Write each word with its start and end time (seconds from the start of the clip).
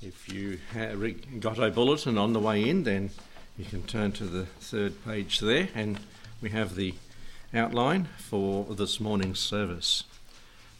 If 0.00 0.32
you 0.32 0.60
got 1.40 1.58
a 1.58 1.70
bulletin 1.70 2.18
on 2.18 2.32
the 2.32 2.38
way 2.38 2.68
in, 2.68 2.84
then 2.84 3.10
you 3.56 3.64
can 3.64 3.82
turn 3.82 4.12
to 4.12 4.26
the 4.26 4.46
third 4.46 5.04
page 5.04 5.40
there, 5.40 5.68
and 5.74 5.98
we 6.40 6.50
have 6.50 6.76
the 6.76 6.94
outline 7.52 8.06
for 8.16 8.64
this 8.76 9.00
morning's 9.00 9.40
service. 9.40 10.04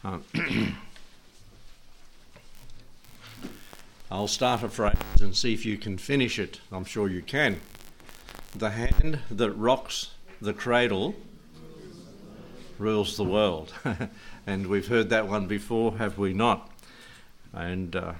Um, 0.04 0.22
I'll 4.08 4.28
start 4.28 4.62
a 4.62 4.68
phrase 4.68 4.94
and 5.20 5.36
see 5.36 5.52
if 5.52 5.66
you 5.66 5.78
can 5.78 5.98
finish 5.98 6.38
it. 6.38 6.60
I'm 6.70 6.84
sure 6.84 7.08
you 7.08 7.22
can. 7.22 7.60
The 8.54 8.70
hand 8.70 9.18
that 9.32 9.50
rocks 9.50 10.12
the 10.40 10.52
cradle 10.52 11.16
rules 12.78 13.16
the 13.16 13.24
world. 13.24 13.74
and 14.46 14.68
we've 14.68 14.86
heard 14.86 15.10
that 15.10 15.26
one 15.26 15.48
before, 15.48 15.98
have 15.98 16.18
we 16.18 16.32
not? 16.32 16.70
And 17.52 17.96
uh, 17.96 18.12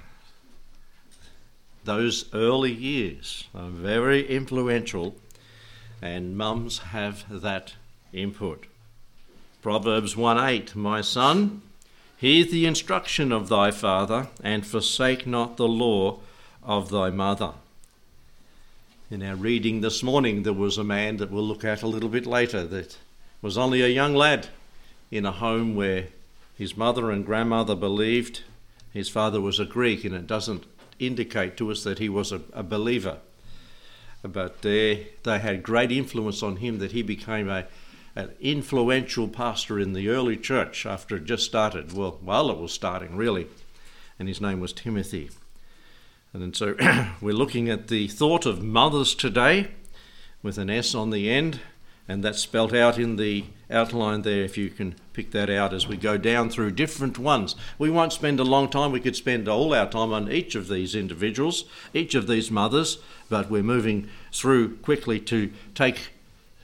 those 1.83 2.25
early 2.33 2.73
years 2.73 3.47
are 3.55 3.69
very 3.69 4.27
influential, 4.27 5.15
and 6.01 6.37
mums 6.37 6.79
have 6.79 7.25
that 7.41 7.73
input. 8.13 8.65
Proverbs 9.61 10.15
1 10.15 10.37
8, 10.37 10.75
My 10.75 11.01
son, 11.01 11.61
hear 12.17 12.45
the 12.45 12.65
instruction 12.65 13.31
of 13.31 13.49
thy 13.49 13.71
father, 13.71 14.27
and 14.43 14.65
forsake 14.65 15.27
not 15.27 15.57
the 15.57 15.67
law 15.67 16.19
of 16.63 16.89
thy 16.89 17.09
mother. 17.09 17.53
In 19.11 19.23
our 19.23 19.35
reading 19.35 19.81
this 19.81 20.03
morning, 20.03 20.43
there 20.43 20.53
was 20.53 20.77
a 20.77 20.83
man 20.83 21.17
that 21.17 21.31
we'll 21.31 21.43
look 21.43 21.65
at 21.65 21.81
a 21.81 21.87
little 21.87 22.09
bit 22.09 22.25
later 22.25 22.63
that 22.65 22.97
was 23.41 23.57
only 23.57 23.81
a 23.81 23.87
young 23.87 24.13
lad 24.13 24.47
in 25.09 25.25
a 25.25 25.31
home 25.31 25.75
where 25.75 26.07
his 26.55 26.77
mother 26.77 27.09
and 27.09 27.25
grandmother 27.25 27.73
believed 27.73 28.43
his 28.93 29.09
father 29.09 29.41
was 29.41 29.59
a 29.59 29.65
Greek, 29.65 30.03
and 30.03 30.13
it 30.13 30.27
doesn't 30.27 30.65
indicate 30.99 31.57
to 31.57 31.71
us 31.71 31.83
that 31.83 31.99
he 31.99 32.09
was 32.09 32.31
a, 32.31 32.41
a 32.53 32.63
believer. 32.63 33.17
But 34.21 34.61
they, 34.61 35.09
they 35.23 35.39
had 35.39 35.63
great 35.63 35.91
influence 35.91 36.43
on 36.43 36.57
him 36.57 36.79
that 36.79 36.91
he 36.91 37.01
became 37.01 37.49
a, 37.49 37.65
an 38.15 38.31
influential 38.41 39.27
pastor 39.27 39.79
in 39.79 39.93
the 39.93 40.09
early 40.09 40.35
church 40.35 40.85
after 40.85 41.15
it 41.15 41.25
just 41.25 41.45
started. 41.45 41.93
Well, 41.93 42.19
while 42.21 42.49
it 42.49 42.57
was 42.57 42.73
starting, 42.73 43.15
really. 43.15 43.47
And 44.17 44.27
his 44.27 44.41
name 44.41 44.59
was 44.59 44.73
Timothy. 44.73 45.29
And 46.33 46.55
so 46.55 46.75
we're 47.21 47.33
looking 47.33 47.69
at 47.69 47.87
the 47.87 48.07
thought 48.07 48.45
of 48.45 48.61
mothers 48.61 49.15
today 49.15 49.71
with 50.43 50.57
an 50.57 50.69
S 50.69 50.93
on 50.93 51.09
the 51.09 51.29
end, 51.29 51.59
and 52.09 52.23
that's 52.23 52.39
spelt 52.39 52.73
out 52.73 52.97
in 52.97 53.17
the 53.17 53.45
outline 53.69 54.23
there 54.23 54.43
if 54.43 54.57
you 54.57 54.71
can 54.71 54.95
pick 55.13 55.29
that 55.29 55.47
out 55.47 55.75
as 55.75 55.87
we 55.87 55.95
go 55.95 56.17
down 56.17 56.49
through 56.49 56.71
different 56.71 57.19
ones. 57.19 57.55
We 57.77 57.91
won't 57.91 58.13
spend 58.13 58.39
a 58.39 58.43
long 58.43 58.67
time, 58.67 58.91
we 58.91 58.99
could 58.99 59.15
spend 59.15 59.47
all 59.47 59.75
our 59.75 59.87
time 59.87 60.11
on 60.11 60.31
each 60.31 60.55
of 60.55 60.67
these 60.67 60.95
individuals, 60.95 61.65
each 61.93 62.15
of 62.15 62.25
these 62.25 62.49
mothers, 62.49 62.97
but 63.29 63.51
we're 63.51 63.61
moving 63.61 64.09
through 64.33 64.77
quickly 64.77 65.19
to 65.19 65.51
take 65.75 66.09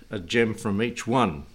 a 0.09 0.17
gem 0.17 0.55
from 0.55 0.81
each 0.81 1.05
one. 1.05 1.45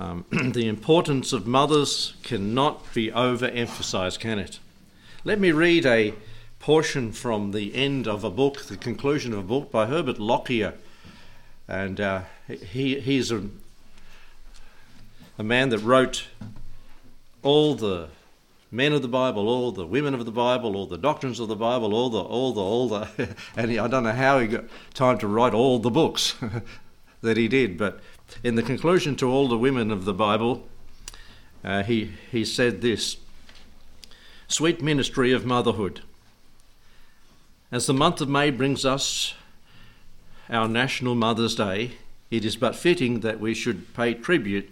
Um, 0.00 0.24
the 0.52 0.66
importance 0.66 1.32
of 1.32 1.46
mothers 1.46 2.14
cannot 2.24 2.92
be 2.94 3.12
overemphasized, 3.12 4.18
can 4.18 4.40
it? 4.40 4.58
Let 5.22 5.38
me 5.38 5.52
read 5.52 5.86
a 5.86 6.14
portion 6.58 7.12
from 7.12 7.52
the 7.52 7.76
end 7.76 8.08
of 8.08 8.24
a 8.24 8.30
book, 8.30 8.62
the 8.62 8.76
conclusion 8.76 9.32
of 9.32 9.38
a 9.38 9.42
book 9.42 9.70
by 9.70 9.86
Herbert 9.86 10.18
Lockyer. 10.18 10.74
And 11.68 12.00
uh, 12.00 12.22
he, 12.48 13.00
he's 13.00 13.30
a 13.30 13.44
a 15.38 15.44
man 15.44 15.68
that 15.68 15.78
wrote 15.78 16.26
all 17.42 17.76
the 17.76 18.08
men 18.70 18.92
of 18.92 19.02
the 19.02 19.08
Bible, 19.08 19.48
all 19.48 19.70
the 19.70 19.86
women 19.86 20.12
of 20.12 20.24
the 20.24 20.32
Bible, 20.32 20.76
all 20.76 20.86
the 20.86 20.98
doctrines 20.98 21.38
of 21.38 21.48
the 21.48 21.56
Bible, 21.56 21.94
all 21.94 22.10
the, 22.10 22.20
all 22.20 22.52
the, 22.52 22.60
all 22.60 22.88
the, 22.88 23.36
and 23.56 23.70
he, 23.70 23.78
I 23.78 23.86
don't 23.86 24.02
know 24.02 24.12
how 24.12 24.40
he 24.40 24.48
got 24.48 24.64
time 24.94 25.16
to 25.18 25.28
write 25.28 25.54
all 25.54 25.78
the 25.78 25.90
books 25.90 26.34
that 27.22 27.36
he 27.36 27.46
did, 27.46 27.78
but 27.78 28.00
in 28.42 28.56
the 28.56 28.62
conclusion 28.62 29.14
to 29.16 29.30
all 29.30 29.48
the 29.48 29.56
women 29.56 29.92
of 29.92 30.04
the 30.04 30.12
Bible, 30.12 30.66
uh, 31.64 31.84
he, 31.84 32.12
he 32.30 32.44
said 32.44 32.80
this 32.80 33.16
Sweet 34.48 34.82
ministry 34.82 35.30
of 35.30 35.44
motherhood. 35.44 36.00
As 37.70 37.86
the 37.86 37.94
month 37.94 38.20
of 38.20 38.28
May 38.28 38.50
brings 38.50 38.84
us 38.84 39.34
our 40.48 40.66
National 40.66 41.14
Mother's 41.14 41.54
Day, 41.54 41.92
it 42.30 42.44
is 42.44 42.56
but 42.56 42.76
fitting 42.76 43.20
that 43.20 43.40
we 43.40 43.54
should 43.54 43.94
pay 43.94 44.14
tribute 44.14 44.70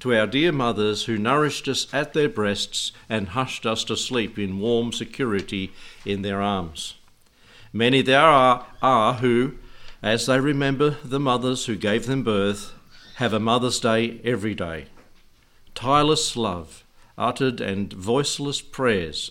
to 0.00 0.14
our 0.14 0.26
dear 0.26 0.52
mothers 0.52 1.04
who 1.04 1.16
nourished 1.16 1.68
us 1.68 1.86
at 1.92 2.12
their 2.12 2.28
breasts 2.28 2.92
and 3.08 3.28
hushed 3.28 3.64
us 3.64 3.84
to 3.84 3.96
sleep 3.96 4.38
in 4.38 4.58
warm 4.58 4.92
security 4.92 5.72
in 6.04 6.22
their 6.22 6.42
arms. 6.42 6.94
Many 7.72 8.02
there 8.02 8.20
are, 8.20 8.66
are 8.82 9.14
who, 9.14 9.54
as 10.02 10.26
they 10.26 10.38
remember 10.38 10.98
the 11.04 11.20
mothers 11.20 11.66
who 11.66 11.76
gave 11.76 12.06
them 12.06 12.22
birth, 12.22 12.72
have 13.16 13.32
a 13.32 13.40
Mother's 13.40 13.80
Day 13.80 14.20
every 14.24 14.54
day. 14.54 14.86
Tireless 15.74 16.36
love, 16.36 16.84
uttered 17.16 17.60
and 17.60 17.92
voiceless 17.92 18.60
prayers, 18.60 19.30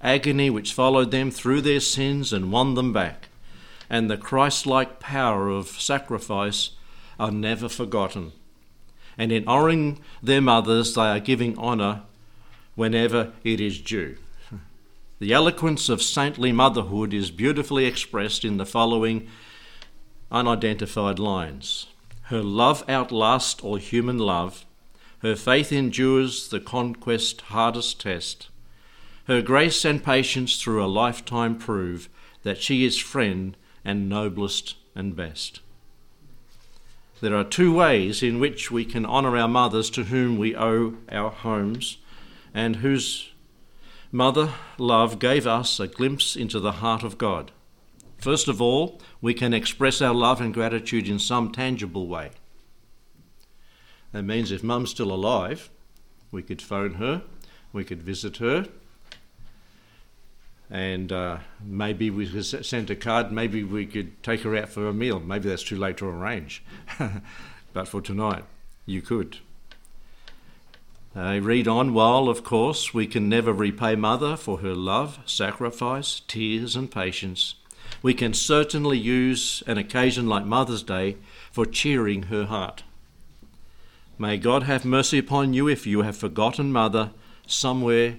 agony 0.00 0.50
which 0.50 0.72
followed 0.72 1.10
them 1.10 1.30
through 1.30 1.60
their 1.60 1.80
sins 1.80 2.32
and 2.32 2.52
won 2.52 2.74
them 2.74 2.92
back, 2.92 3.28
and 3.90 4.10
the 4.10 4.16
Christ 4.16 4.66
like 4.66 5.00
power 5.00 5.48
of 5.48 5.68
sacrifice 5.68 6.70
are 7.18 7.30
never 7.30 7.68
forgotten 7.68 8.32
and 9.16 9.32
in 9.32 9.46
honouring 9.46 10.00
their 10.22 10.40
mothers, 10.40 10.94
they 10.94 11.02
are 11.02 11.20
giving 11.20 11.58
honour 11.58 12.02
whenever 12.74 13.32
it 13.42 13.60
is 13.60 13.80
due. 13.80 14.16
The 15.20 15.32
eloquence 15.32 15.88
of 15.88 16.02
saintly 16.02 16.52
motherhood 16.52 17.14
is 17.14 17.30
beautifully 17.30 17.86
expressed 17.86 18.44
in 18.44 18.56
the 18.56 18.66
following 18.66 19.28
unidentified 20.30 21.18
lines 21.18 21.86
Her 22.22 22.42
love 22.42 22.82
outlasts 22.88 23.62
all 23.62 23.76
human 23.76 24.18
love, 24.18 24.66
her 25.20 25.36
faith 25.36 25.72
endures 25.72 26.48
the 26.48 26.60
conquest 26.60 27.42
hardest 27.42 28.00
test. 28.00 28.48
Her 29.26 29.40
grace 29.40 29.84
and 29.84 30.04
patience 30.04 30.60
through 30.60 30.84
a 30.84 30.86
lifetime 30.86 31.56
prove 31.56 32.10
that 32.42 32.60
she 32.60 32.84
is 32.84 32.98
friend 32.98 33.56
and 33.84 34.08
noblest 34.08 34.74
and 34.94 35.16
best. 35.16 35.60
There 37.20 37.36
are 37.36 37.44
two 37.44 37.72
ways 37.72 38.22
in 38.22 38.40
which 38.40 38.70
we 38.70 38.84
can 38.84 39.06
honour 39.06 39.36
our 39.36 39.48
mothers 39.48 39.88
to 39.90 40.04
whom 40.04 40.36
we 40.36 40.56
owe 40.56 40.96
our 41.10 41.30
homes 41.30 41.98
and 42.52 42.76
whose 42.76 43.30
mother 44.10 44.52
love 44.78 45.18
gave 45.18 45.46
us 45.46 45.78
a 45.78 45.86
glimpse 45.86 46.36
into 46.36 46.60
the 46.60 46.72
heart 46.72 47.02
of 47.02 47.18
God. 47.18 47.52
First 48.18 48.48
of 48.48 48.60
all, 48.60 49.00
we 49.20 49.34
can 49.34 49.52
express 49.52 50.00
our 50.02 50.14
love 50.14 50.40
and 50.40 50.52
gratitude 50.52 51.08
in 51.08 51.18
some 51.18 51.52
tangible 51.52 52.06
way. 52.06 52.30
That 54.12 54.22
means 54.22 54.50
if 54.50 54.62
mum's 54.62 54.90
still 54.90 55.12
alive, 55.12 55.70
we 56.30 56.42
could 56.42 56.62
phone 56.62 56.94
her, 56.94 57.22
we 57.72 57.84
could 57.84 58.02
visit 58.02 58.38
her, 58.38 58.66
and 60.70 61.12
uh, 61.12 61.38
maybe 61.64 62.10
we 62.10 62.28
could 62.28 62.44
send 62.44 62.90
a 62.90 62.96
card. 62.96 63.30
Maybe 63.32 63.62
we 63.62 63.86
could 63.86 64.22
take 64.22 64.40
her 64.40 64.56
out 64.56 64.68
for 64.68 64.88
a 64.88 64.92
meal. 64.92 65.20
Maybe 65.20 65.48
that's 65.48 65.62
too 65.62 65.76
late 65.76 65.96
to 65.98 66.08
arrange, 66.08 66.62
but 67.72 67.88
for 67.88 68.00
tonight, 68.00 68.44
you 68.86 69.02
could. 69.02 69.38
Uh, 71.16 71.38
read 71.40 71.68
on. 71.68 71.94
While, 71.94 72.28
of 72.28 72.42
course, 72.42 72.92
we 72.92 73.06
can 73.06 73.28
never 73.28 73.52
repay 73.52 73.94
Mother 73.94 74.36
for 74.36 74.58
her 74.58 74.74
love, 74.74 75.20
sacrifice, 75.26 76.22
tears, 76.26 76.74
and 76.74 76.90
patience, 76.90 77.54
we 78.02 78.14
can 78.14 78.34
certainly 78.34 78.98
use 78.98 79.62
an 79.66 79.78
occasion 79.78 80.26
like 80.26 80.44
Mother's 80.44 80.82
Day 80.82 81.16
for 81.52 81.64
cheering 81.64 82.24
her 82.24 82.46
heart. 82.46 82.82
May 84.18 84.38
God 84.38 84.64
have 84.64 84.84
mercy 84.84 85.18
upon 85.18 85.54
you 85.54 85.68
if 85.68 85.86
you 85.86 86.02
have 86.02 86.16
forgotten 86.16 86.72
Mother 86.72 87.10
somewhere 87.46 88.18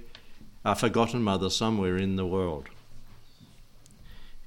a 0.66 0.76
forgotten 0.76 1.22
mother 1.22 1.50
somewhere 1.50 1.96
in 1.96 2.16
the 2.16 2.26
world. 2.26 2.68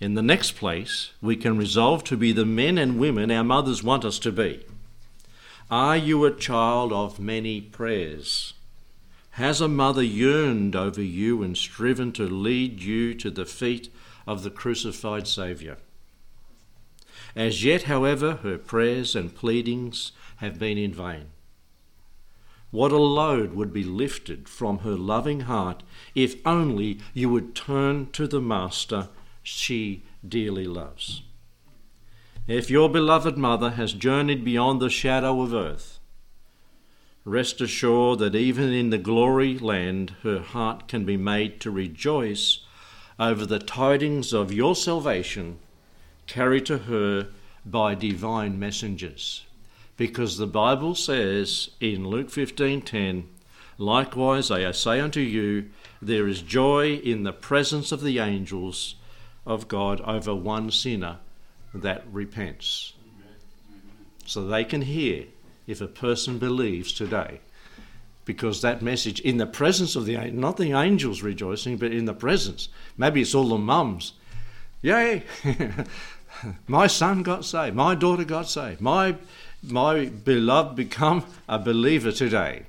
In 0.00 0.14
the 0.14 0.22
next 0.22 0.56
place, 0.56 1.12
we 1.22 1.36
can 1.36 1.56
resolve 1.56 2.02
to 2.04 2.16
be 2.16 2.32
the 2.32 2.44
men 2.44 2.76
and 2.76 2.98
women 2.98 3.30
our 3.30 3.44
mothers 3.44 3.84
want 3.84 4.04
us 4.04 4.18
to 4.20 4.32
be. 4.32 4.64
Are 5.70 5.96
you 5.96 6.24
a 6.24 6.34
child 6.34 6.92
of 6.92 7.20
many 7.20 7.60
prayers? 7.60 8.54
Has 9.32 9.60
a 9.60 9.68
mother 9.68 10.02
yearned 10.02 10.74
over 10.74 11.02
you 11.02 11.42
and 11.44 11.56
striven 11.56 12.10
to 12.12 12.24
lead 12.24 12.80
you 12.80 13.14
to 13.14 13.30
the 13.30 13.46
feet 13.46 13.92
of 14.26 14.42
the 14.42 14.50
crucified 14.50 15.28
Saviour? 15.28 15.76
As 17.36 17.64
yet, 17.64 17.84
however, 17.84 18.36
her 18.42 18.58
prayers 18.58 19.14
and 19.14 19.34
pleadings 19.34 20.10
have 20.38 20.58
been 20.58 20.78
in 20.78 20.92
vain. 20.92 21.26
What 22.70 22.92
a 22.92 22.98
load 22.98 23.54
would 23.54 23.72
be 23.72 23.84
lifted 23.84 24.48
from 24.48 24.78
her 24.80 24.96
loving 24.96 25.40
heart 25.40 25.82
if 26.14 26.36
only 26.46 27.00
you 27.14 27.30
would 27.30 27.54
turn 27.54 28.10
to 28.12 28.26
the 28.26 28.40
Master 28.40 29.08
she 29.42 30.02
dearly 30.26 30.66
loves. 30.66 31.22
If 32.46 32.70
your 32.70 32.88
beloved 32.88 33.38
mother 33.38 33.70
has 33.70 33.92
journeyed 33.92 34.44
beyond 34.44 34.80
the 34.80 34.90
shadow 34.90 35.40
of 35.40 35.54
earth, 35.54 35.98
rest 37.24 37.60
assured 37.60 38.18
that 38.20 38.34
even 38.34 38.72
in 38.72 38.90
the 38.90 38.98
glory 38.98 39.58
land 39.58 40.14
her 40.22 40.40
heart 40.40 40.88
can 40.88 41.04
be 41.04 41.16
made 41.16 41.60
to 41.60 41.70
rejoice 41.70 42.60
over 43.18 43.44
the 43.44 43.58
tidings 43.58 44.32
of 44.32 44.52
your 44.52 44.74
salvation 44.74 45.58
carried 46.26 46.66
to 46.66 46.78
her 46.78 47.28
by 47.64 47.94
divine 47.94 48.58
messengers. 48.58 49.44
Because 49.98 50.38
the 50.38 50.46
Bible 50.46 50.94
says 50.94 51.70
in 51.80 52.08
Luke 52.08 52.30
15:10, 52.30 53.24
likewise 53.76 54.50
I 54.50 54.70
say 54.70 55.00
unto 55.00 55.20
you, 55.20 55.68
there 56.00 56.28
is 56.28 56.40
joy 56.40 56.94
in 56.94 57.24
the 57.24 57.32
presence 57.32 57.90
of 57.90 58.00
the 58.00 58.20
angels 58.20 58.94
of 59.44 59.66
God 59.66 60.00
over 60.02 60.34
one 60.34 60.70
sinner 60.70 61.18
that 61.74 62.04
repents. 62.12 62.92
So 64.24 64.46
they 64.46 64.64
can 64.64 64.82
hear 64.82 65.24
if 65.66 65.80
a 65.80 65.88
person 65.88 66.38
believes 66.38 66.92
today. 66.92 67.40
Because 68.24 68.62
that 68.62 68.82
message, 68.82 69.20
in 69.20 69.38
the 69.38 69.46
presence 69.46 69.96
of 69.96 70.04
the 70.04 70.30
not 70.30 70.58
the 70.58 70.72
angels 70.72 71.22
rejoicing, 71.22 71.76
but 71.76 71.92
in 71.92 72.04
the 72.04 72.14
presence. 72.14 72.68
Maybe 72.96 73.22
it's 73.22 73.34
all 73.34 73.48
the 73.48 73.58
mums. 73.58 74.12
Yay! 74.80 75.24
my 76.68 76.86
son 76.86 77.24
got 77.24 77.44
saved. 77.44 77.74
My 77.74 77.96
daughter 77.96 78.24
got 78.24 78.48
saved. 78.48 78.80
My 78.80 79.16
my 79.62 80.06
beloved 80.06 80.76
become 80.76 81.24
a 81.48 81.58
believer 81.58 82.12
today. 82.12 82.64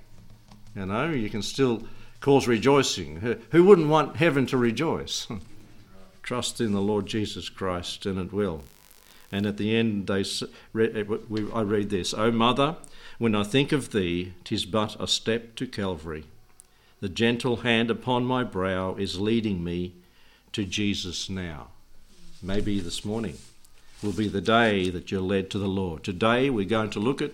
You 0.76 0.86
know, 0.86 1.10
you 1.10 1.30
can 1.30 1.42
still 1.42 1.84
cause 2.20 2.48
rejoicing. 2.48 3.38
Who 3.52 3.64
wouldn't 3.64 3.90
want 3.90 4.18
heaven 4.18 4.46
to 4.48 4.58
rejoice? 4.58 5.28
Trust 6.24 6.62
in 6.62 6.74
the 6.74 6.82
Lord 6.82 7.06
Jesus 7.06 7.50
Christ, 7.50 8.06
and 8.06 8.20
it 8.20 8.34
will. 8.34 8.64
And 9.32 9.46
at 9.46 9.58
the 9.58 9.76
end, 9.76 10.08
they, 10.08 10.22
I 10.22 11.62
read 11.62 11.90
this 11.90 12.14
O 12.14 12.32
mother, 12.32 12.78
when 13.18 13.36
I 13.36 13.44
think 13.44 13.72
of 13.72 13.92
thee, 13.92 14.34
tis 14.44 14.66
but 14.66 15.00
a 15.00 15.08
step 15.08 15.56
to 15.56 15.68
Calvary. 15.68 16.26
The 17.00 17.10
gentle 17.10 17.58
hand 17.58 17.90
upon 17.90 18.26
my 18.26 18.44
brow 18.44 18.96
is 18.96 19.20
leading 19.20 19.64
me 19.64 19.94
to 20.54 20.66
Jesus 20.66 21.30
now. 21.30 21.68
Maybe 22.42 22.80
this 22.80 23.06
morning 23.06 23.38
will 24.02 24.12
be 24.14 24.28
the 24.28 24.42
day 24.42 24.90
that 24.90 25.12
you're 25.12 25.22
led 25.22 25.50
to 25.50 25.60
the 25.60 25.68
Lord. 25.68 26.04
Today, 26.04 26.50
we're 26.50 26.66
going 26.66 26.90
to 26.92 27.00
look 27.00 27.22
at 27.22 27.32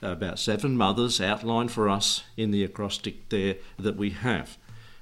about 0.00 0.38
seven 0.38 0.76
mothers 0.76 1.20
outlined 1.20 1.72
for 1.72 1.88
us 1.88 2.22
in 2.36 2.52
the 2.52 2.62
acrostic 2.62 3.28
there 3.30 3.56
that 3.78 3.96
we 3.96 4.10
have, 4.10 4.56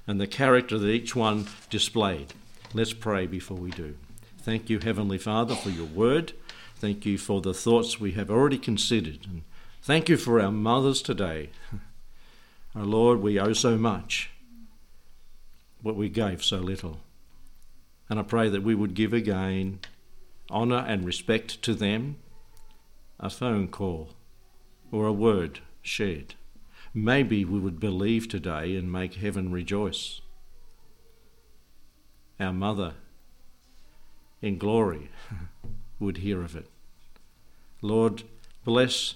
and 0.07 0.19
the 0.19 0.27
character 0.27 0.77
that 0.79 0.89
each 0.89 1.15
one 1.15 1.47
displayed. 1.69 2.33
Let's 2.73 2.93
pray 2.93 3.27
before 3.27 3.57
we 3.57 3.71
do. 3.71 3.95
Thank 4.39 4.69
you, 4.69 4.79
Heavenly 4.79 5.17
Father, 5.17 5.55
for 5.55 5.69
your 5.69 5.85
word. 5.85 6.33
Thank 6.77 7.05
you 7.05 7.17
for 7.17 7.41
the 7.41 7.53
thoughts 7.53 7.99
we 7.99 8.13
have 8.13 8.31
already 8.31 8.57
considered. 8.57 9.19
And 9.25 9.43
thank 9.81 10.09
you 10.09 10.17
for 10.17 10.41
our 10.41 10.51
mothers 10.51 11.01
today. 11.01 11.49
Our 12.75 12.85
Lord, 12.85 13.21
we 13.21 13.39
owe 13.39 13.53
so 13.53 13.77
much, 13.77 14.31
but 15.83 15.95
we 15.95 16.09
gave 16.09 16.43
so 16.43 16.57
little. 16.57 16.99
And 18.09 18.19
I 18.19 18.23
pray 18.23 18.49
that 18.49 18.63
we 18.63 18.73
would 18.73 18.93
give 18.93 19.13
again 19.13 19.79
honour 20.49 20.85
and 20.87 21.05
respect 21.05 21.61
to 21.63 21.73
them, 21.73 22.17
a 23.19 23.29
phone 23.29 23.67
call 23.67 24.11
or 24.91 25.05
a 25.05 25.13
word 25.13 25.59
shared. 25.81 26.35
Maybe 26.93 27.45
we 27.45 27.59
would 27.59 27.79
believe 27.79 28.27
today 28.27 28.75
and 28.75 28.91
make 28.91 29.15
heaven 29.15 29.51
rejoice. 29.51 30.21
Our 32.39 32.53
mother 32.53 32.93
in 34.41 34.57
glory 34.57 35.09
would 35.99 36.17
hear 36.17 36.41
of 36.41 36.55
it. 36.55 36.67
Lord, 37.81 38.23
bless 38.63 39.15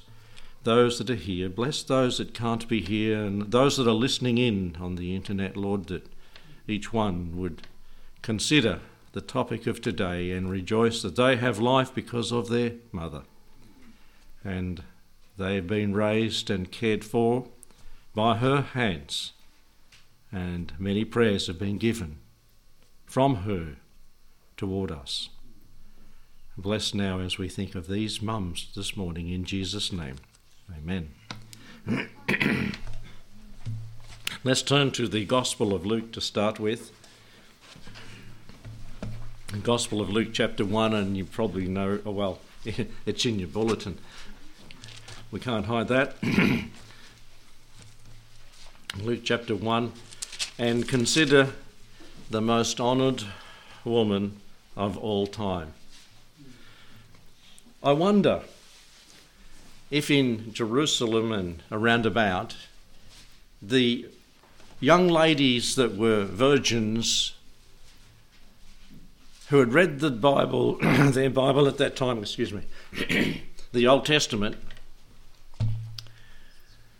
those 0.63 0.99
that 0.99 1.09
are 1.09 1.15
here, 1.15 1.49
bless 1.49 1.81
those 1.83 2.17
that 2.17 2.33
can't 2.33 2.67
be 2.67 2.81
here, 2.81 3.23
and 3.23 3.51
those 3.51 3.77
that 3.77 3.87
are 3.87 3.93
listening 3.93 4.37
in 4.37 4.77
on 4.79 4.95
the 4.95 5.15
internet, 5.15 5.57
Lord, 5.57 5.87
that 5.87 6.07
each 6.67 6.93
one 6.93 7.35
would 7.37 7.67
consider 8.21 8.79
the 9.13 9.21
topic 9.21 9.67
of 9.67 9.81
today 9.81 10.31
and 10.31 10.49
rejoice 10.49 11.01
that 11.01 11.15
they 11.15 11.35
have 11.35 11.59
life 11.59 11.93
because 11.93 12.31
of 12.31 12.49
their 12.49 12.73
mother. 12.91 13.23
And 14.43 14.83
they 15.37 15.55
have 15.55 15.67
been 15.67 15.93
raised 15.93 16.49
and 16.49 16.71
cared 16.71 17.03
for 17.03 17.47
by 18.13 18.37
her 18.37 18.61
hands, 18.61 19.33
and 20.31 20.73
many 20.77 21.05
prayers 21.05 21.47
have 21.47 21.59
been 21.59 21.77
given 21.77 22.17
from 23.05 23.37
her 23.37 23.75
toward 24.57 24.91
us. 24.91 25.29
Bless 26.57 26.93
now 26.93 27.19
as 27.19 27.37
we 27.37 27.49
think 27.49 27.75
of 27.75 27.87
these 27.87 28.21
mums 28.21 28.67
this 28.75 28.95
morning 28.95 29.29
in 29.29 29.45
Jesus' 29.45 29.91
name. 29.91 30.15
Amen. 30.77 31.09
Let's 34.43 34.61
turn 34.61 34.91
to 34.91 35.07
the 35.07 35.25
Gospel 35.25 35.73
of 35.73 35.85
Luke 35.85 36.11
to 36.13 36.21
start 36.21 36.59
with. 36.59 36.91
Gospel 39.59 39.99
of 39.99 40.09
Luke, 40.09 40.29
chapter 40.31 40.63
1, 40.63 40.93
and 40.93 41.17
you 41.17 41.25
probably 41.25 41.67
know, 41.67 41.99
oh, 42.05 42.11
well, 42.11 42.39
it's 43.05 43.25
in 43.25 43.37
your 43.37 43.49
bulletin. 43.49 43.97
We 45.29 45.41
can't 45.41 45.65
hide 45.65 45.89
that. 45.89 46.15
Luke 48.97 49.19
chapter 49.25 49.53
1, 49.53 49.91
and 50.57 50.87
consider 50.87 51.49
the 52.29 52.39
most 52.41 52.79
honoured 52.79 53.23
woman 53.83 54.37
of 54.77 54.97
all 54.97 55.27
time. 55.27 55.73
I 57.83 57.91
wonder 57.91 58.43
if 59.91 60.09
in 60.09 60.53
Jerusalem 60.53 61.33
and 61.33 61.61
around 61.69 62.05
about, 62.05 62.55
the 63.61 64.07
young 64.79 65.09
ladies 65.09 65.75
that 65.75 65.95
were 65.95 66.23
virgins 66.23 67.33
who 69.51 69.59
had 69.59 69.73
read 69.73 69.99
the 69.99 70.09
Bible, 70.09 70.77
their 70.81 71.29
Bible 71.29 71.67
at 71.67 71.77
that 71.77 71.95
time, 71.95 72.17
excuse 72.17 72.51
me, 72.51 72.63
the 73.73 73.87
Old 73.87 74.05
Testament, 74.05 74.55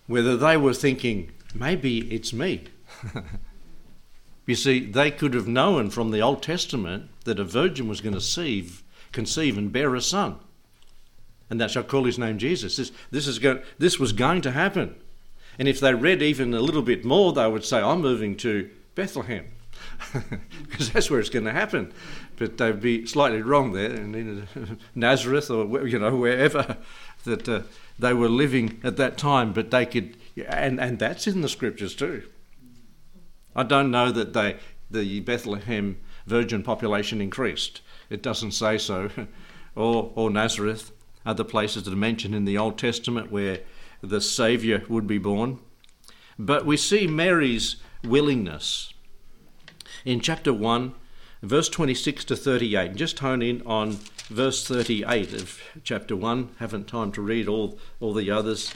whether 0.06 0.38
they 0.38 0.57
were 0.57 0.74
thinking, 0.74 1.31
maybe 1.56 2.13
it's 2.13 2.31
me. 2.31 2.65
You 4.48 4.56
see, 4.56 4.86
they 4.86 5.12
could 5.12 5.33
have 5.33 5.48
known 5.48 5.92
from 5.92 6.12
the 6.12 6.19
Old 6.19 6.44
Testament 6.44 7.09
that 7.24 7.39
a 7.39 7.44
virgin 7.45 7.88
was 7.88 8.01
going 8.01 8.15
to 8.15 8.19
conceive, 8.19 8.83
conceive 9.13 9.57
and 9.57 9.71
bear 9.71 9.95
a 9.95 10.01
son. 10.01 10.38
And 11.50 11.62
that 11.62 11.71
shall 11.71 11.83
call 11.83 12.03
his 12.03 12.19
name 12.19 12.38
Jesus. 12.38 12.75
This, 12.75 12.92
this, 13.12 13.27
is 13.27 13.39
going, 13.39 13.62
this 13.77 13.98
was 14.00 14.12
going 14.12 14.42
to 14.42 14.51
happen. 14.51 14.95
And 15.57 15.69
if 15.69 15.80
they 15.80 15.94
read 15.94 16.21
even 16.21 16.53
a 16.53 16.59
little 16.59 16.81
bit 16.81 17.06
more, 17.06 17.31
they 17.31 17.48
would 17.48 17.63
say, 17.63 17.80
I'm 17.80 18.01
moving 18.01 18.36
to 18.38 18.69
Bethlehem. 18.95 19.45
because 20.63 20.91
that's 20.91 21.09
where 21.09 21.19
it's 21.19 21.29
going 21.29 21.45
to 21.45 21.51
happen. 21.51 21.93
But 22.37 22.57
they'd 22.57 22.79
be 22.79 23.05
slightly 23.05 23.41
wrong 23.41 23.74
there, 23.74 23.91
in 23.91 24.47
Nazareth 24.95 25.50
or 25.50 25.88
you 25.88 26.00
know 26.00 26.15
wherever 26.15 26.77
that 27.24 27.47
uh, 27.47 27.62
they 28.00 28.13
were 28.13 28.29
living 28.29 28.79
at 28.83 28.97
that 28.97 29.17
time. 29.17 29.53
But 29.53 29.71
they 29.71 29.86
could, 29.86 30.17
and 30.47 30.79
and 30.79 31.00
that's 31.00 31.27
in 31.27 31.41
the 31.41 31.50
scriptures 31.50 31.95
too. 31.95 32.24
I 33.55 33.63
don't 33.63 33.91
know 33.91 34.12
that 34.12 34.33
they, 34.33 34.57
the 34.89 35.19
Bethlehem 35.19 35.97
virgin 36.25 36.63
population 36.63 37.21
increased. 37.21 37.81
It 38.09 38.21
doesn't 38.21 38.51
say 38.51 38.77
so. 38.77 39.09
or, 39.75 40.12
or 40.15 40.29
Nazareth, 40.29 40.91
other 41.25 41.43
places 41.43 41.83
that 41.83 41.93
are 41.93 41.97
mentioned 41.97 42.36
in 42.36 42.45
the 42.45 42.57
Old 42.57 42.77
Testament 42.77 43.31
where 43.31 43.59
the 44.01 44.21
Saviour 44.21 44.81
would 44.89 45.07
be 45.07 45.17
born. 45.17 45.59
But 46.38 46.65
we 46.65 46.77
see 46.77 47.07
Mary's 47.07 47.77
willingness. 48.03 48.93
In 50.03 50.20
chapter 50.20 50.51
1, 50.51 50.93
verse 51.43 51.70
26 51.70 52.25
to 52.25 52.36
38, 52.36 52.96
just 52.96 53.20
hone 53.20 53.43
in 53.43 53.62
on 53.67 54.00
verse 54.29 54.67
38 54.67 55.34
of 55.34 55.62
chapter 55.84 56.15
1. 56.15 56.55
Haven't 56.58 56.88
time 56.88 57.12
to 57.12 57.22
read 57.22 57.48
all, 57.48 57.77
all 58.00 58.12
the 58.12 58.31
others. 58.31 58.74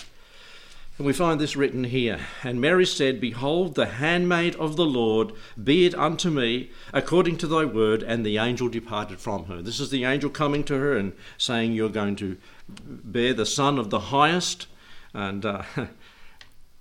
And 1.00 1.08
we 1.08 1.14
find 1.14 1.42
this 1.42 1.56
written 1.56 1.86
here. 1.86 2.20
And 2.44 2.62
Mary 2.62 2.86
said, 2.86 3.20
Behold, 3.20 3.74
the 3.74 3.88
handmaid 3.88 4.56
of 4.58 4.76
the 4.76 4.86
Lord, 4.86 5.34
be 5.62 5.88
it 5.88 5.96
unto 5.96 6.30
me 6.30 6.70
according 6.94 7.38
to 7.38 7.48
thy 7.48 7.66
word. 7.66 8.04
And 8.04 8.24
the 8.24 8.38
angel 8.38 8.70
departed 8.70 9.20
from 9.20 9.46
her. 9.46 9.64
This 9.64 9.80
is 9.80 9.90
the 9.90 10.06
angel 10.06 10.30
coming 10.30 10.64
to 10.66 10.76
her 10.76 10.96
and 10.96 11.14
saying, 11.40 11.74
You're 11.74 11.90
going 11.90 12.18
to 12.18 12.38
bear 12.70 13.34
the 13.34 13.48
Son 13.48 13.80
of 13.80 13.90
the 13.90 14.00
highest. 14.00 14.68
And 15.12 15.44
uh, 15.44 15.64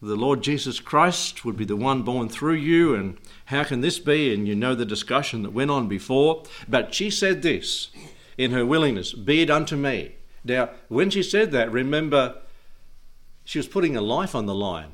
the 0.04 0.16
Lord 0.16 0.42
Jesus 0.42 0.80
Christ 0.80 1.44
would 1.44 1.56
be 1.56 1.64
the 1.64 1.76
one 1.76 2.02
born 2.02 2.28
through 2.28 2.54
you. 2.54 2.94
And 2.94 3.16
how 3.46 3.64
can 3.64 3.80
this 3.80 3.98
be? 3.98 4.34
And 4.34 4.46
you 4.46 4.54
know 4.54 4.74
the 4.74 4.84
discussion 4.84 5.42
that 5.42 5.50
went 5.50 5.70
on 5.70 5.88
before. 5.88 6.44
But 6.68 6.94
she 6.94 7.10
said 7.10 7.42
this 7.42 7.88
in 8.36 8.50
her 8.50 8.66
willingness 8.66 9.12
Be 9.12 9.42
it 9.42 9.50
unto 9.50 9.76
me. 9.76 10.16
Now, 10.44 10.70
when 10.88 11.10
she 11.10 11.22
said 11.22 11.52
that, 11.52 11.72
remember 11.72 12.36
she 13.44 13.58
was 13.58 13.66
putting 13.66 13.94
her 13.94 14.00
life 14.00 14.34
on 14.34 14.46
the 14.46 14.54
line. 14.54 14.92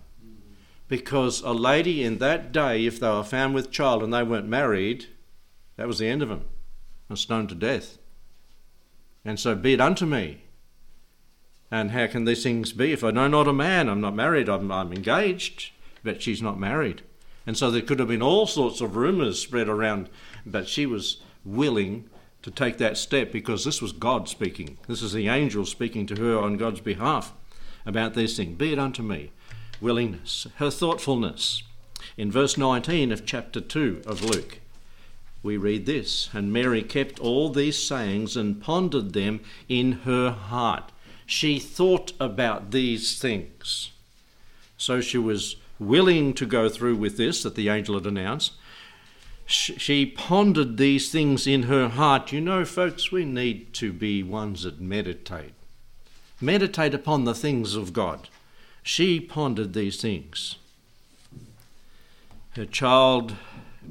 Because 0.89 1.41
a 1.43 1.53
lady 1.53 2.03
in 2.03 2.19
that 2.19 2.51
day, 2.51 2.85
if 2.85 2.99
they 2.99 3.09
were 3.09 3.23
found 3.23 3.55
with 3.55 3.71
child 3.71 4.03
and 4.03 4.13
they 4.13 4.25
weren't 4.25 4.49
married, 4.49 5.07
that 5.77 5.87
was 5.87 5.99
the 5.99 6.09
end 6.09 6.21
of 6.21 6.29
them, 6.29 6.45
and 7.09 7.17
stoned 7.17 7.49
to 7.51 7.55
death. 7.55 7.99
And 9.25 9.39
so 9.39 9.55
be 9.55 9.75
it 9.75 9.81
unto 9.81 10.05
me. 10.05 10.43
And 11.71 11.93
how 11.93 12.07
can 12.09 12.25
these 12.25 12.43
things 12.43 12.73
be? 12.73 12.93
If 12.93 13.05
I 13.05 13.11
know 13.11 13.29
not 13.29 13.47
a 13.47 13.53
man, 13.53 13.89
I'm 13.89 14.01
not 14.01 14.15
married, 14.15 14.49
I'm, 14.49 14.73
I'm 14.73 14.93
engaged, 14.93 15.71
but 16.03 16.21
she's 16.21 16.43
not 16.43 16.59
married. 16.59 17.03
And 17.47 17.57
so 17.57 17.71
there 17.71 17.83
could 17.83 17.99
have 17.99 18.09
been 18.09 18.23
all 18.23 18.47
sorts 18.47 18.81
of 18.81 18.97
rumours 18.97 19.39
spread 19.39 19.69
around, 19.69 20.09
but 20.45 20.69
she 20.69 20.87
was 20.87 21.23
willing 21.45 22.09
to 22.43 22.51
take 22.51 22.79
that 22.79 22.97
step 22.97 23.33
because 23.33 23.65
this 23.65 23.83
was 23.83 23.93
God 23.93 24.29
speaking. 24.29 24.79
This 24.89 25.03
is 25.03 25.13
the 25.13 25.29
angel 25.29 25.67
speaking 25.67 26.07
to 26.07 26.17
her 26.17 26.39
on 26.39 26.57
God's 26.57 26.81
behalf 26.81 27.33
about 27.87 28.15
these 28.15 28.37
things. 28.37 28.57
Be 28.57 28.73
it 28.73 28.79
unto 28.79 29.03
me. 29.03 29.31
Willingness, 29.81 30.47
her 30.57 30.71
thoughtfulness. 30.71 31.63
In 32.17 32.31
verse 32.31 32.57
19 32.57 33.13
of 33.13 33.27
chapter 33.27 33.61
2 33.61 34.03
of 34.07 34.23
Luke, 34.23 34.61
we 35.43 35.57
read 35.57 35.87
this 35.87 36.29
And 36.33 36.53
Mary 36.53 36.83
kept 36.83 37.19
all 37.21 37.49
these 37.49 37.83
sayings 37.83 38.37
and 38.37 38.61
pondered 38.61 39.13
them 39.13 39.41
in 39.69 39.93
her 40.05 40.31
heart. 40.31 40.93
She 41.31 41.61
thought 41.61 42.13
about 42.19 42.73
these 42.73 43.17
things. 43.17 43.93
So 44.77 45.01
she 45.01 45.17
was 45.17 45.55
willing 45.79 46.35
to 46.35 46.45
go 46.45 46.69
through 46.69 46.97
with 46.97 47.17
this 47.19 47.45
that 47.45 47.55
the 47.55 47.69
angel 47.69 47.95
had 47.95 48.05
announced. 48.05 48.55
She 49.47 50.07
pondered 50.07 50.77
these 50.77 51.13
things 51.13 51.47
in 51.47 51.65
her 51.65 51.89
heart. 51.89 52.33
You 52.33 52.41
know, 52.41 52.65
folks, 52.65 53.13
we 53.13 53.25
need 53.25 53.73
to 53.75 53.93
be 53.93 54.25
ones 54.25 54.65
that 54.65 54.81
meditate. 54.81 55.53
Meditate 56.41 56.95
upon 56.95 57.25
the 57.25 57.35
things 57.35 57.77
of 57.77 57.93
God. 57.93 58.29
She 58.83 59.21
pondered 59.21 59.73
these 59.73 60.01
things. 60.01 60.57
Her 62.57 62.67
child 62.67 63.37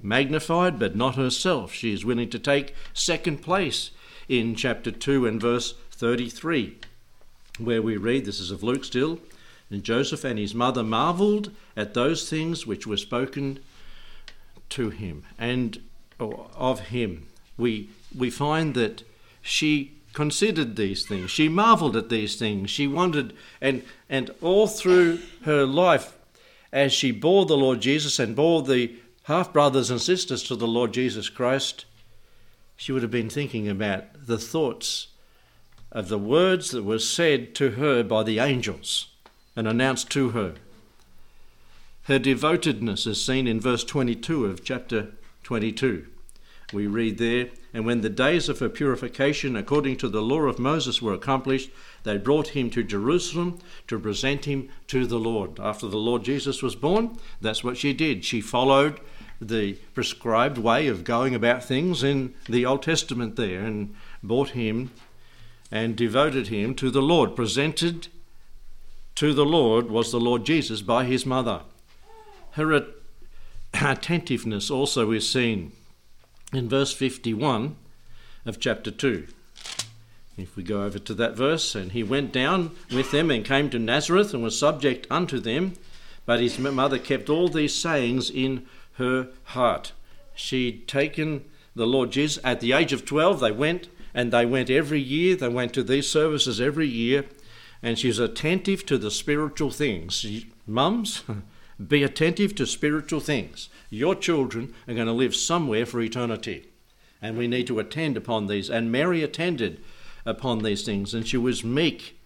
magnified, 0.03 0.77
but 0.77 0.93
not 0.93 1.15
herself. 1.15 1.72
She 1.72 1.93
is 1.93 2.03
willing 2.03 2.29
to 2.31 2.39
take 2.39 2.75
second 2.93 3.41
place 3.41 3.91
in 4.27 4.55
chapter 4.55 4.91
2 4.91 5.25
and 5.25 5.39
verse 5.39 5.74
33, 5.91 6.79
where 7.60 7.82
we 7.82 7.98
read 7.98 8.25
this 8.25 8.39
is 8.39 8.51
of 8.51 8.63
Luke 8.63 8.84
still. 8.84 9.20
And 9.70 9.84
Joseph 9.84 10.24
and 10.24 10.39
his 10.39 10.56
mother 10.56 10.84
marveled 10.84 11.51
at 11.78 11.94
those 11.94 12.28
things 12.28 12.66
which 12.66 12.88
were 12.88 12.98
spoken 12.98 13.60
to 14.70 14.89
him 14.89 15.24
and 15.38 15.82
of 16.20 16.80
him. 16.80 17.28
We, 17.58 17.89
we 18.18 18.30
find 18.30 18.74
that 18.75 19.04
she 19.42 19.94
considered 20.13 20.75
these 20.75 21.06
things. 21.06 21.30
She 21.32 21.50
marveled 21.50 21.96
at 21.96 22.10
these 22.10 22.36
things. 22.36 22.70
She 22.70 22.88
wondered, 22.88 23.34
and, 23.62 23.84
and 24.10 24.32
all 24.42 24.68
through 24.68 25.20
her 25.44 25.66
life, 25.66 26.18
as 26.72 26.94
she 26.94 27.12
bore 27.12 27.46
the 27.46 27.58
Lord 27.58 27.82
Jesus 27.82 28.20
and 28.20 28.36
bore 28.36 28.63
the 28.63 28.96
half 29.24 29.54
brothers 29.54 29.92
and 29.92 30.01
sisters 30.01 30.44
to 30.44 30.56
the 30.56 30.68
Lord 30.68 30.94
Jesus 30.94 31.30
Christ, 31.30 31.86
she 32.75 32.92
would 32.92 33.01
have 33.01 33.12
been 33.12 33.30
thinking 33.30 33.68
about 33.68 34.25
the 34.25 34.38
thoughts 34.38 35.09
of 35.91 36.10
the 36.10 36.19
words 36.19 36.72
that 36.72 36.84
were 36.84 37.00
said 37.00 37.55
to 37.55 37.72
her 37.72 38.03
by 38.03 38.24
the 38.24 38.39
angels 38.39 39.08
and 39.55 39.67
announced 39.67 40.10
to 40.12 40.29
her. 40.29 40.55
Her 42.03 42.19
devotedness 42.19 43.05
is 43.05 43.24
seen 43.24 43.48
in 43.48 43.60
verse 43.60 43.84
22 43.84 44.46
of 44.46 44.63
chapter 44.63 45.12
22. 45.43 46.08
We 46.72 46.86
read 46.86 47.17
there, 47.17 47.50
And 47.74 47.86
when 47.86 48.01
the 48.01 48.10
days 48.10 48.50
of 48.50 48.60
her 48.60 48.69
purification 48.69 49.55
according 49.55 49.98
to 49.98 50.10
the 50.10 50.22
law 50.22 50.41
of 50.41 50.60
Moses 50.60 51.01
were 51.01 51.13
accomplished, 51.13 51.72
they 52.03 52.17
brought 52.17 52.50
him 52.50 52.69
to 52.72 52.84
Jerusalem 52.84 53.60
to 53.88 54.00
present 54.00 54.46
him 54.46 54.69
to 54.88 55.08
the 55.08 55.19
Lord. 55.19 55.60
After 55.60 55.88
the 55.88 55.98
Lord 55.98 56.24
Jesus 56.24 56.62
was 56.62 56.75
born, 56.75 57.17
that's 57.41 57.63
what 57.63 57.77
she 57.77 57.93
did. 57.93 58.24
She 58.24 58.41
followed 58.41 59.00
the 59.41 59.74
prescribed 59.93 60.58
way 60.58 60.88
of 60.88 61.03
going 61.03 61.34
about 61.34 61.63
things 61.63 62.03
in 62.03 62.36
the 62.48 62.65
Old 62.65 62.84
Testament 62.84 63.36
there 63.36 63.62
and 63.62 63.96
brought 64.22 64.50
him 64.50 64.91
and 65.72 65.96
devoted 65.96 66.48
him 66.48 66.74
to 66.76 66.90
the 66.90 67.02
Lord. 67.02 67.36
Presented 67.36 68.08
to 69.16 69.34
the 69.34 69.46
Lord 69.46 69.90
was 69.90 70.12
the 70.12 70.20
Lord 70.20 70.46
Jesus 70.46 70.82
by 70.82 71.06
his 71.06 71.26
mother. 71.26 71.62
Her 72.52 72.86
attentiveness 73.74 74.72
also 74.72 75.12
is 75.12 75.30
seen 75.30 75.72
in 76.52 76.68
verse 76.70 76.94
51 76.94 77.76
of 78.46 78.60
chapter 78.60 78.92
2. 78.92 79.28
If 80.38 80.56
we 80.56 80.64
go 80.64 80.84
over 80.84 81.00
to 81.00 81.14
that 81.16 81.36
verse, 81.36 81.76
and 81.76 81.92
he 81.92 82.02
went 82.02 82.32
down 82.32 82.72
with 82.92 83.12
them 83.12 83.30
and 83.30 83.44
came 83.44 83.70
to 83.72 83.78
Nazareth 83.78 84.34
and 84.34 84.42
was 84.42 84.58
subject 84.58 85.06
unto 85.12 85.38
them, 85.38 85.74
but 86.26 86.40
his 86.40 86.58
mother 86.58 86.98
kept 86.98 87.30
all 87.30 87.50
these 87.50 87.76
sayings 87.76 88.30
in 88.30 88.66
her 88.94 89.28
heart. 89.44 89.92
She'd 90.36 90.88
taken 90.88 91.44
the 91.76 91.86
Lord 91.86 92.12
Jesus 92.12 92.42
at 92.44 92.62
the 92.62 92.72
age 92.72 92.94
of 92.94 93.06
12, 93.06 93.40
they 93.42 93.52
went 93.52 93.90
and 94.20 94.34
they 94.34 94.46
went 94.46 94.70
every 94.70 95.00
year, 95.00 95.34
they 95.34 95.48
went 95.48 95.74
to 95.74 95.82
these 95.82 96.10
services 96.10 96.60
every 96.60 96.88
year, 96.88 97.24
and 97.82 97.98
she's 97.98 98.20
attentive 98.20 98.86
to 98.86 98.98
the 98.98 99.10
spiritual 99.10 99.72
things. 99.72 100.26
Mums, 100.68 101.24
be 101.88 102.04
attentive 102.04 102.54
to 102.56 102.66
spiritual 102.66 103.22
things. 103.22 103.70
Your 103.90 104.16
children 104.16 104.74
are 104.90 104.94
going 104.94 105.08
to 105.08 105.14
live 105.14 105.34
somewhere 105.34 105.86
for 105.86 106.02
eternity, 106.02 106.68
and 107.22 107.38
we 107.38 107.48
need 107.48 107.66
to 107.68 107.80
attend 107.80 108.18
upon 108.18 108.48
these. 108.48 108.70
And 108.70 108.92
Mary 108.92 109.24
attended 109.24 109.82
upon 110.26 110.64
these 110.64 110.84
things, 110.84 111.14
and 111.14 111.26
she 111.26 111.38
was 111.38 111.64
meek. 111.64 112.20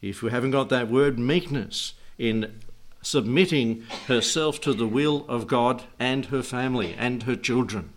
If 0.00 0.22
we 0.22 0.30
haven't 0.30 0.52
got 0.52 0.70
that 0.70 0.88
word 0.88 1.18
meekness 1.18 1.92
in 2.16 2.58
submitting 3.02 3.84
herself 4.06 4.62
to 4.62 4.72
the 4.72 4.88
will 4.88 5.26
of 5.28 5.46
God 5.46 5.82
and 5.98 6.24
her 6.26 6.42
family 6.42 6.94
and 6.96 7.24
her 7.24 7.36
children. 7.36 7.90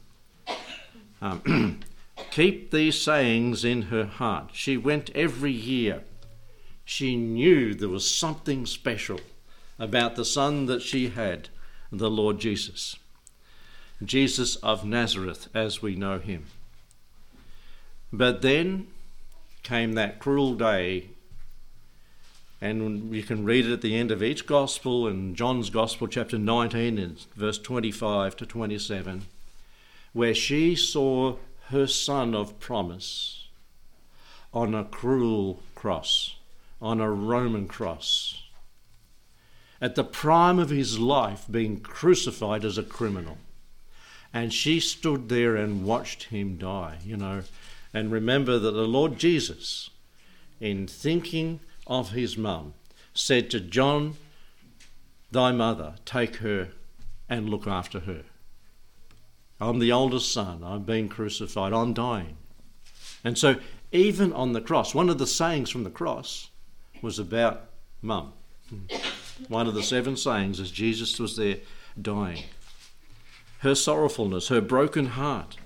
Um, 1.21 1.79
keep 2.31 2.71
these 2.71 3.01
sayings 3.01 3.63
in 3.63 3.83
her 3.83 4.05
heart. 4.05 4.49
She 4.53 4.77
went 4.77 5.09
every 5.15 5.51
year. 5.51 6.03
She 6.85 7.15
knew 7.15 7.73
there 7.73 7.89
was 7.89 8.09
something 8.09 8.65
special 8.65 9.19
about 9.79 10.15
the 10.15 10.25
son 10.25 10.65
that 10.67 10.81
she 10.81 11.09
had, 11.09 11.49
the 11.91 12.09
Lord 12.09 12.39
Jesus. 12.39 12.95
Jesus 14.03 14.55
of 14.57 14.85
Nazareth, 14.85 15.49
as 15.53 15.81
we 15.81 15.95
know 15.95 16.19
him. 16.19 16.45
But 18.13 18.41
then 18.41 18.87
came 19.63 19.93
that 19.93 20.19
cruel 20.19 20.53
day 20.55 21.09
and 22.59 23.13
you 23.13 23.21
can 23.21 23.45
read 23.45 23.65
it 23.65 23.73
at 23.73 23.81
the 23.81 23.95
end 23.95 24.09
of 24.11 24.23
each 24.23 24.47
gospel 24.47 25.07
in 25.07 25.35
John's 25.35 25.69
Gospel, 25.69 26.07
chapter 26.07 26.39
19, 26.39 26.97
and 26.97 27.19
verse 27.35 27.59
25 27.59 28.35
to 28.37 28.45
27, 28.45 29.25
where 30.13 30.33
she 30.33 30.75
saw 30.75 31.35
her 31.69 31.87
son 31.87 32.33
of 32.33 32.59
promise 32.59 33.47
on 34.53 34.73
a 34.73 34.83
cruel 34.83 35.61
cross, 35.75 36.35
on 36.81 37.01
a 37.01 37.11
Roman 37.11 37.67
cross, 37.67 38.43
at 39.81 39.95
the 39.95 40.03
prime 40.03 40.59
of 40.59 40.69
his 40.69 40.97
life, 40.97 41.45
being 41.49 41.79
crucified 41.79 42.65
as 42.65 42.77
a 42.77 42.83
criminal. 42.83 43.37
And 44.33 44.53
she 44.53 44.79
stood 44.79 45.29
there 45.29 45.55
and 45.55 45.85
watched 45.85 46.23
him 46.23 46.57
die, 46.57 46.97
you 47.05 47.17
know. 47.17 47.43
And 47.93 48.11
remember 48.11 48.59
that 48.59 48.71
the 48.71 48.87
Lord 48.87 49.17
Jesus, 49.17 49.89
in 50.59 50.87
thinking 50.87 51.59
of 51.85 52.11
his 52.11 52.37
mum, 52.37 52.73
said 53.13 53.49
to 53.51 53.59
John, 53.59 54.15
Thy 55.31 55.51
mother, 55.51 55.95
take 56.05 56.37
her 56.37 56.69
and 57.29 57.49
look 57.49 57.67
after 57.67 58.01
her. 58.01 58.23
I'm 59.59 59.79
the 59.79 59.91
oldest 59.91 60.31
son. 60.31 60.63
I've 60.63 60.85
been 60.85 61.09
crucified. 61.09 61.73
I'm 61.73 61.93
dying. 61.93 62.37
And 63.23 63.37
so, 63.37 63.55
even 63.91 64.33
on 64.33 64.53
the 64.53 64.61
cross, 64.61 64.93
one 64.93 65.09
of 65.09 65.17
the 65.17 65.27
sayings 65.27 65.69
from 65.69 65.83
the 65.83 65.89
cross 65.89 66.49
was 67.01 67.19
about 67.19 67.69
mum. 68.01 68.33
One 69.47 69.67
of 69.67 69.73
the 69.73 69.83
seven 69.83 70.17
sayings 70.17 70.59
as 70.59 70.71
Jesus 70.71 71.19
was 71.19 71.37
there 71.37 71.57
dying. 71.99 72.43
Her 73.59 73.75
sorrowfulness, 73.75 74.49
her 74.49 74.61
broken 74.61 75.07
heart, 75.07 75.57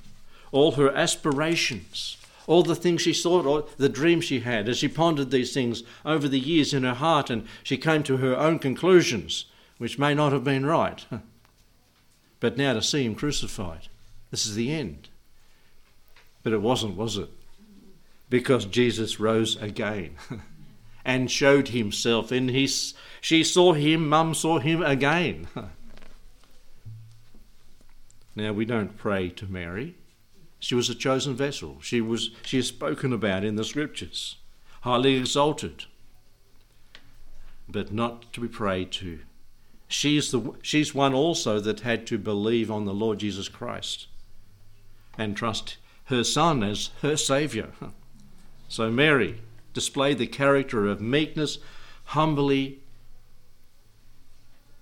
all 0.51 0.73
her 0.73 0.89
aspirations, 0.95 2.17
all 2.47 2.63
the 2.63 2.75
things 2.75 3.01
she 3.01 3.13
thought, 3.13 3.45
or 3.45 3.65
the 3.77 3.89
dreams 3.89 4.25
she 4.25 4.41
had, 4.41 4.69
as 4.69 4.77
she 4.77 4.87
pondered 4.87 5.31
these 5.31 5.53
things 5.53 5.83
over 6.05 6.27
the 6.27 6.39
years 6.39 6.73
in 6.73 6.83
her 6.83 6.93
heart, 6.93 7.29
and 7.29 7.45
she 7.63 7.77
came 7.77 8.03
to 8.03 8.17
her 8.17 8.37
own 8.37 8.59
conclusions, 8.59 9.45
which 9.77 9.99
may 9.99 10.13
not 10.13 10.31
have 10.31 10.43
been 10.43 10.65
right. 10.65 11.05
But 12.41 12.57
now 12.57 12.73
to 12.73 12.81
see 12.81 13.05
him 13.05 13.15
crucified, 13.15 13.87
this 14.31 14.45
is 14.45 14.55
the 14.55 14.73
end. 14.73 15.07
But 16.43 16.51
it 16.51 16.61
wasn't, 16.61 16.97
was 16.97 17.15
it? 17.15 17.29
Because 18.29 18.65
Jesus 18.65 19.19
rose 19.19 19.61
again 19.61 20.15
and 21.05 21.31
showed 21.31 21.69
himself 21.69 22.31
in 22.31 22.49
his. 22.49 22.93
She 23.21 23.43
saw 23.43 23.73
him, 23.73 24.09
Mum 24.09 24.33
saw 24.33 24.59
him 24.59 24.81
again. 24.81 25.47
now 28.35 28.53
we 28.53 28.65
don't 28.65 28.97
pray 28.97 29.29
to 29.29 29.45
Mary. 29.45 29.95
She 30.59 30.73
was 30.73 30.89
a 30.89 30.95
chosen 30.95 31.35
vessel. 31.35 31.77
She 31.81 32.01
was 32.01 32.31
she 32.43 32.57
is 32.57 32.67
spoken 32.67 33.13
about 33.13 33.43
in 33.43 33.55
the 33.55 33.63
scriptures, 33.63 34.37
highly 34.81 35.15
exalted, 35.15 35.85
but 37.69 37.91
not 37.91 38.33
to 38.33 38.41
be 38.41 38.47
prayed 38.47 38.91
to. 38.93 39.19
She's 39.91 40.31
the 40.31 40.53
she's 40.61 40.95
one 40.95 41.13
also 41.13 41.59
that 41.59 41.81
had 41.81 42.07
to 42.07 42.17
believe 42.17 42.71
on 42.71 42.85
the 42.85 42.93
Lord 42.93 43.19
Jesus 43.19 43.49
Christ 43.49 44.07
and 45.17 45.35
trust 45.35 45.75
her 46.05 46.23
son 46.23 46.63
as 46.63 46.91
her 47.01 47.17
savior. 47.17 47.71
So 48.69 48.89
Mary 48.89 49.41
displayed 49.73 50.17
the 50.17 50.27
character 50.27 50.87
of 50.87 51.01
meekness, 51.01 51.57
humbly 52.05 52.79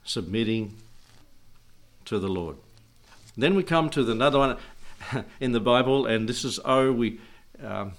submitting 0.03 0.75
to 2.05 2.19
the 2.19 2.27
Lord. 2.27 2.57
Then 3.35 3.55
we 3.55 3.63
come 3.63 3.89
to 3.89 4.11
another 4.11 4.37
one 4.37 4.57
in 5.39 5.53
the 5.53 5.59
Bible, 5.59 6.05
and 6.05 6.29
this 6.29 6.45
is 6.45 6.59
oh 6.63 6.91
we. 6.91 7.19
Um, 7.63 7.93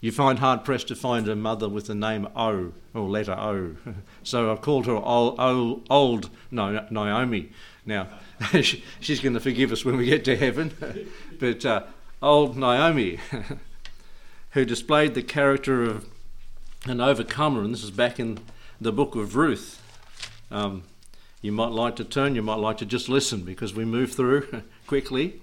you 0.00 0.12
find 0.12 0.38
hard 0.38 0.64
pressed 0.64 0.88
to 0.88 0.94
find 0.94 1.28
a 1.28 1.34
mother 1.34 1.68
with 1.68 1.86
the 1.86 1.94
name 1.94 2.28
O 2.36 2.72
or 2.94 3.08
letter 3.08 3.32
O. 3.32 3.76
So 4.22 4.52
I've 4.52 4.60
called 4.60 4.86
her 4.86 4.94
old, 4.94 5.40
old, 5.40 5.86
old 5.90 6.30
Naomi. 6.50 7.50
Now, 7.86 8.08
she's 8.60 9.20
going 9.20 9.34
to 9.34 9.40
forgive 9.40 9.72
us 9.72 9.84
when 9.84 9.96
we 9.96 10.04
get 10.04 10.24
to 10.26 10.36
heaven. 10.36 11.08
but 11.40 11.64
uh, 11.64 11.84
old 12.20 12.56
Naomi, 12.56 13.18
who 14.50 14.64
displayed 14.64 15.14
the 15.14 15.22
character 15.22 15.82
of 15.84 16.06
an 16.84 17.00
overcomer, 17.00 17.62
and 17.62 17.72
this 17.72 17.82
is 17.82 17.90
back 17.90 18.20
in 18.20 18.38
the 18.80 18.92
book 18.92 19.16
of 19.16 19.34
Ruth. 19.34 19.82
Um, 20.50 20.84
you 21.40 21.52
might 21.52 21.72
like 21.72 21.96
to 21.96 22.04
turn, 22.04 22.34
you 22.34 22.42
might 22.42 22.56
like 22.58 22.76
to 22.78 22.86
just 22.86 23.08
listen 23.08 23.42
because 23.42 23.74
we 23.74 23.84
move 23.84 24.12
through 24.12 24.62
quickly. 24.86 25.40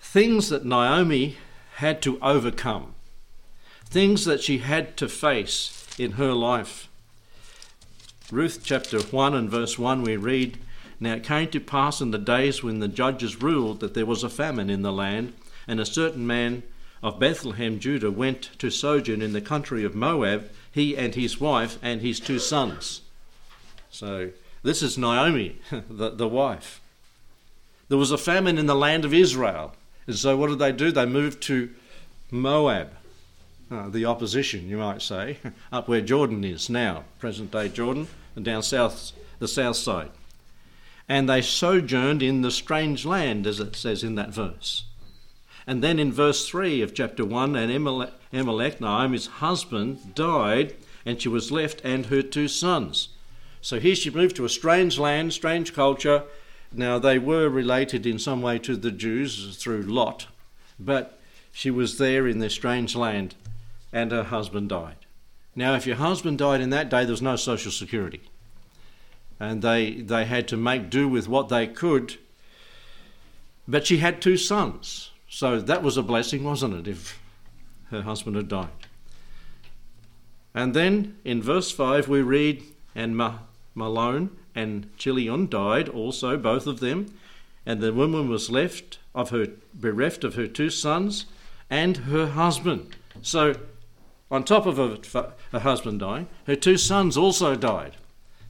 Things 0.00 0.48
that 0.50 0.64
Naomi 0.64 1.36
had 1.76 2.02
to 2.02 2.18
overcome 2.20 2.94
things 3.90 4.24
that 4.24 4.40
she 4.40 4.58
had 4.58 4.96
to 4.96 5.08
face 5.08 5.86
in 5.98 6.12
her 6.12 6.32
life. 6.32 6.88
Ruth 8.30 8.60
chapter 8.62 9.00
1 9.00 9.34
and 9.34 9.50
verse 9.50 9.78
1, 9.78 10.02
we 10.02 10.16
read 10.16 10.58
Now 11.00 11.14
it 11.14 11.24
came 11.24 11.48
to 11.50 11.60
pass 11.60 12.00
in 12.00 12.12
the 12.12 12.18
days 12.18 12.62
when 12.62 12.78
the 12.78 12.86
judges 12.86 13.42
ruled 13.42 13.80
that 13.80 13.94
there 13.94 14.06
was 14.06 14.22
a 14.22 14.28
famine 14.28 14.70
in 14.70 14.82
the 14.82 14.92
land, 14.92 15.32
and 15.66 15.80
a 15.80 15.86
certain 15.86 16.24
man 16.24 16.62
of 17.02 17.18
Bethlehem, 17.18 17.80
Judah, 17.80 18.12
went 18.12 18.50
to 18.58 18.70
sojourn 18.70 19.22
in 19.22 19.32
the 19.32 19.40
country 19.40 19.82
of 19.82 19.96
Moab, 19.96 20.50
he 20.70 20.96
and 20.96 21.16
his 21.16 21.40
wife 21.40 21.76
and 21.82 22.00
his 22.00 22.20
two 22.20 22.38
sons. 22.38 23.00
So 23.90 24.30
this 24.62 24.82
is 24.82 24.96
Naomi, 24.96 25.58
the, 25.90 26.10
the 26.10 26.28
wife. 26.28 26.80
There 27.88 27.98
was 27.98 28.12
a 28.12 28.18
famine 28.18 28.56
in 28.56 28.66
the 28.66 28.76
land 28.76 29.04
of 29.04 29.12
Israel. 29.12 29.74
And 30.06 30.14
so 30.14 30.36
what 30.36 30.48
did 30.48 30.60
they 30.60 30.70
do? 30.70 30.92
They 30.92 31.06
moved 31.06 31.42
to 31.44 31.70
Moab 32.30 32.90
uh, 33.70 33.88
the 33.88 34.04
opposition, 34.04 34.68
you 34.68 34.78
might 34.78 35.00
say, 35.00 35.38
up 35.72 35.88
where 35.88 36.00
Jordan 36.00 36.44
is 36.44 36.68
now, 36.68 37.04
present 37.18 37.52
day 37.52 37.68
Jordan, 37.68 38.08
and 38.34 38.44
down 38.44 38.62
south, 38.62 39.12
the 39.38 39.48
south 39.48 39.76
side. 39.76 40.10
And 41.08 41.28
they 41.28 41.42
sojourned 41.42 42.22
in 42.22 42.42
the 42.42 42.50
strange 42.50 43.04
land, 43.04 43.46
as 43.46 43.60
it 43.60 43.76
says 43.76 44.02
in 44.02 44.14
that 44.16 44.30
verse. 44.30 44.84
And 45.66 45.82
then 45.82 45.98
in 45.98 46.12
verse 46.12 46.48
3 46.48 46.82
of 46.82 46.94
chapter 46.94 47.24
1, 47.24 47.54
and 47.54 47.70
Elimelech, 47.70 48.80
Naomi's 48.80 49.26
husband, 49.26 50.14
died, 50.14 50.74
and 51.06 51.20
she 51.20 51.28
was 51.28 51.52
left 51.52 51.80
and 51.84 52.06
her 52.06 52.22
two 52.22 52.48
sons. 52.48 53.10
So 53.60 53.78
here 53.78 53.94
she 53.94 54.10
moved 54.10 54.36
to 54.36 54.44
a 54.44 54.48
strange 54.48 54.98
land, 54.98 55.32
strange 55.32 55.74
culture. 55.74 56.24
Now 56.72 56.98
they 56.98 57.18
were 57.18 57.48
related 57.48 58.06
in 58.06 58.18
some 58.18 58.42
way 58.42 58.58
to 58.60 58.76
the 58.76 58.90
Jews 58.90 59.56
through 59.56 59.82
Lot, 59.82 60.26
but 60.78 61.18
she 61.52 61.70
was 61.70 61.98
there 61.98 62.26
in 62.26 62.38
this 62.38 62.54
strange 62.54 62.96
land 62.96 63.34
and 63.92 64.12
her 64.12 64.24
husband 64.24 64.68
died. 64.68 64.96
Now, 65.54 65.74
if 65.74 65.86
your 65.86 65.96
husband 65.96 66.38
died 66.38 66.60
in 66.60 66.70
that 66.70 66.88
day, 66.88 67.04
there 67.04 67.12
was 67.12 67.22
no 67.22 67.36
social 67.36 67.72
security. 67.72 68.22
And 69.38 69.62
they, 69.62 69.92
they 70.00 70.24
had 70.24 70.46
to 70.48 70.56
make 70.56 70.90
do 70.90 71.08
with 71.08 71.28
what 71.28 71.48
they 71.48 71.66
could. 71.66 72.16
But 73.66 73.86
she 73.86 73.98
had 73.98 74.20
two 74.20 74.36
sons. 74.36 75.10
So 75.28 75.60
that 75.60 75.82
was 75.82 75.96
a 75.96 76.02
blessing, 76.02 76.44
wasn't 76.44 76.74
it, 76.74 76.88
if 76.88 77.20
her 77.90 78.02
husband 78.02 78.36
had 78.36 78.48
died? 78.48 78.68
And 80.54 80.74
then 80.74 81.16
in 81.24 81.42
verse 81.42 81.70
5 81.70 82.08
we 82.08 82.22
read, 82.22 82.62
And 82.94 83.14
Mahlon 83.76 84.30
and 84.54 84.96
Chilion 84.96 85.48
died 85.48 85.88
also, 85.88 86.36
both 86.36 86.66
of 86.66 86.80
them, 86.80 87.14
and 87.64 87.80
the 87.80 87.92
woman 87.92 88.28
was 88.28 88.50
left 88.50 88.98
of 89.14 89.30
her 89.30 89.46
bereft 89.74 90.24
of 90.24 90.34
her 90.34 90.46
two 90.46 90.70
sons 90.70 91.26
and 91.68 91.98
her 91.98 92.26
husband. 92.28 92.96
So 93.22 93.54
on 94.30 94.44
top 94.44 94.66
of 94.66 94.76
her, 94.76 95.32
her 95.52 95.60
husband 95.60 96.00
dying, 96.00 96.28
her 96.46 96.56
two 96.56 96.76
sons 96.76 97.16
also 97.16 97.54
died, 97.56 97.96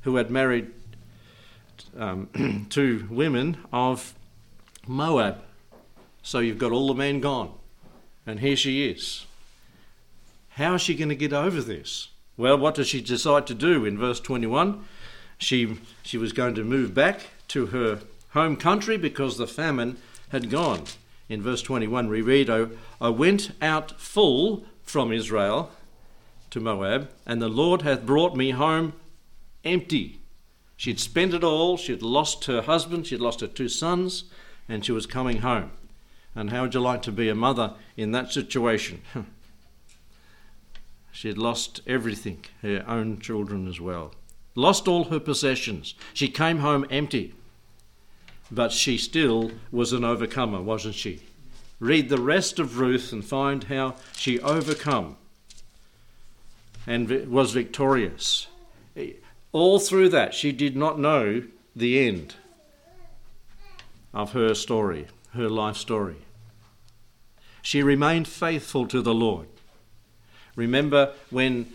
who 0.03 0.16
had 0.16 0.31
married 0.31 0.71
um, 1.97 2.66
two 2.71 3.07
women 3.11 3.57
of 3.73 4.14
Moab. 4.87 5.43
So 6.23 6.40
you've 6.40 6.59
got 6.59 6.73
all 6.73 6.88
the 6.88 6.95
men 6.95 7.21
gone. 7.21 7.53
And 8.27 8.40
here 8.40 8.57
she 8.57 8.88
is. 8.88 9.27
How 10.51 10.75
is 10.75 10.83
she 10.83 10.95
going 10.95 11.09
to 11.09 11.14
get 11.14 11.33
over 11.33 11.62
this? 11.62 12.09
Well, 12.37 12.59
what 12.59 12.75
does 12.75 12.88
she 12.88 13.01
decide 13.01 13.47
to 13.47 13.55
do 13.55 13.85
in 13.85 13.99
verse 13.99 14.21
21? 14.21 14.85
She, 15.38 15.79
she 16.03 16.19
was 16.19 16.33
going 16.33 16.55
to 16.55 16.64
move 16.64 16.95
back 16.95 17.21
to 17.49 17.66
her 17.66 18.01
home 18.31 18.57
country 18.57 18.97
because 18.97 19.37
the 19.37 19.47
famine 19.47 19.97
had 20.31 20.51
gone. 20.51 20.85
In 21.29 21.43
verse 21.43 21.62
21, 21.62 22.09
we 22.09 22.23
read, 22.23 22.51
I, 22.51 22.66
I 23.01 23.09
went 23.09 23.53
out 23.62 23.99
full 24.01 24.64
from 24.90 25.12
Israel 25.12 25.70
to 26.50 26.61
Moab, 26.61 27.09
and 27.24 27.40
the 27.40 27.48
Lord 27.48 27.83
hath 27.83 28.05
brought 28.05 28.37
me 28.37 28.50
home 28.50 28.92
empty. 29.64 30.20
She'd 30.76 30.98
spent 30.98 31.33
it 31.33 31.44
all, 31.44 31.76
she'd 31.76 32.03
lost 32.03 32.46
her 32.46 32.62
husband, 32.62 33.07
she'd 33.07 33.20
lost 33.20 33.40
her 33.40 33.46
two 33.46 33.68
sons, 33.68 34.24
and 34.68 34.85
she 34.85 34.92
was 34.92 35.07
coming 35.07 35.38
home. 35.38 35.70
And 36.35 36.50
how 36.50 36.62
would 36.62 36.74
you 36.74 36.81
like 36.81 37.03
to 37.03 37.12
be 37.12 37.29
a 37.29 37.35
mother 37.35 37.74
in 37.96 38.12
that 38.12 38.33
situation? 38.33 39.03
she 41.12 41.29
had 41.29 41.38
lost 41.38 41.81
everything, 41.87 42.44
her 42.62 42.85
own 42.88 43.20
children 43.20 43.68
as 43.68 43.81
well. 43.81 44.14
Lost 44.57 44.88
all 44.88 45.05
her 45.05 45.20
possessions. 45.20 45.94
She 46.12 46.29
came 46.29 46.59
home 46.59 46.85
empty. 46.90 47.35
But 48.50 48.72
she 48.72 48.98
still 48.98 49.53
was 49.70 49.92
an 49.92 50.05
overcomer, 50.05 50.61
wasn't 50.61 50.96
she? 50.96 51.20
Read 51.81 52.11
the 52.11 52.21
rest 52.21 52.59
of 52.59 52.79
Ruth 52.79 53.11
and 53.12 53.25
find 53.25 53.64
how 53.64 53.97
she 54.14 54.38
overcome 54.40 55.16
and 56.87 57.09
was 57.27 57.53
victorious. 57.53 58.47
All 59.53 59.79
through 59.79 60.11
that, 60.11 60.35
she 60.35 60.53
did 60.53 60.77
not 60.77 60.99
know 60.99 61.43
the 61.75 62.07
end 62.07 62.35
of 64.12 64.33
her 64.33 64.55
story, 64.55 65.07
her 65.33 65.49
life 65.49 65.77
story. 65.77 66.16
She 67.62 67.83
remained 67.83 68.29
faithful 68.29 68.87
to 68.88 69.01
the 69.01 69.14
Lord. 69.14 69.47
Remember 70.57 71.14
when, 71.31 71.73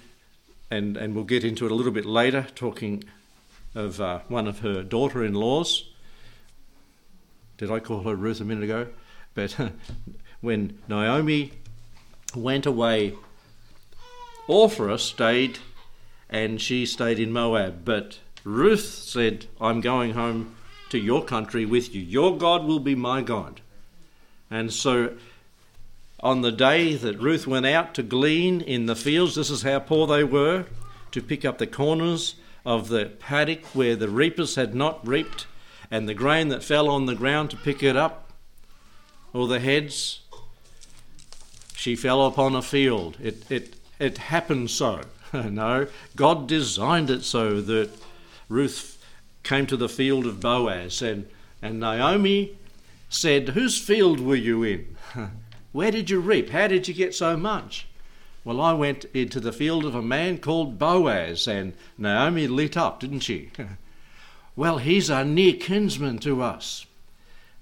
and, 0.70 0.98
and 0.98 1.16
we'll 1.16 1.24
get 1.24 1.44
into 1.44 1.66
it 1.66 1.72
a 1.72 1.76
little 1.76 1.92
bit 1.92 2.06
later, 2.06 2.48
talking 2.56 3.04
of 3.74 4.00
uh, 4.00 4.20
one 4.28 4.48
of 4.48 4.60
her 4.60 4.84
daughter 4.84 5.24
in 5.24 5.34
laws. 5.34 5.90
Did 7.58 7.72
I 7.72 7.80
call 7.80 8.04
her 8.04 8.16
Ruth 8.16 8.42
a 8.42 8.46
minute 8.46 8.64
ago? 8.64 8.88
But 9.36 9.56
when 10.42 10.80
Naomi 10.88 11.52
went 12.34 12.66
away, 12.66 13.14
Orpha 14.48 15.00
stayed 15.00 15.60
and 16.30 16.60
she 16.60 16.86
stayed 16.86 17.20
in 17.20 17.32
Moab. 17.32 17.86
But 17.86 18.20
Ruth 18.44 18.86
said, 18.86 19.46
I'm 19.62 19.82
going 19.82 20.14
home 20.14 20.56
to 20.90 20.98
your 20.98 21.24
country 21.24 21.66
with 21.66 21.94
you. 21.94 22.02
Your 22.02 22.38
God 22.38 22.66
will 22.66 22.80
be 22.80 22.96
my 22.96 23.22
God. 23.22 23.62
And 24.50 24.72
so 24.72 25.16
on 26.20 26.42
the 26.42 26.52
day 26.52 26.96
that 26.96 27.20
Ruth 27.20 27.46
went 27.46 27.66
out 27.66 27.94
to 27.96 28.04
glean 28.04 28.62
in 28.62 28.86
the 28.86 28.96
fields, 28.96 29.36
this 29.36 29.50
is 29.50 29.64
how 29.64 29.80
poor 29.80 30.08
they 30.08 30.24
were, 30.24 30.66
to 31.12 31.22
pick 31.22 31.46
up 31.46 31.58
the 31.58 31.68
corners 31.68 32.36
of 32.66 32.90
the 32.90 33.06
paddock 33.06 33.66
where 33.76 33.96
the 33.96 34.10
reapers 34.10 34.56
had 34.56 34.74
not 34.74 35.06
reaped, 35.08 35.46
and 35.92 36.10
the 36.10 36.14
grain 36.14 36.50
that 36.50 36.64
fell 36.64 36.90
on 36.90 37.06
the 37.06 37.16
ground 37.16 37.52
to 37.52 37.58
pick 37.58 37.84
it 37.84 37.96
up 37.96 38.25
or 39.36 39.50
the 39.50 39.60
heads, 39.60 40.22
she 41.76 41.94
fell 41.94 42.26
upon 42.26 42.56
a 42.56 42.62
field. 42.62 43.18
It, 43.22 43.52
it, 43.52 43.76
it 44.00 44.18
happened 44.18 44.72
so. 44.72 45.02
no, 45.34 45.88
God 46.16 46.48
designed 46.48 47.10
it 47.10 47.24
so 47.24 47.60
that 47.60 47.90
Ruth 48.48 48.98
came 49.44 49.68
to 49.68 49.76
the 49.76 49.90
field 49.90 50.26
of 50.26 50.40
Boaz, 50.40 51.02
and, 51.02 51.28
and 51.62 51.82
Naomi 51.82 52.58
said, 53.10 53.50
Whose 53.50 53.78
field 53.78 54.22
were 54.22 54.38
you 54.38 54.64
in? 54.64 54.96
Where 55.74 55.92
did 55.92 56.10
you 56.10 56.22
reap? 56.22 56.52
How 56.52 56.68
did 56.68 56.88
you 56.88 56.94
get 56.94 57.14
so 57.14 57.36
much? 57.36 57.88
Well, 58.46 58.62
I 58.62 58.72
went 58.72 59.04
into 59.14 59.42
the 59.42 59.52
field 59.52 59.84
of 59.84 59.96
a 59.96 60.02
man 60.02 60.38
called 60.38 60.80
Boaz, 60.80 61.46
and 61.46 61.74
Naomi 61.98 62.48
lit 62.48 62.78
up, 62.78 63.02
didn't 63.02 63.20
she? 63.20 63.52
well, 64.56 64.78
he's 64.78 65.10
a 65.10 65.26
near 65.26 65.54
kinsman 65.54 66.20
to 66.20 66.42
us 66.42 66.85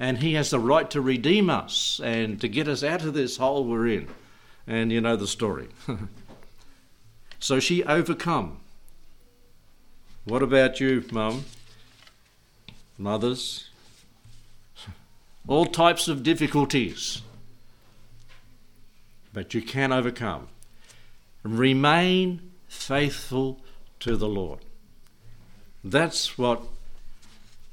and 0.04 0.18
he 0.18 0.34
has 0.34 0.50
the 0.50 0.60
right 0.60 0.92
to 0.92 1.00
redeem 1.00 1.50
us 1.50 2.02
and 2.04 2.42
to 2.42 2.50
get 2.50 2.68
us 2.68 2.84
out 2.84 3.06
of 3.06 3.14
this 3.14 3.38
hole 3.38 3.64
we're 3.64 3.88
in. 3.88 4.10
And 4.68 4.92
you 4.92 5.00
know 5.00 5.16
the 5.16 5.28
story. 5.28 5.70
so 7.40 7.62
she 7.62 7.86
overcome. 7.86 8.60
What 10.26 10.44
about 10.44 10.82
you, 10.82 11.06
mum? 11.10 11.46
Mothers? 12.98 13.70
All 15.48 15.66
types 15.66 16.10
of 16.10 16.22
difficulties. 16.22 17.22
But 19.32 19.54
you 19.54 19.62
can 19.62 19.94
overcome. 19.94 20.50
Remain 21.44 22.52
faithful 22.68 23.62
to 24.02 24.18
the 24.18 24.28
Lord. 24.28 24.60
That's 25.82 26.38
what 26.38 26.62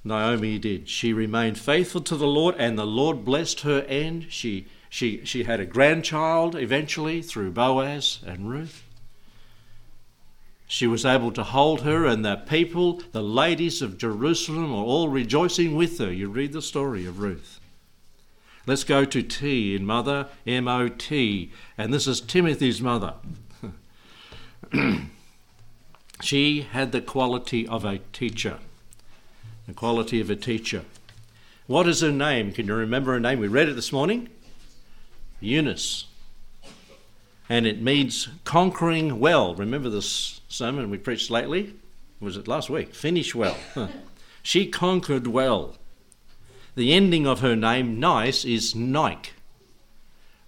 Naomi 0.03 0.59
did. 0.59 0.89
She 0.89 1.13
remained 1.13 1.59
faithful 1.59 2.01
to 2.03 2.17
the 2.17 2.27
Lord, 2.27 2.55
and 2.59 2.79
the 2.79 2.87
Lord 2.87 3.25
blessed 3.25 3.61
her 3.61 3.81
and 3.89 4.27
She, 4.31 4.67
she, 4.89 5.25
she 5.25 5.45
had 5.45 5.61
a 5.61 5.67
grandchild 5.67 6.57
eventually 6.57 7.23
through 7.23 7.53
Boaz 7.53 8.21
and 8.27 8.49
Ruth. 8.49 8.83
She 10.67 10.87
was 10.87 11.05
able 11.05 11.33
to 11.33 11.43
hold 11.43 11.83
her, 11.83 12.07
and 12.07 12.25
the 12.25 12.37
people, 12.37 13.03
the 13.13 13.23
ladies 13.23 13.83
of 13.83 13.99
Jerusalem, 13.99 14.73
are 14.73 14.85
all 14.85 15.09
rejoicing 15.09 15.75
with 15.75 15.99
her. 15.99 16.13
You 16.13 16.29
read 16.29 16.53
the 16.53 16.63
story 16.63 17.05
of 17.07 17.19
Ruth. 17.19 17.61
Let's 18.67 18.85
go 18.85 19.05
to 19.05 19.23
T 19.23 19.75
in 19.75 19.85
mother, 19.85 20.29
M 20.47 20.69
O 20.69 20.89
T, 20.89 21.51
and 21.77 21.93
this 21.93 22.07
is 22.07 22.21
Timothy's 22.21 22.81
mother. 22.81 23.15
she 26.23 26.63
had 26.63 26.93
the 26.93 27.01
quality 27.01 27.67
of 27.67 27.85
a 27.85 27.99
teacher. 28.13 28.59
The 29.71 29.75
quality 29.75 30.21
of 30.21 30.29
a 30.31 30.35
teacher. 30.35 30.85
What 31.69 31.87
is 31.87 32.01
her 32.01 32.11
name? 32.11 32.51
Can 32.51 32.67
you 32.67 32.75
remember 32.75 33.13
her 33.13 33.21
name? 33.21 33.39
We 33.39 33.47
read 33.47 33.69
it 33.69 33.77
this 33.77 33.93
morning. 33.93 34.29
Eunice. 35.39 36.07
And 37.49 37.69
it 37.69 37.81
means 37.81 38.27
conquering 38.43 39.21
well. 39.21 39.55
Remember 39.55 39.89
this 39.89 40.41
sermon 40.49 40.91
we 40.91 40.99
preached 40.99 41.31
lately? 41.31 41.75
Was 42.19 42.37
it 42.37 42.49
last 42.49 42.69
week? 42.69 42.97
Finish 42.97 43.33
well. 43.33 43.57
she 44.43 44.67
conquered 44.67 45.29
well. 45.29 45.77
The 46.75 46.93
ending 46.93 47.25
of 47.29 47.39
her 47.39 47.55
name, 47.55 48.01
Nice, 48.01 48.45
is 48.45 48.75
Nike. 48.75 49.31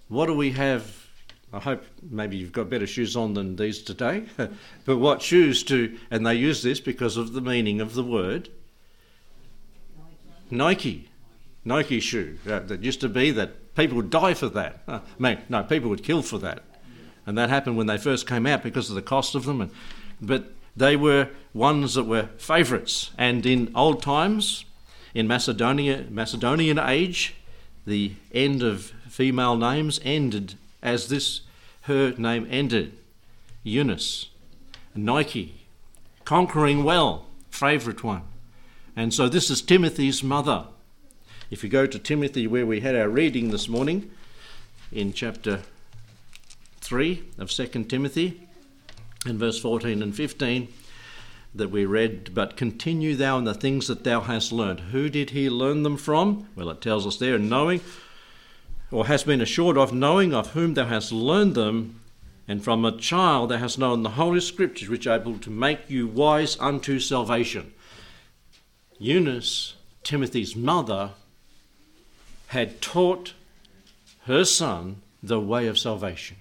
What 0.09 0.25
do 0.25 0.33
we 0.33 0.51
have? 0.51 1.07
I 1.53 1.59
hope 1.59 1.85
maybe 2.01 2.35
you've 2.35 2.51
got 2.51 2.69
better 2.69 2.87
shoes 2.87 3.15
on 3.15 3.35
than 3.35 3.55
these 3.55 3.81
today. 3.81 4.25
but 4.83 4.97
what 4.97 5.21
shoes 5.21 5.63
do, 5.63 5.97
and 6.11 6.27
they 6.27 6.35
use 6.35 6.61
this 6.61 6.81
because 6.81 7.15
of 7.15 7.31
the 7.31 7.39
meaning 7.39 7.79
of 7.79 7.93
the 7.93 8.03
word 8.03 8.49
Nike. 10.57 11.09
Nike 11.65 11.99
shoe. 11.99 12.37
Uh, 12.47 12.59
that 12.59 12.83
used 12.83 13.01
to 13.01 13.09
be 13.09 13.31
that 13.31 13.75
people 13.75 13.97
would 13.97 14.09
die 14.09 14.33
for 14.33 14.49
that. 14.49 14.81
Uh, 14.87 14.99
man, 15.17 15.41
no, 15.49 15.63
people 15.63 15.89
would 15.89 16.03
kill 16.03 16.21
for 16.21 16.37
that. 16.39 16.63
And 17.25 17.37
that 17.37 17.49
happened 17.49 17.77
when 17.77 17.87
they 17.87 17.97
first 17.97 18.27
came 18.27 18.45
out 18.45 18.63
because 18.63 18.89
of 18.89 18.95
the 18.95 19.01
cost 19.01 19.35
of 19.35 19.45
them. 19.45 19.61
And, 19.61 19.71
but 20.21 20.53
they 20.75 20.95
were 20.95 21.29
ones 21.53 21.93
that 21.93 22.03
were 22.03 22.29
favourites. 22.37 23.11
And 23.17 23.45
in 23.45 23.71
old 23.75 24.01
times, 24.01 24.65
in 25.13 25.27
Macedonia, 25.27 26.05
Macedonian 26.09 26.79
age, 26.79 27.35
the 27.85 28.13
end 28.33 28.63
of 28.63 28.93
female 29.07 29.55
names 29.55 29.99
ended 30.03 30.55
as 30.81 31.07
this 31.07 31.41
her 31.83 32.13
name 32.17 32.47
ended. 32.49 32.97
Eunice, 33.63 34.29
Nike, 34.95 35.65
conquering 36.25 36.83
well, 36.83 37.25
favourite 37.49 38.03
one. 38.03 38.23
And 38.95 39.13
so 39.13 39.27
this 39.27 39.49
is 39.49 39.61
Timothy's 39.61 40.23
mother. 40.23 40.65
If 41.49 41.63
you 41.63 41.69
go 41.69 41.87
to 41.87 41.97
Timothy, 41.97 42.45
where 42.45 42.65
we 42.65 42.81
had 42.81 42.95
our 42.95 43.09
reading 43.09 43.49
this 43.49 43.67
morning, 43.67 44.11
in 44.91 45.13
chapter 45.13 45.61
3 46.81 47.23
of 47.39 47.49
2 47.49 47.85
Timothy, 47.85 48.47
in 49.25 49.39
verse 49.39 49.59
14 49.59 50.03
and 50.03 50.15
15, 50.15 50.67
that 51.55 51.69
we 51.69 51.85
read, 51.85 52.35
but 52.35 52.55
continue 52.55 53.15
thou 53.15 53.39
in 53.39 53.45
the 53.45 53.53
things 53.55 53.87
that 53.87 54.03
thou 54.03 54.21
hast 54.21 54.51
learned. 54.51 54.79
Who 54.79 55.09
did 55.09 55.31
he 55.31 55.49
learn 55.49 55.81
them 55.81 55.97
from? 55.97 56.47
Well, 56.55 56.69
it 56.69 56.81
tells 56.81 57.07
us 57.07 57.17
there, 57.17 57.39
knowing, 57.39 57.81
or 58.91 59.07
has 59.07 59.23
been 59.23 59.41
assured 59.41 59.77
of, 59.77 59.91
knowing 59.91 60.35
of 60.35 60.51
whom 60.51 60.75
thou 60.75 60.85
hast 60.85 61.11
learned 61.11 61.55
them, 61.55 61.99
and 62.47 62.63
from 62.63 62.85
a 62.85 62.95
child 62.97 63.49
thou 63.49 63.57
hast 63.57 63.79
known 63.79 64.03
the 64.03 64.11
Holy 64.11 64.39
Scriptures, 64.39 64.89
which 64.89 65.07
are 65.07 65.19
able 65.19 65.39
to 65.39 65.49
make 65.49 65.89
you 65.89 66.07
wise 66.07 66.59
unto 66.59 66.99
salvation. 66.99 67.73
Eunice, 69.03 69.73
Timothy's 70.01 70.55
mother, 70.55 71.11
had 72.47 72.81
taught 72.81 73.33
her 74.27 74.45
son 74.45 75.01
the 75.21 75.41
way 75.41 75.67
of 75.67 75.77
salvation. 75.77 76.37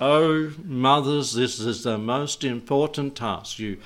Oh, 0.00 0.52
mothers, 0.64 1.34
this 1.34 1.60
is 1.60 1.84
the 1.84 1.96
most 1.96 2.42
important 2.42 3.14
task. 3.14 3.60
You 3.60 3.78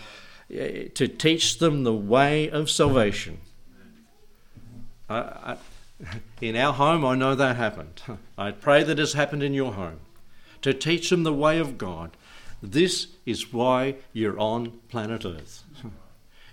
eh, 0.50 0.88
to 0.94 1.08
teach 1.08 1.58
them 1.58 1.84
the 1.84 1.92
way 1.92 2.48
of 2.48 2.70
salvation. 2.70 3.38
I, 5.10 5.18
I, 5.18 5.56
in 6.40 6.56
our 6.56 6.72
home, 6.72 7.04
I 7.04 7.16
know 7.16 7.34
that 7.34 7.56
happened. 7.56 8.00
I 8.38 8.52
pray 8.52 8.82
that 8.82 8.96
has 8.96 9.12
happened 9.12 9.42
in 9.42 9.52
your 9.52 9.74
home. 9.74 10.00
To 10.62 10.72
teach 10.72 11.10
them 11.10 11.24
the 11.24 11.34
way 11.34 11.58
of 11.58 11.76
God. 11.76 12.16
This 12.62 13.08
is 13.26 13.52
why 13.52 13.96
you're 14.14 14.40
on 14.40 14.80
planet 14.88 15.26
Earth. 15.26 15.63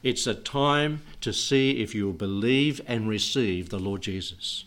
It's 0.04 0.26
a 0.26 0.34
time 0.34 1.02
to 1.22 1.32
see 1.32 1.82
if 1.82 1.94
you 1.94 2.08
will 2.08 2.14
believe 2.14 2.82
and 2.88 3.08
receive 3.08 3.70
the 3.70 3.80
Lord 3.80 4.02
Jesus. 4.02 4.66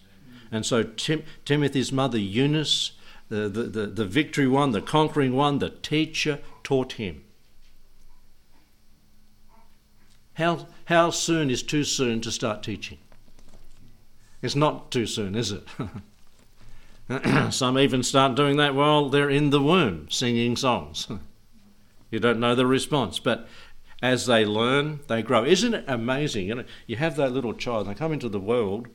And 0.53 0.65
so 0.65 0.85
Tim, 0.85 1.25
Timothy's 1.45 1.91
mother, 1.91 2.19
Eunice, 2.19 2.93
the, 3.29 3.49
the, 3.49 3.63
the, 3.65 3.87
the 3.87 4.05
victory 4.05 4.47
one, 4.47 4.71
the 4.71 4.81
conquering 4.81 5.35
one, 5.35 5.59
the 5.59 5.71
teacher, 5.71 6.39
taught 6.63 6.93
him. 6.93 7.25
How, 10.35 10.67
how 10.87 11.11
soon 11.11 11.51
is 11.51 11.63
too 11.63 11.85
soon 11.85 12.21
to 12.21 12.31
start 12.31 12.63
teaching? 12.63 12.99
It's 14.43 14.57
not 14.57 14.91
too 14.91 15.07
soon, 15.07 15.35
is 15.35 15.53
it? 15.53 15.67
Some 17.53 17.79
even 17.79 18.03
start 18.03 18.35
doing 18.35 18.57
that 18.57 18.75
while 18.75 19.09
they're 19.09 19.31
in 19.31 19.51
the 19.51 19.63
womb 19.63 20.09
singing 20.11 20.57
songs. 20.57 21.09
you 22.11 22.21
don't 22.21 22.41
know 22.41 22.55
the 22.55 22.67
response, 22.67 23.19
but 23.19 23.49
as 24.05 24.27
they 24.27 24.45
learn, 24.45 25.01
they 25.07 25.23
grow. 25.23 25.47
Isn't 25.47 25.73
it 25.73 25.85
amazing? 25.89 26.49
You 26.49 26.57
know, 26.57 26.65
you 26.87 26.97
have 26.97 27.17
that 27.17 27.33
little 27.33 27.55
child, 27.55 27.89
they 27.89 27.95
come 27.95 28.13
into 28.13 28.29
the 28.29 28.39
world, 28.39 28.87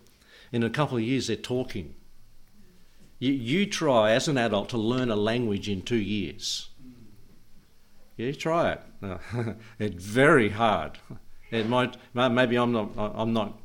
in 0.51 0.61
a 0.61 0.69
couple 0.69 0.97
of 0.97 1.03
years 1.03 1.25
they're 1.25 1.35
talking. 1.35 1.95
You, 3.17 3.33
you 3.33 3.65
try 3.65 4.11
as 4.11 4.27
an 4.27 4.37
adult 4.37 4.69
to 4.69 4.77
learn 4.77 5.09
a 5.09 5.15
language 5.15 5.67
in 5.67 5.81
two 5.81 5.97
years. 5.97 6.69
You 8.17 8.33
try 8.33 8.73
it. 8.73 8.81
it's 9.79 10.05
very 10.05 10.49
hard. 10.49 10.99
It 11.49 11.67
might 11.67 11.97
maybe 12.13 12.55
I'm 12.55 12.71
not 12.71 12.91
I'm 12.95 13.33
not 13.33 13.59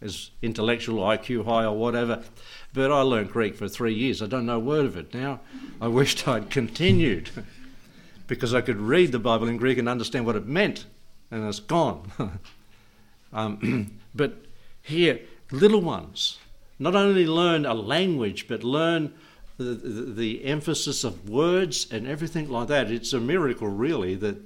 as 0.00 0.30
intellectual 0.42 1.02
IQ 1.02 1.44
high 1.44 1.64
or 1.64 1.76
whatever, 1.76 2.22
but 2.72 2.92
I 2.92 3.00
learned 3.00 3.32
Greek 3.32 3.56
for 3.56 3.68
three 3.68 3.94
years. 3.94 4.22
I 4.22 4.26
don't 4.26 4.46
know 4.46 4.56
a 4.56 4.60
word 4.60 4.86
of 4.86 4.96
it 4.96 5.12
now. 5.12 5.40
I 5.80 5.88
wished 5.98 6.28
I'd 6.28 6.50
continued 6.50 7.30
because 8.30 8.54
I 8.54 8.60
could 8.60 8.76
read 8.76 9.10
the 9.10 9.18
Bible 9.18 9.48
in 9.48 9.56
Greek 9.56 9.76
and 9.76 9.88
understand 9.88 10.24
what 10.24 10.36
it 10.36 10.46
meant, 10.46 10.86
and 11.32 11.44
it's 11.48 11.58
gone. 11.58 12.12
um, 13.32 13.98
but 14.14 14.44
here, 14.82 15.18
little 15.50 15.80
ones 15.80 16.38
not 16.78 16.94
only 16.94 17.26
learn 17.26 17.66
a 17.66 17.74
language, 17.74 18.46
but 18.46 18.62
learn 18.62 19.12
the, 19.58 19.64
the, 19.64 20.12
the 20.12 20.44
emphasis 20.44 21.02
of 21.02 21.28
words 21.28 21.88
and 21.90 22.06
everything 22.06 22.48
like 22.48 22.68
that. 22.68 22.88
It's 22.88 23.12
a 23.12 23.18
miracle, 23.20 23.66
really, 23.66 24.14
that 24.14 24.36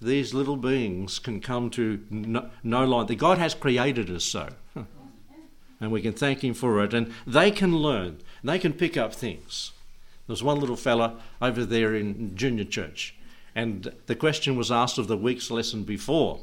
these 0.00 0.32
little 0.32 0.56
beings 0.56 1.18
can 1.18 1.40
come 1.40 1.68
to 1.70 2.00
know, 2.08 2.48
know 2.62 3.02
that 3.04 3.16
God 3.16 3.38
has 3.38 3.54
created 3.54 4.08
us 4.08 4.24
so. 4.24 4.48
And 5.78 5.92
we 5.92 6.00
can 6.00 6.14
thank 6.14 6.42
Him 6.42 6.54
for 6.54 6.82
it. 6.82 6.94
And 6.94 7.12
they 7.26 7.50
can 7.50 7.76
learn, 7.76 8.22
they 8.42 8.58
can 8.58 8.72
pick 8.72 8.96
up 8.96 9.12
things. 9.12 9.72
There's 10.26 10.42
one 10.42 10.58
little 10.58 10.76
fella 10.76 11.16
over 11.42 11.64
there 11.64 11.94
in 11.94 12.34
junior 12.34 12.64
church, 12.64 13.15
and 13.56 13.90
the 14.04 14.14
question 14.14 14.54
was 14.54 14.70
asked 14.70 14.98
of 14.98 15.08
the 15.08 15.16
week's 15.16 15.50
lesson 15.50 15.82
before. 15.82 16.40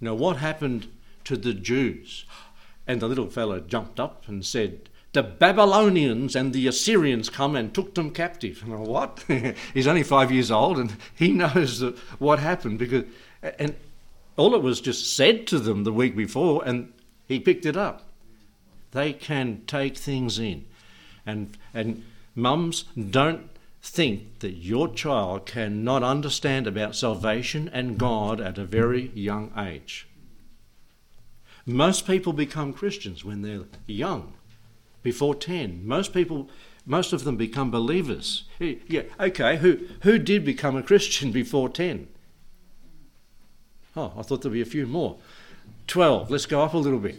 Now, 0.00 0.14
what 0.14 0.38
happened 0.38 0.88
to 1.24 1.36
the 1.36 1.52
Jews? 1.52 2.24
And 2.86 3.02
the 3.02 3.06
little 3.06 3.28
fellow 3.28 3.60
jumped 3.60 4.00
up 4.00 4.26
and 4.26 4.44
said, 4.44 4.88
the 5.12 5.22
Babylonians 5.22 6.34
and 6.34 6.54
the 6.54 6.66
Assyrians 6.68 7.28
come 7.28 7.54
and 7.54 7.74
took 7.74 7.94
them 7.94 8.10
captive. 8.10 8.62
And 8.64 8.72
I, 8.72 8.76
what? 8.76 9.24
He's 9.74 9.86
only 9.86 10.02
five 10.02 10.32
years 10.32 10.50
old 10.50 10.78
and 10.78 10.96
he 11.14 11.28
knows 11.32 11.80
what 12.18 12.38
happened 12.38 12.78
because, 12.78 13.04
and 13.42 13.74
all 14.38 14.54
it 14.54 14.62
was 14.62 14.80
just 14.80 15.14
said 15.14 15.46
to 15.48 15.58
them 15.58 15.84
the 15.84 15.92
week 15.92 16.16
before 16.16 16.62
and 16.64 16.94
he 17.28 17.38
picked 17.40 17.66
it 17.66 17.76
up. 17.76 18.08
They 18.92 19.12
can 19.12 19.62
take 19.66 19.98
things 19.98 20.38
in. 20.38 20.64
And, 21.26 21.58
and 21.74 22.04
mums, 22.34 22.84
don't 23.10 23.50
think 23.82 24.40
that 24.40 24.54
your 24.54 24.88
child 24.88 25.46
cannot 25.46 26.02
understand 26.02 26.66
about 26.66 26.96
salvation 26.96 27.70
and 27.72 27.98
God 27.98 28.40
at 28.40 28.58
a 28.58 28.64
very 28.64 29.10
young 29.14 29.52
age. 29.56 30.08
Most 31.64 32.06
people 32.06 32.32
become 32.32 32.72
Christians 32.72 33.24
when 33.24 33.42
they're 33.42 33.64
young 33.86 34.34
before 35.02 35.34
10. 35.34 35.86
Most 35.86 36.12
people, 36.12 36.48
most 36.84 37.12
of 37.12 37.24
them 37.24 37.36
become 37.36 37.70
believers. 37.70 38.44
Yeah, 38.60 39.02
okay, 39.18 39.56
who, 39.56 39.80
who 40.02 40.18
did 40.18 40.44
become 40.44 40.76
a 40.76 40.82
Christian 40.82 41.32
before 41.42 41.68
10? 41.68 42.08
Oh, 43.96 44.12
I 44.16 44.22
thought 44.22 44.42
there'd 44.42 44.52
be 44.52 44.60
a 44.60 44.66
few 44.66 44.86
more. 44.86 45.16
12, 45.86 46.30
let's 46.30 46.46
go 46.46 46.62
up 46.62 46.74
a 46.74 46.78
little 46.78 46.98
bit. 46.98 47.16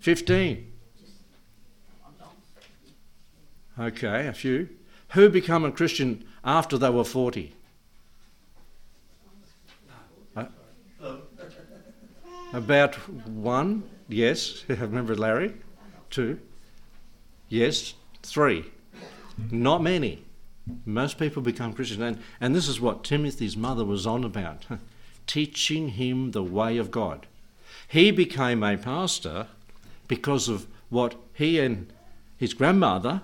15. 0.00 0.72
Okay, 3.78 4.26
a 4.26 4.32
few. 4.32 4.68
Who 5.12 5.28
become 5.28 5.64
a 5.64 5.72
Christian 5.72 6.24
after 6.44 6.78
they 6.78 6.90
were 6.90 7.04
40? 7.04 7.54
About 12.52 12.94
one, 13.26 13.84
yes. 14.08 14.64
Remember 14.68 15.14
Larry. 15.14 15.54
Two, 16.10 16.38
yes. 17.48 17.94
Three, 18.22 18.66
not 19.50 19.82
many. 19.82 20.24
Most 20.84 21.18
people 21.18 21.42
become 21.42 21.72
Christians. 21.72 22.02
And, 22.02 22.18
and 22.40 22.54
this 22.54 22.68
is 22.68 22.80
what 22.80 23.04
Timothy's 23.04 23.56
mother 23.56 23.84
was 23.84 24.06
on 24.06 24.22
about 24.22 24.66
teaching 25.26 25.90
him 25.90 26.32
the 26.32 26.42
way 26.42 26.76
of 26.76 26.90
God. 26.90 27.26
He 27.88 28.10
became 28.10 28.62
a 28.62 28.76
pastor 28.76 29.46
because 30.08 30.48
of 30.48 30.66
what 30.88 31.14
he 31.32 31.58
and 31.58 31.90
his 32.36 32.54
grandmother 32.54 33.22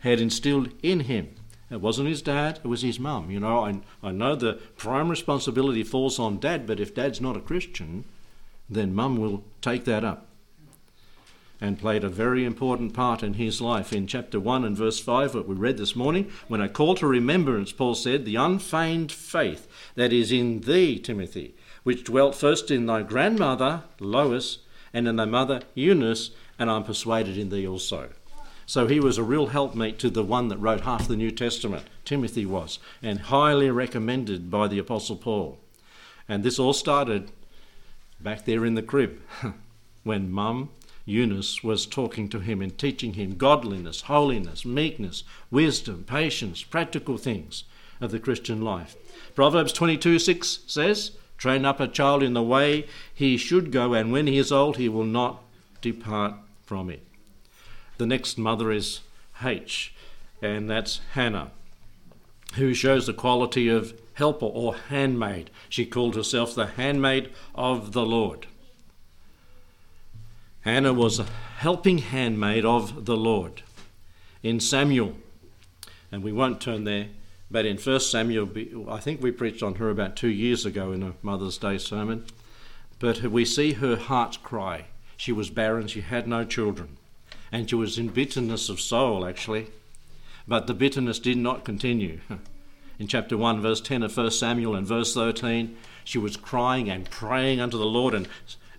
had 0.00 0.20
instilled 0.20 0.70
in 0.82 1.00
him. 1.00 1.34
It 1.70 1.80
wasn't 1.80 2.08
his 2.08 2.22
dad, 2.22 2.60
it 2.62 2.68
was 2.68 2.82
his 2.82 3.00
mum. 3.00 3.30
You 3.30 3.40
know, 3.40 3.64
I, 3.64 3.80
I 4.02 4.12
know 4.12 4.36
the 4.36 4.54
prime 4.76 5.08
responsibility 5.08 5.82
falls 5.82 6.18
on 6.18 6.38
dad, 6.38 6.66
but 6.66 6.78
if 6.78 6.94
dad's 6.94 7.20
not 7.20 7.36
a 7.36 7.40
Christian, 7.40 8.04
then 8.70 8.94
mum 8.94 9.16
will 9.16 9.44
take 9.60 9.84
that 9.84 10.04
up 10.04 10.26
and 11.60 11.78
played 11.78 12.04
a 12.04 12.08
very 12.08 12.44
important 12.44 12.92
part 12.92 13.22
in 13.22 13.34
his 13.34 13.60
life. 13.60 13.92
In 13.92 14.06
chapter 14.06 14.38
1 14.38 14.64
and 14.64 14.76
verse 14.76 15.00
5, 15.00 15.34
what 15.34 15.48
we 15.48 15.54
read 15.54 15.78
this 15.78 15.96
morning, 15.96 16.30
when 16.48 16.60
I 16.60 16.68
call 16.68 16.94
to 16.96 17.06
remembrance, 17.06 17.72
Paul 17.72 17.94
said, 17.94 18.24
the 18.24 18.36
unfeigned 18.36 19.10
faith 19.10 19.66
that 19.94 20.12
is 20.12 20.30
in 20.30 20.60
thee, 20.60 20.98
Timothy, 20.98 21.54
which 21.82 22.04
dwelt 22.04 22.34
first 22.34 22.70
in 22.70 22.86
thy 22.86 23.02
grandmother, 23.02 23.84
Lois, 24.00 24.58
and 24.92 25.08
in 25.08 25.16
thy 25.16 25.24
mother, 25.24 25.62
Eunice, 25.74 26.30
and 26.58 26.70
I'm 26.70 26.84
persuaded 26.84 27.38
in 27.38 27.48
thee 27.48 27.66
also. 27.66 28.10
So 28.66 28.88
he 28.88 28.98
was 28.98 29.16
a 29.16 29.22
real 29.22 29.46
helpmate 29.46 30.00
to 30.00 30.10
the 30.10 30.24
one 30.24 30.48
that 30.48 30.58
wrote 30.58 30.80
half 30.80 31.06
the 31.06 31.16
New 31.16 31.30
Testament, 31.30 31.86
Timothy 32.04 32.44
was, 32.44 32.80
and 33.00 33.20
highly 33.20 33.70
recommended 33.70 34.50
by 34.50 34.66
the 34.66 34.80
Apostle 34.80 35.16
Paul. 35.16 35.58
And 36.28 36.42
this 36.42 36.58
all 36.58 36.72
started 36.72 37.30
back 38.20 38.44
there 38.44 38.66
in 38.66 38.74
the 38.74 38.82
crib 38.82 39.20
when 40.02 40.32
mum 40.32 40.70
Eunice 41.04 41.62
was 41.62 41.86
talking 41.86 42.28
to 42.28 42.40
him 42.40 42.60
and 42.60 42.76
teaching 42.76 43.14
him 43.14 43.36
godliness, 43.36 44.02
holiness, 44.02 44.64
meekness, 44.64 45.22
wisdom, 45.52 46.02
patience, 46.04 46.64
practical 46.64 47.16
things 47.16 47.62
of 48.00 48.10
the 48.10 48.18
Christian 48.18 48.60
life. 48.60 48.96
Proverbs 49.36 49.72
22 49.72 50.18
6 50.18 50.58
says, 50.66 51.12
Train 51.38 51.64
up 51.64 51.78
a 51.78 51.86
child 51.86 52.24
in 52.24 52.32
the 52.32 52.42
way 52.42 52.86
he 53.14 53.36
should 53.36 53.70
go, 53.70 53.94
and 53.94 54.10
when 54.10 54.26
he 54.26 54.38
is 54.38 54.50
old, 54.50 54.78
he 54.78 54.88
will 54.88 55.04
not 55.04 55.42
depart 55.80 56.34
from 56.64 56.90
it. 56.90 57.06
The 57.98 58.06
next 58.06 58.36
mother 58.38 58.70
is 58.70 59.00
H, 59.42 59.94
and 60.42 60.68
that's 60.68 61.00
Hannah, 61.12 61.50
who 62.54 62.74
shows 62.74 63.06
the 63.06 63.12
quality 63.12 63.68
of 63.68 63.98
helper 64.14 64.46
or 64.46 64.74
handmaid. 64.74 65.50
She 65.68 65.86
called 65.86 66.14
herself 66.14 66.54
the 66.54 66.66
handmaid 66.66 67.30
of 67.54 67.92
the 67.92 68.04
Lord. 68.04 68.46
Hannah 70.60 70.92
was 70.92 71.18
a 71.18 71.26
helping 71.58 71.98
handmaid 71.98 72.64
of 72.64 73.04
the 73.04 73.16
Lord. 73.16 73.62
In 74.42 74.60
Samuel, 74.60 75.14
and 76.10 76.22
we 76.22 76.32
won't 76.32 76.60
turn 76.60 76.84
there, 76.84 77.08
but 77.50 77.64
in 77.64 77.78
1 77.78 78.00
Samuel, 78.00 78.48
I 78.88 78.98
think 78.98 79.22
we 79.22 79.30
preached 79.30 79.62
on 79.62 79.76
her 79.76 79.90
about 79.90 80.16
two 80.16 80.28
years 80.28 80.66
ago 80.66 80.92
in 80.92 81.02
a 81.02 81.14
Mother's 81.22 81.58
Day 81.58 81.78
sermon. 81.78 82.24
But 82.98 83.22
we 83.22 83.44
see 83.44 83.74
her 83.74 83.96
heart 83.96 84.38
cry. 84.42 84.86
She 85.16 85.32
was 85.32 85.50
barren, 85.50 85.86
she 85.86 86.00
had 86.00 86.26
no 86.26 86.44
children, 86.44 86.95
and 87.52 87.68
she 87.68 87.76
was 87.76 87.98
in 87.98 88.08
bitterness 88.08 88.68
of 88.68 88.80
soul, 88.80 89.26
actually. 89.26 89.68
But 90.48 90.66
the 90.66 90.74
bitterness 90.74 91.18
did 91.18 91.38
not 91.38 91.64
continue. 91.64 92.20
In 92.98 93.08
chapter 93.08 93.36
1, 93.36 93.60
verse 93.60 93.82
10 93.82 94.02
of 94.04 94.16
1 94.16 94.30
Samuel 94.30 94.74
and 94.74 94.86
verse 94.86 95.12
13, 95.12 95.76
she 96.02 96.16
was 96.16 96.36
crying 96.36 96.88
and 96.88 97.10
praying 97.10 97.60
unto 97.60 97.76
the 97.76 97.84
Lord, 97.84 98.14
and, 98.14 98.26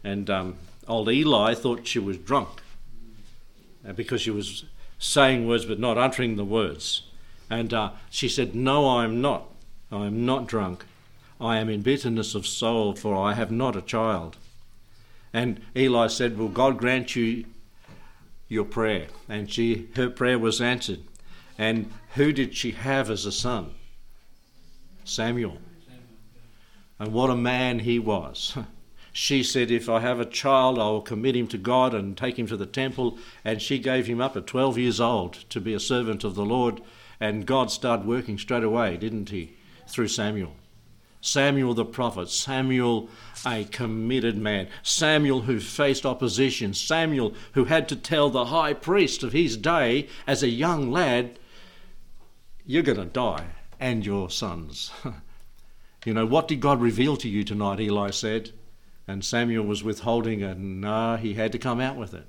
and 0.03 0.27
um, 0.29 0.55
old 0.87 1.09
Eli 1.09 1.53
thought 1.53 1.85
she 1.85 1.99
was 1.99 2.17
drunk 2.17 2.61
uh, 3.87 3.93
because 3.93 4.21
she 4.21 4.31
was 4.31 4.65
saying 4.97 5.47
words 5.47 5.65
but 5.65 5.79
not 5.79 5.97
uttering 5.99 6.35
the 6.35 6.45
words. 6.45 7.03
And 7.49 7.73
uh, 7.73 7.91
she 8.09 8.27
said, 8.27 8.55
No, 8.55 8.87
I 8.87 9.03
am 9.03 9.21
not. 9.21 9.45
I 9.91 10.07
am 10.07 10.25
not 10.25 10.47
drunk. 10.47 10.85
I 11.39 11.57
am 11.57 11.69
in 11.69 11.81
bitterness 11.81 12.33
of 12.33 12.47
soul, 12.47 12.93
for 12.93 13.15
I 13.15 13.33
have 13.33 13.51
not 13.51 13.75
a 13.75 13.81
child. 13.81 14.37
And 15.31 15.61
Eli 15.75 16.07
said, 16.07 16.37
Will 16.37 16.47
God 16.47 16.77
grant 16.77 17.15
you 17.15 17.45
your 18.47 18.65
prayer? 18.65 19.07
And 19.27 19.51
she, 19.51 19.89
her 19.95 20.09
prayer 20.09 20.39
was 20.39 20.61
answered. 20.61 21.01
And 21.57 21.91
who 22.15 22.31
did 22.31 22.55
she 22.55 22.71
have 22.71 23.09
as 23.09 23.25
a 23.25 23.31
son? 23.31 23.73
Samuel. 25.03 25.57
And 26.99 27.13
what 27.13 27.29
a 27.29 27.35
man 27.35 27.79
he 27.79 27.99
was. 27.99 28.57
she 29.13 29.43
said, 29.43 29.71
If 29.71 29.89
I 29.89 29.99
have 29.99 30.19
a 30.19 30.25
child, 30.25 30.79
I 30.79 30.89
will 30.89 31.01
commit 31.01 31.35
him 31.35 31.47
to 31.47 31.57
God 31.57 31.93
and 31.93 32.17
take 32.17 32.37
him 32.37 32.47
to 32.47 32.57
the 32.57 32.65
temple. 32.65 33.17
And 33.43 33.61
she 33.61 33.79
gave 33.79 34.07
him 34.07 34.21
up 34.21 34.35
at 34.35 34.47
12 34.47 34.77
years 34.77 34.99
old 34.99 35.33
to 35.49 35.61
be 35.61 35.73
a 35.73 35.79
servant 35.79 36.23
of 36.23 36.35
the 36.35 36.45
Lord. 36.45 36.81
And 37.19 37.45
God 37.45 37.71
started 37.71 38.05
working 38.05 38.37
straight 38.37 38.63
away, 38.63 38.97
didn't 38.97 39.29
he? 39.29 39.55
Through 39.87 40.09
Samuel. 40.09 40.53
Samuel 41.21 41.73
the 41.73 41.85
prophet, 41.85 42.29
Samuel 42.29 43.09
a 43.45 43.65
committed 43.65 44.37
man, 44.37 44.67
Samuel 44.83 45.41
who 45.41 45.59
faced 45.59 46.05
opposition, 46.05 46.73
Samuel 46.73 47.33
who 47.53 47.65
had 47.65 47.89
to 47.89 47.95
tell 47.95 48.29
the 48.29 48.45
high 48.45 48.73
priest 48.73 49.23
of 49.23 49.33
his 49.33 49.57
day 49.57 50.07
as 50.25 50.43
a 50.43 50.49
young 50.49 50.91
lad, 50.91 51.39
You're 52.65 52.83
going 52.83 52.97
to 52.97 53.05
die, 53.05 53.47
and 53.79 54.05
your 54.05 54.29
sons. 54.29 54.91
you 56.05 56.13
know, 56.13 56.25
what 56.25 56.47
did 56.47 56.59
God 56.59 56.81
reveal 56.81 57.17
to 57.17 57.29
you 57.29 57.43
tonight? 57.43 57.79
Eli 57.79 58.11
said. 58.11 58.51
And 59.07 59.23
Samuel 59.23 59.65
was 59.65 59.85
withholding 59.85 60.41
it. 60.41 60.57
No, 60.57 61.15
he 61.15 61.35
had 61.35 61.53
to 61.53 61.59
come 61.59 61.79
out 61.79 61.95
with 61.95 62.13
it. 62.13 62.27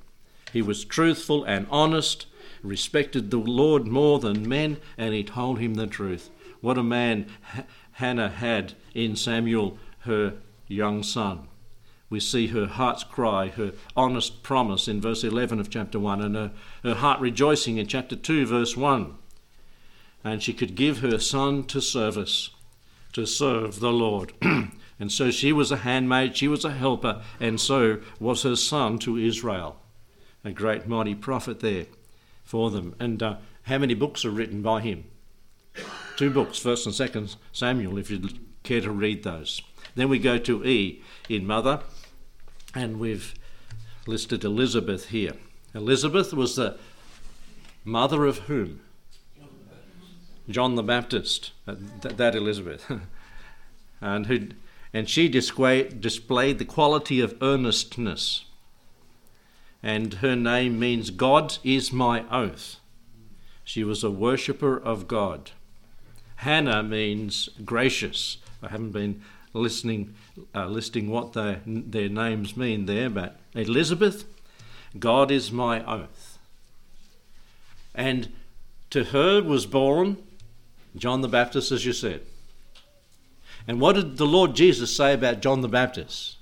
He 0.52 0.62
was 0.62 0.84
truthful 0.84 1.44
and 1.44 1.66
honest, 1.70 2.26
respected 2.62 3.30
the 3.30 3.38
Lord 3.38 3.86
more 3.86 4.20
than 4.20 4.48
men, 4.48 4.78
and 4.96 5.12
he 5.12 5.24
told 5.24 5.58
him 5.58 5.74
the 5.74 5.86
truth. 5.86 6.30
What 6.60 6.78
a 6.78 6.82
man 6.82 7.26
Hannah 7.98 8.28
had 8.28 8.74
in 8.94 9.16
Samuel, 9.16 9.76
her 10.00 10.34
young 10.68 11.02
son. 11.02 11.48
We 12.08 12.20
see 12.20 12.46
her 12.48 12.66
heart's 12.66 13.02
cry, 13.02 13.48
her 13.48 13.72
honest 13.96 14.44
promise 14.44 14.86
in 14.86 15.00
verse 15.00 15.24
11 15.24 15.58
of 15.58 15.68
chapter 15.68 15.98
1, 15.98 16.22
and 16.22 16.36
her, 16.36 16.52
her 16.84 16.94
heart 16.94 17.20
rejoicing 17.20 17.76
in 17.76 17.88
chapter 17.88 18.14
2, 18.14 18.46
verse 18.46 18.76
1. 18.76 19.16
And 20.22 20.40
she 20.40 20.52
could 20.52 20.76
give 20.76 21.00
her 21.00 21.18
son 21.18 21.64
to 21.64 21.80
service, 21.80 22.50
to 23.14 23.26
serve 23.26 23.80
the 23.80 23.92
Lord. 23.92 24.32
And 25.00 25.12
so 25.12 25.30
she 25.30 25.52
was 25.52 25.70
a 25.70 25.76
handmaid, 25.76 26.36
she 26.36 26.48
was 26.48 26.64
a 26.64 26.72
helper, 26.72 27.22
and 27.38 27.60
so 27.60 28.00
was 28.18 28.42
her 28.42 28.56
son 28.56 28.98
to 28.98 29.16
Israel. 29.16 29.76
A 30.44 30.50
great 30.50 30.88
mighty 30.88 31.14
prophet 31.14 31.60
there 31.60 31.86
for 32.42 32.72
them. 32.72 32.96
And 32.98 33.22
uh, 33.22 33.36
how 33.62 33.78
many 33.78 33.94
books 33.94 34.24
are 34.24 34.30
written 34.30 34.60
by 34.60 34.80
him? 34.80 35.04
Two 36.18 36.30
books, 36.30 36.58
1st 36.58 36.86
and 36.86 37.28
2nd 37.28 37.36
Samuel, 37.52 37.96
if 37.96 38.10
you'd 38.10 38.40
care 38.64 38.80
to 38.80 38.90
read 38.90 39.22
those. 39.22 39.62
Then 39.94 40.08
we 40.08 40.18
go 40.18 40.36
to 40.36 40.64
E 40.64 41.00
in 41.28 41.46
mother, 41.46 41.78
and 42.74 42.98
we've 42.98 43.36
listed 44.04 44.42
Elizabeth 44.42 45.10
here. 45.10 45.34
Elizabeth 45.76 46.34
was 46.34 46.56
the 46.56 46.76
mother 47.84 48.26
of 48.26 48.38
whom? 48.38 48.80
John 50.50 50.74
the 50.74 50.82
Baptist. 50.82 51.52
Uh, 51.68 51.76
that, 52.00 52.16
that 52.16 52.34
Elizabeth. 52.34 52.90
and 54.00 54.26
who 54.26 54.48
and 54.92 55.08
she 55.08 55.28
displayed 55.28 56.00
the 56.58 56.64
quality 56.66 57.20
of 57.20 57.40
earnestness. 57.40 58.44
And 59.84 60.14
her 60.14 60.34
name 60.34 60.80
means 60.80 61.10
God 61.10 61.58
is 61.62 61.92
my 61.92 62.24
oath. 62.28 62.80
She 63.62 63.84
was 63.84 64.02
a 64.02 64.10
worshipper 64.10 64.76
of 64.76 65.06
God. 65.06 65.52
Hannah 66.38 66.84
means 66.84 67.48
gracious. 67.64 68.38
I 68.62 68.68
haven't 68.68 68.92
been 68.92 69.22
listening, 69.52 70.14
uh, 70.54 70.66
listing 70.66 71.10
what 71.10 71.32
their, 71.32 71.60
their 71.66 72.08
names 72.08 72.56
mean 72.56 72.86
there, 72.86 73.10
but 73.10 73.40
Elizabeth, 73.54 74.24
God 74.98 75.32
is 75.32 75.50
my 75.50 75.84
oath. 75.84 76.38
And 77.92 78.28
to 78.90 79.04
her 79.04 79.42
was 79.42 79.66
born 79.66 80.16
John 80.96 81.22
the 81.22 81.28
Baptist, 81.28 81.72
as 81.72 81.84
you 81.84 81.92
said. 81.92 82.22
And 83.66 83.80
what 83.80 83.94
did 83.96 84.16
the 84.16 84.26
Lord 84.26 84.54
Jesus 84.54 84.94
say 84.94 85.14
about 85.14 85.40
John 85.40 85.60
the 85.60 85.68
Baptist? 85.68 86.36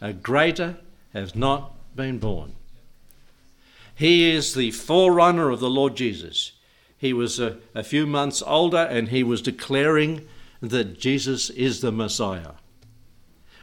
A 0.00 0.14
greater 0.14 0.78
has 1.12 1.34
not 1.34 1.74
been 1.94 2.18
born. 2.18 2.54
He 3.94 4.30
is 4.30 4.54
the 4.54 4.70
forerunner 4.70 5.50
of 5.50 5.60
the 5.60 5.68
Lord 5.68 5.96
Jesus. 5.96 6.52
He 6.98 7.12
was 7.12 7.38
a, 7.38 7.58
a 7.74 7.82
few 7.82 8.06
months 8.06 8.42
older 8.44 8.78
and 8.78 9.08
he 9.08 9.22
was 9.22 9.40
declaring 9.40 10.26
that 10.60 10.98
Jesus 10.98 11.48
is 11.50 11.80
the 11.80 11.92
Messiah. 11.92 12.52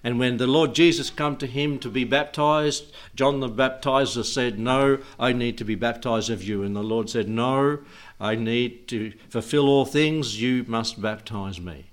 And 0.03 0.19
when 0.19 0.37
the 0.37 0.47
Lord 0.47 0.73
Jesus 0.73 1.09
come 1.09 1.35
to 1.37 1.47
him 1.47 1.79
to 1.79 1.89
be 1.89 2.03
baptized, 2.03 2.93
John 3.15 3.39
the 3.39 3.49
baptizer 3.49 4.23
said, 4.23 4.59
"No, 4.59 4.99
I 5.19 5.33
need 5.33 5.57
to 5.57 5.65
be 5.65 5.73
baptized 5.75 6.29
of 6.29 6.43
you." 6.43 6.61
And 6.61 6.75
the 6.75 6.83
Lord 6.83 7.09
said, 7.09 7.27
"No, 7.27 7.79
I 8.19 8.35
need 8.35 8.87
to 8.89 9.13
fulfill 9.29 9.67
all 9.67 9.85
things. 9.85 10.39
You 10.39 10.63
must 10.67 11.01
baptize 11.01 11.59
me." 11.59 11.87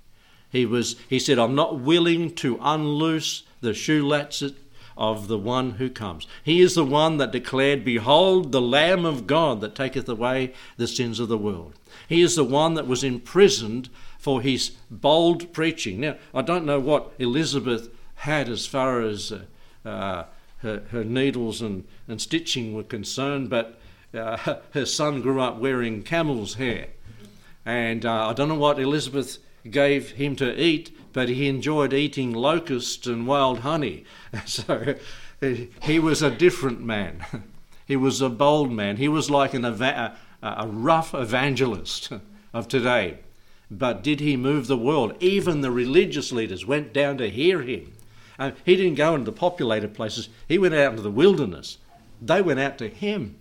He 0.53 0.67
was 0.67 0.97
he 1.09 1.19
said, 1.19 1.39
I'm 1.39 1.55
not 1.55 1.81
willing 1.81 2.35
to 2.35 2.59
unloose 2.61 3.45
the 3.63 3.73
shoe 3.73 4.01
shoelaces 4.01 4.53
of 4.97 5.29
the 5.29 5.39
one 5.39 5.73
who 5.73 5.91
comes. 5.91 6.27
He 6.43 6.61
is 6.61 6.75
the 6.75 6.85
one 6.85 7.17
that 7.19 7.33
declared, 7.33 7.85
Behold, 7.85 8.53
the 8.53 8.61
Lamb 8.61 9.05
of 9.05 9.27
God 9.27 9.61
that 9.61 9.75
taketh 9.75 10.09
away 10.09 10.53
the 10.77 10.87
sins 10.87 11.21
of 11.21 11.29
the 11.29 11.39
world. 11.39 11.75
He 12.09 12.23
is 12.23 12.37
the 12.37 12.45
one 12.45 12.75
that 12.75 12.87
was 12.87 13.05
imprisoned 13.05 13.89
for 14.19 14.41
his 14.41 14.71
bold 14.91 15.53
preaching. 15.53 16.01
Now, 16.01 16.17
I 16.35 16.43
don't 16.43 16.67
know 16.67 16.81
what 16.81 17.13
Elizabeth 17.19 17.89
had 18.17 18.49
as 18.49 18.67
far 18.67 19.01
as 19.01 19.33
uh, 19.33 19.89
uh, 19.89 20.25
her, 20.59 20.85
her, 20.91 21.03
needles 21.03 21.61
and, 21.61 21.85
and 22.07 22.21
stitching 22.21 22.73
were 22.73 22.85
concerned, 22.85 23.51
but 23.51 23.81
uh, 24.15 24.37
her 24.73 24.87
son 24.87 25.21
grew 25.21 25.41
up 25.41 25.59
wearing 25.59 26.03
camel's 26.03 26.55
hair. 26.55 26.89
And 27.65 28.07
uh, 28.07 28.29
I 28.29 28.33
don't 28.33 28.49
know 28.49 28.55
what 28.55 28.79
Elizabeth 28.79 29.39
gave 29.69 30.13
him 30.13 30.37
to 30.37 30.61
eat, 30.61 30.97
but 31.13 31.29
he 31.29 31.49
enjoyed 31.49 31.93
eating 31.93 32.33
locusts 32.33 33.07
and 33.07 33.27
wild 33.27 33.61
honey. 33.61 34.05
So 34.47 34.95
he 35.83 35.99
was 35.99 36.23
a 36.23 36.31
different 36.31 36.81
man. 36.81 37.25
He 37.85 37.97
was 37.97 38.23
a 38.23 38.31
bold 38.31 38.71
man. 38.73 38.97
He 38.97 39.09
was 39.09 39.29
like 39.29 39.55
an 39.55 39.67
eva- 39.67 40.17
a 40.43 40.67
rough 40.67 41.15
evangelist 41.15 42.11
of 42.55 42.69
today. 42.69 43.19
But 43.71 44.03
did 44.03 44.21
he 44.21 44.37
move 44.37 44.67
the 44.67 44.77
world? 44.77 45.15
Even 45.21 45.61
the 45.61 45.71
religious 45.71 46.33
leaders 46.33 46.65
went 46.65 46.93
down 46.93 47.19
to 47.19 47.29
hear 47.29 47.63
him. 47.63 47.93
Uh, 48.39 48.53
he 48.65 48.77
didn't 48.77 48.95
go 48.95 49.15
into 49.15 49.31
the 49.31 49.37
populated 49.37 49.95
places, 49.95 50.29
he 50.49 50.59
went 50.59 50.75
out 50.75 50.93
into 50.93 51.03
the 51.03 51.11
wilderness. 51.11 51.79
They 52.21 52.41
went 52.41 52.61
out 52.61 52.79
to 52.79 52.89
him. 52.89 53.37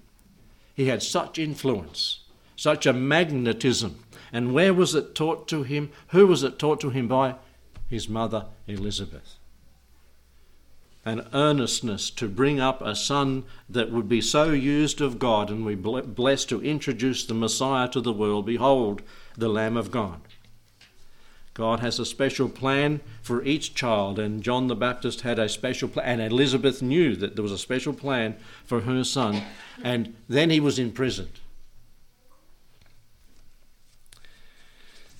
He 0.75 0.87
had 0.87 1.03
such 1.03 1.37
influence, 1.37 2.21
such 2.55 2.85
a 2.85 2.93
magnetism. 2.93 4.03
And 4.33 4.53
where 4.53 4.73
was 4.73 4.95
it 4.95 5.15
taught 5.15 5.47
to 5.49 5.63
him? 5.63 5.91
Who 6.09 6.27
was 6.27 6.43
it 6.43 6.57
taught 6.57 6.79
to 6.81 6.89
him 6.89 7.07
by? 7.07 7.35
His 7.91 8.07
mother, 8.07 8.45
Elizabeth. 8.67 9.35
An 11.03 11.27
earnestness 11.33 12.09
to 12.11 12.29
bring 12.29 12.57
up 12.57 12.81
a 12.81 12.95
son 12.95 13.43
that 13.69 13.91
would 13.91 14.07
be 14.07 14.21
so 14.21 14.51
used 14.51 15.01
of 15.01 15.19
God 15.19 15.49
and 15.49 15.65
we 15.65 15.75
blessed 15.75 16.47
to 16.49 16.63
introduce 16.63 17.25
the 17.25 17.33
Messiah 17.33 17.89
to 17.89 17.99
the 17.99 18.13
world. 18.13 18.45
Behold, 18.45 19.01
the 19.37 19.49
Lamb 19.49 19.75
of 19.75 19.91
God. 19.91 20.21
God 21.53 21.81
has 21.81 21.99
a 21.99 22.05
special 22.05 22.47
plan 22.47 23.01
for 23.21 23.43
each 23.43 23.75
child, 23.75 24.19
and 24.19 24.41
John 24.41 24.67
the 24.67 24.75
Baptist 24.75 25.21
had 25.21 25.37
a 25.37 25.49
special 25.49 25.89
plan, 25.89 26.21
and 26.21 26.31
Elizabeth 26.31 26.81
knew 26.81 27.17
that 27.17 27.35
there 27.35 27.43
was 27.43 27.51
a 27.51 27.57
special 27.57 27.91
plan 27.91 28.37
for 28.63 28.81
her 28.81 29.03
son, 29.03 29.43
and 29.83 30.15
then 30.29 30.49
he 30.49 30.61
was 30.61 30.79
imprisoned. 30.79 31.41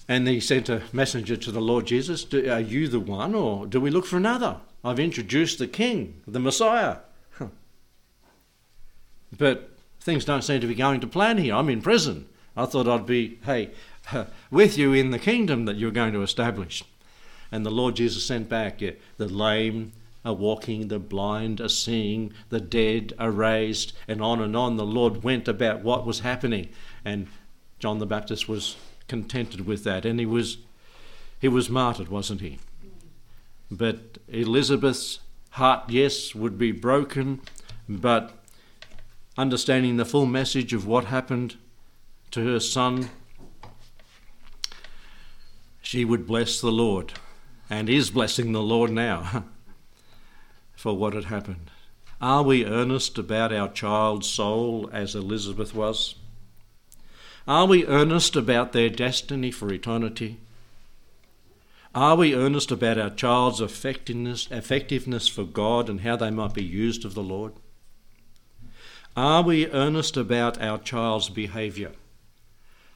And 0.07 0.27
he 0.27 0.39
sent 0.39 0.67
a 0.67 0.83
messenger 0.91 1.37
to 1.37 1.51
the 1.51 1.61
Lord 1.61 1.85
Jesus 1.87 2.25
Are 2.33 2.59
you 2.59 2.87
the 2.87 2.99
one, 2.99 3.33
or 3.35 3.65
do 3.65 3.79
we 3.79 3.89
look 3.89 4.05
for 4.05 4.17
another? 4.17 4.57
I've 4.83 4.99
introduced 4.99 5.59
the 5.59 5.67
King, 5.67 6.21
the 6.27 6.39
Messiah. 6.39 6.97
But 9.37 9.69
things 9.99 10.25
don't 10.25 10.43
seem 10.43 10.61
to 10.61 10.67
be 10.67 10.75
going 10.75 10.99
to 11.01 11.07
plan 11.07 11.37
here. 11.37 11.55
I'm 11.55 11.69
in 11.69 11.81
prison. 11.81 12.27
I 12.55 12.65
thought 12.65 12.87
I'd 12.87 13.05
be, 13.05 13.39
hey, 13.45 13.71
with 14.51 14.77
you 14.77 14.93
in 14.93 15.11
the 15.11 15.19
kingdom 15.19 15.65
that 15.65 15.77
you're 15.77 15.91
going 15.91 16.13
to 16.13 16.23
establish. 16.23 16.83
And 17.51 17.65
the 17.65 17.71
Lord 17.71 17.95
Jesus 17.95 18.25
sent 18.25 18.49
back 18.49 18.79
the 18.79 19.27
lame 19.27 19.93
are 20.23 20.33
walking, 20.33 20.87
the 20.87 20.99
blind 20.99 21.59
are 21.59 21.69
seeing, 21.69 22.31
the 22.49 22.59
dead 22.59 23.13
are 23.17 23.31
raised, 23.31 23.93
and 24.07 24.21
on 24.21 24.39
and 24.41 24.55
on. 24.55 24.77
The 24.77 24.85
Lord 24.85 25.23
went 25.23 25.47
about 25.47 25.81
what 25.81 26.05
was 26.05 26.19
happening. 26.19 26.69
And 27.03 27.27
John 27.79 27.97
the 27.97 28.05
Baptist 28.05 28.47
was 28.47 28.75
contented 29.11 29.67
with 29.67 29.83
that. 29.83 30.05
And 30.05 30.21
he 30.21 30.25
was, 30.25 30.59
he 31.37 31.49
was 31.49 31.69
martyred, 31.69 32.07
wasn't 32.07 32.39
he? 32.39 32.59
But 33.69 34.19
Elizabeth's 34.29 35.19
heart, 35.49 35.89
yes, 35.89 36.33
would 36.33 36.57
be 36.57 36.71
broken, 36.71 37.41
but 37.89 38.31
understanding 39.37 39.97
the 39.97 40.05
full 40.05 40.25
message 40.25 40.71
of 40.71 40.87
what 40.87 41.05
happened 41.05 41.57
to 42.31 42.45
her 42.45 42.61
son 42.61 43.09
she 45.81 46.05
would 46.05 46.25
bless 46.25 46.61
the 46.61 46.71
Lord 46.71 47.11
and 47.69 47.89
is 47.89 48.11
blessing 48.11 48.53
the 48.53 48.61
Lord 48.61 48.91
now 48.91 49.43
for 50.73 50.95
what 50.95 51.13
had 51.13 51.25
happened. 51.25 51.69
Are 52.21 52.43
we 52.43 52.65
earnest 52.65 53.17
about 53.17 53.51
our 53.51 53.67
child's 53.67 54.29
soul 54.29 54.89
as 54.93 55.15
Elizabeth 55.15 55.75
was? 55.75 56.15
Are 57.51 57.65
we 57.65 57.85
earnest 57.85 58.37
about 58.37 58.71
their 58.71 58.89
destiny 58.89 59.51
for 59.51 59.73
eternity? 59.73 60.37
Are 61.93 62.15
we 62.15 62.33
earnest 62.33 62.71
about 62.71 62.97
our 62.97 63.09
child's 63.09 63.59
effectiveness, 63.59 64.47
effectiveness 64.49 65.27
for 65.27 65.43
God 65.43 65.89
and 65.89 65.99
how 65.99 66.15
they 66.15 66.31
might 66.31 66.53
be 66.53 66.63
used 66.63 67.03
of 67.03 67.13
the 67.13 67.21
Lord? 67.21 67.51
Are 69.17 69.43
we 69.43 69.69
earnest 69.69 70.15
about 70.15 70.61
our 70.61 70.77
child's 70.77 71.27
behaviour? 71.27 71.91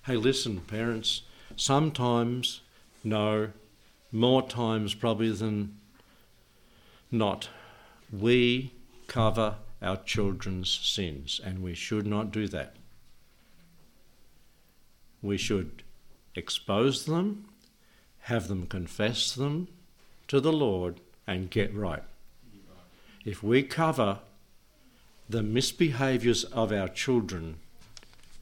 Hey, 0.05 0.15
listen, 0.15 0.61
parents, 0.61 1.23
sometimes 1.57 2.61
no, 3.03 3.49
more 4.09 4.47
times 4.47 4.93
probably 4.93 5.33
than 5.33 5.75
not, 7.11 7.49
we 8.09 8.71
cover 9.07 9.55
our 9.81 9.97
children's 9.97 10.71
sins, 10.71 11.41
and 11.43 11.61
we 11.61 11.73
should 11.73 12.07
not 12.07 12.31
do 12.31 12.47
that. 12.47 12.77
We 15.25 15.37
should 15.37 15.83
expose 16.35 17.05
them, 17.05 17.45
have 18.21 18.47
them 18.47 18.67
confess 18.67 19.33
them 19.33 19.67
to 20.27 20.39
the 20.39 20.53
Lord, 20.53 20.99
and 21.25 21.49
get 21.49 21.73
right. 21.73 22.03
If 23.23 23.41
we 23.41 23.63
cover 23.63 24.19
the 25.27 25.41
misbehaviours 25.41 26.43
of 26.45 26.71
our 26.71 26.87
children, 26.87 27.55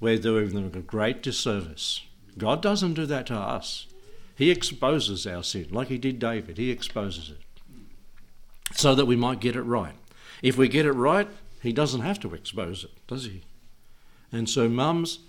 we're 0.02 0.18
doing 0.18 0.50
them 0.50 0.72
a 0.76 0.82
great 0.82 1.24
disservice. 1.24 2.02
God 2.38 2.62
doesn't 2.62 2.96
do 2.96 3.06
that 3.06 3.28
to 3.28 3.36
us. 3.36 3.88
He 4.36 4.52
exposes 4.52 5.26
our 5.26 5.44
sin, 5.44 5.68
like 5.72 5.88
he 5.88 5.98
did 5.98 6.20
David. 6.20 6.58
He 6.58 6.70
exposes 6.70 7.30
it 7.30 7.40
so 8.74 8.94
that 8.96 9.06
we 9.06 9.16
might 9.16 9.40
get 9.40 9.56
it 9.56 9.62
right. 9.62 9.96
If 10.42 10.58
we 10.58 10.68
get 10.68 10.86
it 10.86 10.92
right, 10.92 11.30
he 11.62 11.72
doesn't 11.72 12.02
have 12.02 12.20
to 12.22 12.34
expose 12.34 12.84
it, 12.84 12.92
does 13.08 13.26
he? 13.26 13.44
And 14.32 14.50
so, 14.50 14.68
mums, 14.68 15.20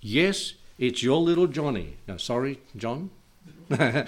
yes, 0.00 0.54
it's 0.80 1.02
your 1.02 1.20
little 1.20 1.46
Johnny. 1.46 1.98
No, 2.08 2.16
sorry, 2.16 2.58
John. 2.74 3.10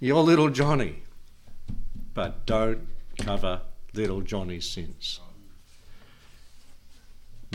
your 0.00 0.22
little 0.22 0.50
Johnny. 0.50 1.04
But 2.12 2.44
don't 2.44 2.88
cover 3.18 3.62
little 3.94 4.20
Johnny's 4.20 4.68
sins. 4.68 5.20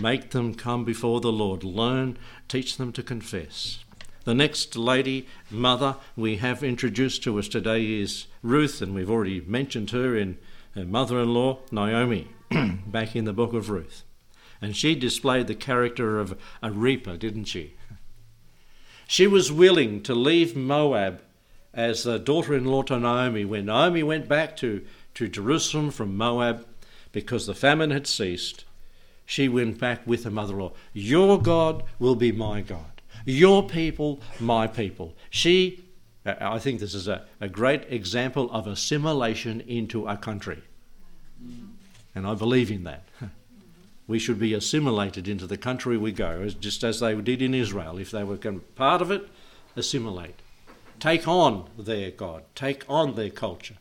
Make 0.01 0.30
them 0.30 0.56
come 0.56 0.86
before 0.86 1.19
the 1.19 1.32
Lord. 1.32 1.63
Learn, 1.63 2.17
teach 2.47 2.77
them 2.77 2.93
to 2.93 3.03
confess. 3.03 3.84
The 4.23 4.34
next 4.34 4.77
lady, 4.77 5.27
mother, 5.51 5.97
we 6.15 6.38
have 6.38 6.63
introduced 6.63 7.21
to 7.23 7.38
us 7.38 7.49
today 7.49 7.99
is 7.99 8.27
Ruth, 8.41 8.82
and 8.82 8.95
we've 8.95 9.12
already 9.12 9.41
mentioned 9.41 9.91
her 9.91 10.15
in 10.15 10.38
her 10.73 10.86
mother 10.86 11.19
in 11.19 11.34
law, 11.34 11.60
Naomi, 11.71 12.30
back 12.88 13.15
in 13.15 13.25
the 13.25 13.34
book 13.34 13.53
of 13.53 13.69
Ruth. 13.69 14.03
And 14.62 14.76
she 14.76 14.96
displayed 14.96 15.48
the 15.48 15.56
character 15.56 16.20
of 16.20 16.38
a 16.62 16.72
reaper, 16.72 17.17
didn't 17.17 17.46
she? 17.46 17.76
She 19.08 19.28
was 19.28 19.52
willing 19.52 20.02
to 20.04 20.13
leave 20.13 20.56
Moab 20.56 21.22
as 21.74 22.04
the 22.04 22.17
daughter 22.17 22.56
in 22.56 22.65
law 22.65 22.82
to 22.84 23.00
Naomi 23.00 23.46
when 23.46 23.65
Naomi 23.67 24.04
went 24.04 24.28
back 24.28 24.58
to, 24.58 24.84
to 25.13 25.28
Jerusalem 25.28 25.91
from 25.91 26.17
Moab 26.17 26.65
because 27.12 27.46
the 27.46 27.56
famine 27.56 27.91
had 27.91 28.08
ceased. 28.08 28.65
She 29.26 29.48
went 29.48 29.80
back 29.80 30.06
with 30.06 30.24
her 30.24 30.32
mother 30.32 30.54
in 30.54 30.60
law. 30.60 30.74
Your 30.93 31.39
God 31.41 31.84
will 32.00 32.15
be 32.15 32.32
my 32.32 32.62
God. 32.62 33.02
Your 33.26 33.67
people, 33.67 34.20
my 34.39 34.67
people. 34.67 35.13
She, 35.30 35.84
uh, 36.26 36.36
I 36.39 36.60
think 36.60 36.80
this 36.80 36.93
is 36.93 37.08
a, 37.08 37.26
a 37.39 37.48
great 37.48 37.84
example 37.91 38.49
of 38.51 38.68
assimilation 38.68 39.62
into 39.62 40.08
a 40.08 40.18
country. 40.18 40.64
And 42.16 42.26
I 42.26 42.34
believe 42.36 42.72
in 42.72 42.84
that. 42.86 43.03
We 44.08 44.20
should 44.20 44.39
be 44.39 44.53
assimilated 44.53 45.28
into 45.28 45.45
the 45.45 45.58
country 45.58 45.97
we 45.97 46.14
go, 46.14 46.47
just 46.47 46.84
as 46.84 47.01
they 47.01 47.14
did 47.16 47.41
in 47.41 47.53
Israel. 47.53 47.97
If 47.97 48.12
they 48.12 48.24
were 48.24 48.38
part 48.38 49.01
of 49.01 49.12
it, 49.12 49.28
assimilate. 49.76 50.41
Take 50.99 51.28
on 51.28 51.70
their 51.78 52.10
God, 52.10 52.43
take 52.55 52.86
on 52.88 53.16
their 53.16 53.30
culture, 53.30 53.76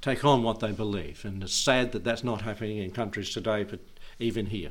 take 0.00 0.24
on 0.24 0.44
what 0.44 0.60
they 0.60 0.70
believe. 0.70 1.24
And 1.24 1.42
it's 1.42 1.52
sad 1.52 1.90
that 1.92 2.04
that's 2.04 2.24
not 2.24 2.42
happening 2.42 2.78
in 2.78 2.92
countries 2.92 3.30
today, 3.30 3.64
but 3.64 3.80
even 4.20 4.46
here. 4.46 4.70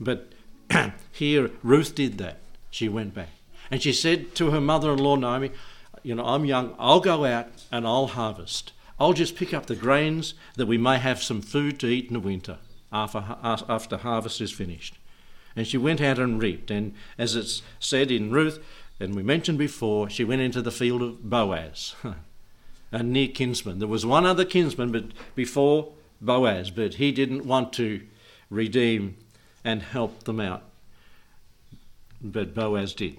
But 0.00 0.32
here, 1.12 1.50
Ruth 1.62 1.94
did 1.94 2.18
that 2.18 2.38
she 2.70 2.88
went 2.88 3.14
back. 3.14 3.30
And 3.70 3.80
she 3.80 3.92
said 3.92 4.34
to 4.34 4.50
her 4.50 4.60
mother 4.60 4.92
in 4.92 4.98
law, 4.98 5.14
Naomi, 5.14 5.52
You 6.02 6.16
know, 6.16 6.26
I'm 6.26 6.44
young, 6.44 6.74
I'll 6.76 7.00
go 7.00 7.24
out 7.24 7.48
and 7.70 7.86
I'll 7.86 8.08
harvest. 8.08 8.72
I'll 8.98 9.12
just 9.12 9.36
pick 9.36 9.54
up 9.54 9.66
the 9.66 9.76
grains 9.76 10.34
that 10.56 10.66
we 10.66 10.76
may 10.76 10.98
have 10.98 11.22
some 11.22 11.40
food 11.40 11.78
to 11.80 11.86
eat 11.86 12.08
in 12.08 12.14
the 12.14 12.20
winter 12.20 12.58
after, 12.94 13.36
after 13.42 13.96
harvest 13.98 14.40
is 14.40 14.52
finished. 14.52 14.96
And 15.56 15.66
she 15.66 15.76
went 15.76 16.00
out 16.00 16.18
and 16.18 16.40
reaped. 16.40 16.70
And 16.70 16.94
as 17.18 17.36
it's 17.36 17.62
said 17.78 18.10
in 18.10 18.30
Ruth, 18.30 18.64
and 18.98 19.14
we 19.14 19.22
mentioned 19.22 19.58
before, 19.58 20.08
she 20.08 20.24
went 20.24 20.40
into 20.40 20.62
the 20.62 20.70
field 20.70 21.02
of 21.02 21.28
Boaz. 21.28 21.94
a 22.92 23.02
near 23.02 23.28
kinsman. 23.28 23.80
There 23.80 23.88
was 23.88 24.06
one 24.06 24.24
other 24.24 24.44
kinsman 24.44 24.92
but 24.92 25.06
before 25.34 25.92
Boaz, 26.20 26.70
but 26.70 26.94
he 26.94 27.10
didn't 27.10 27.44
want 27.44 27.72
to 27.74 28.02
redeem 28.48 29.16
and 29.64 29.82
help 29.82 30.24
them 30.24 30.38
out. 30.38 30.62
But 32.22 32.54
Boaz 32.54 32.94
did. 32.94 33.18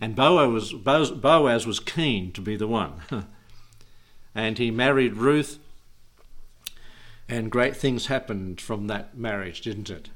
And 0.00 0.14
Boaz 0.14 0.72
Boaz 0.72 1.66
was 1.66 1.80
keen 1.80 2.32
to 2.32 2.42
be 2.42 2.56
the 2.56 2.68
one. 2.68 3.00
and 4.34 4.58
he 4.58 4.70
married 4.70 5.16
Ruth, 5.16 5.58
and 7.28 7.50
great 7.50 7.76
things 7.76 8.06
happened 8.06 8.60
from 8.60 8.86
that 8.86 9.16
marriage, 9.16 9.60
didn't 9.60 9.90
it? 9.90 10.10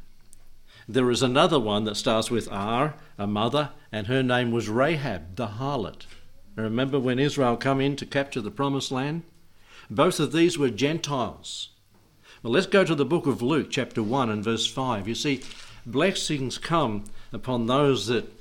There 0.89 1.11
is 1.11 1.23
another 1.23 1.59
one 1.59 1.85
that 1.85 1.97
starts 1.97 2.31
with 2.31 2.51
R, 2.51 2.95
a 3.19 3.27
mother, 3.27 3.71
and 3.93 4.07
her 4.07 4.23
name 4.23 4.51
was 4.51 4.69
Rahab, 4.69 5.37
the 5.37 5.47
harlot. 5.49 6.07
Remember 6.57 6.99
when 6.99 7.19
Israel 7.19 7.57
come 7.57 7.81
in 7.81 7.97
to 7.97 8.07
capture 8.07 8.41
the 8.41 8.51
promised 8.51 8.91
land? 8.91 9.23
Both 9.89 10.21
of 10.21 10.33
these 10.33 10.59
were 10.59 10.71
Gentiles. 10.71 11.71
Well, 12.43 12.53
let's 12.53 12.67
go 12.67 12.85
to 12.85 12.95
the 12.95 13.05
book 13.05 13.27
of 13.27 13.43
Luke, 13.43 13.69
chapter 13.71 14.03
1 14.03 14.31
and 14.31 14.43
verse 14.43 14.67
5. 14.67 15.07
You 15.07 15.15
see, 15.15 15.43
blessings 15.85 16.59
come 16.59 17.05
upon 17.33 17.67
those 17.67 18.07
that 18.07 18.33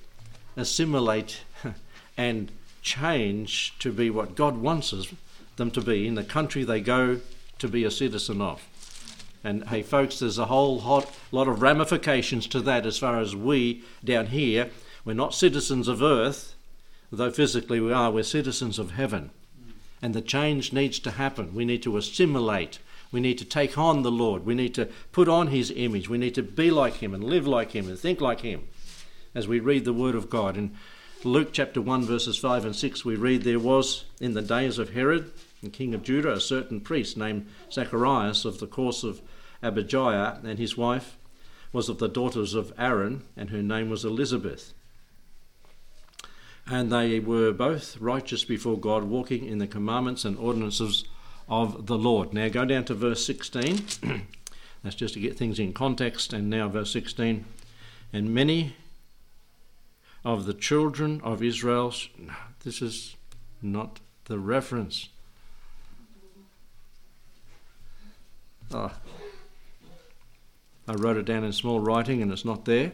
assimilate 0.55 1.41
and 2.17 2.51
change 2.81 3.77
to 3.79 3.91
be 3.91 4.09
what 4.09 4.35
God 4.35 4.57
wants 4.57 4.93
them 5.55 5.71
to 5.71 5.81
be 5.81 6.07
in 6.07 6.15
the 6.15 6.23
country 6.23 6.63
they 6.63 6.81
go 6.81 7.19
to 7.59 7.67
be 7.67 7.83
a 7.83 7.91
citizen 7.91 8.41
of. 8.41 8.65
And 9.43 9.67
hey, 9.69 9.83
folks, 9.83 10.19
there's 10.19 10.37
a 10.37 10.45
whole 10.45 10.79
hot, 10.79 11.13
lot 11.31 11.47
of 11.47 11.61
ramifications 11.61 12.47
to 12.47 12.59
that 12.61 12.85
as 12.85 12.97
far 12.97 13.19
as 13.19 13.35
we 13.35 13.83
down 14.03 14.27
here, 14.27 14.69
we're 15.05 15.13
not 15.13 15.33
citizens 15.33 15.87
of 15.87 16.01
earth, 16.01 16.55
though 17.11 17.31
physically 17.31 17.79
we 17.79 17.93
are, 17.93 18.11
we're 18.11 18.23
citizens 18.23 18.77
of 18.77 18.91
heaven. 18.91 19.31
And 20.01 20.13
the 20.13 20.21
change 20.21 20.73
needs 20.73 20.99
to 20.99 21.11
happen. 21.11 21.53
We 21.53 21.65
need 21.65 21.83
to 21.83 21.97
assimilate. 21.97 22.79
We 23.11 23.19
need 23.19 23.37
to 23.39 23.45
take 23.45 23.77
on 23.77 24.03
the 24.03 24.11
Lord. 24.11 24.45
We 24.45 24.55
need 24.55 24.75
to 24.75 24.87
put 25.11 25.27
on 25.27 25.47
His 25.47 25.71
image. 25.71 26.09
We 26.09 26.17
need 26.17 26.35
to 26.35 26.43
be 26.43 26.69
like 26.69 26.95
Him 26.95 27.13
and 27.13 27.23
live 27.23 27.47
like 27.47 27.71
Him 27.71 27.87
and 27.87 27.97
think 27.97 28.21
like 28.21 28.41
Him 28.41 28.67
as 29.33 29.47
we 29.47 29.59
read 29.59 29.85
the 29.85 29.93
Word 29.93 30.15
of 30.15 30.29
God. 30.29 30.57
In 30.57 30.75
Luke 31.23 31.49
chapter 31.51 31.81
1, 31.81 32.03
verses 32.03 32.37
5 32.37 32.65
and 32.65 32.75
6, 32.75 33.03
we 33.03 33.15
read, 33.15 33.43
There 33.43 33.59
was 33.59 34.05
in 34.21 34.33
the 34.33 34.41
days 34.41 34.77
of 34.77 34.91
Herod, 34.91 35.31
the 35.61 35.69
king 35.69 35.93
of 35.93 36.03
Judah, 36.03 36.33
a 36.33 36.39
certain 36.39 36.81
priest 36.81 37.17
named 37.17 37.47
Zacharias 37.71 38.45
of 38.45 38.59
the 38.59 38.67
course 38.67 39.03
of 39.03 39.21
Abijah, 39.61 40.39
and 40.43 40.57
his 40.57 40.77
wife 40.77 41.17
was 41.71 41.89
of 41.89 41.99
the 41.99 42.07
daughters 42.07 42.53
of 42.53 42.73
Aaron, 42.77 43.23
and 43.35 43.49
her 43.49 43.61
name 43.61 43.89
was 43.89 44.05
Elizabeth. 44.05 44.73
And 46.65 46.91
they 46.91 47.19
were 47.19 47.51
both 47.51 47.97
righteous 47.97 48.43
before 48.43 48.77
God, 48.77 49.03
walking 49.03 49.45
in 49.45 49.57
the 49.57 49.67
commandments 49.67 50.23
and 50.23 50.37
ordinances 50.37 51.03
of 51.47 51.87
the 51.87 51.97
Lord. 51.97 52.33
Now 52.33 52.47
go 52.47 52.63
down 52.63 52.85
to 52.85 52.93
verse 52.93 53.25
16. 53.25 53.85
That's 54.83 54.95
just 54.95 55.15
to 55.15 55.19
get 55.19 55.37
things 55.37 55.59
in 55.59 55.73
context. 55.73 56.31
And 56.31 56.49
now, 56.49 56.69
verse 56.69 56.91
16. 56.91 57.43
And 58.13 58.33
many 58.33 58.75
of 60.23 60.45
the 60.45 60.53
children 60.53 61.21
of 61.23 61.43
Israel, 61.43 61.93
this 62.63 62.81
is 62.81 63.15
not 63.61 63.99
the 64.25 64.39
reference. 64.39 65.09
Oh, 68.71 68.91
I 70.87 70.93
wrote 70.93 71.17
it 71.17 71.25
down 71.25 71.43
in 71.43 71.53
small 71.53 71.79
writing 71.79 72.21
and 72.21 72.31
it's 72.31 72.45
not 72.45 72.65
there. 72.65 72.93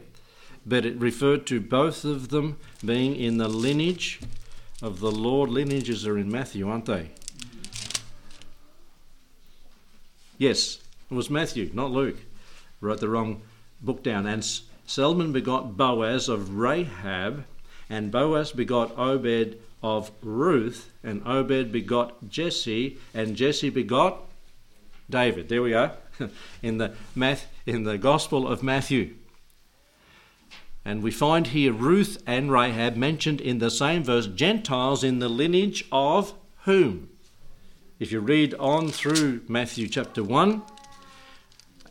But 0.66 0.86
it 0.86 0.98
referred 0.98 1.46
to 1.48 1.60
both 1.62 2.04
of 2.04 2.30
them 2.30 2.58
being 2.84 3.16
in 3.16 3.38
the 3.38 3.48
lineage 3.48 4.20
of 4.82 5.00
the 5.00 5.12
Lord. 5.12 5.50
Lineages 5.50 6.08
are 6.08 6.18
in 6.18 6.32
Matthew, 6.32 6.68
aren't 6.68 6.86
they? 6.86 7.12
Yes, 10.38 10.80
it 11.10 11.14
was 11.14 11.30
Matthew, 11.30 11.70
not 11.74 11.92
Luke. 11.92 12.18
Wrote 12.82 13.00
the 13.00 13.10
wrong 13.10 13.42
book 13.82 14.04
down. 14.04 14.26
And 14.26 14.46
Salmon 14.86 15.32
begot 15.32 15.78
Boaz 15.78 16.28
of 16.28 16.58
Rahab, 16.58 17.46
and 17.90 18.12
Boaz 18.12 18.52
begot 18.52 18.98
Obed 18.98 19.58
of 19.84 20.12
Ruth, 20.22 20.92
and 21.04 21.22
Obed 21.26 21.72
begot 21.72 22.28
Jesse, 22.30 22.98
and 23.14 23.36
Jesse 23.36 23.70
begot 23.70 24.25
David. 25.10 25.50
There 25.50 25.62
we 25.62 25.74
are 25.74 25.94
in 26.62 26.78
the 26.78 26.94
math 27.14 27.48
in 27.66 27.84
the 27.84 27.98
Gospel 27.98 28.48
of 28.48 28.64
Matthew. 28.64 29.16
And 30.84 31.02
we 31.02 31.10
find 31.10 31.48
here 31.48 31.74
Ruth 31.74 32.22
and 32.28 32.52
Rahab 32.52 32.96
mentioned 32.96 33.42
in 33.42 33.58
the 33.58 33.72
same 33.72 34.04
verse, 34.04 34.28
Gentiles 34.28 35.04
in 35.04 35.18
the 35.18 35.30
lineage 35.30 35.84
of 35.92 36.34
whom? 36.66 37.10
If 37.98 38.12
you 38.12 38.20
read 38.20 38.54
on 38.56 38.90
through 38.90 39.42
Matthew 39.48 39.88
chapter 39.88 40.24
1 40.24 40.62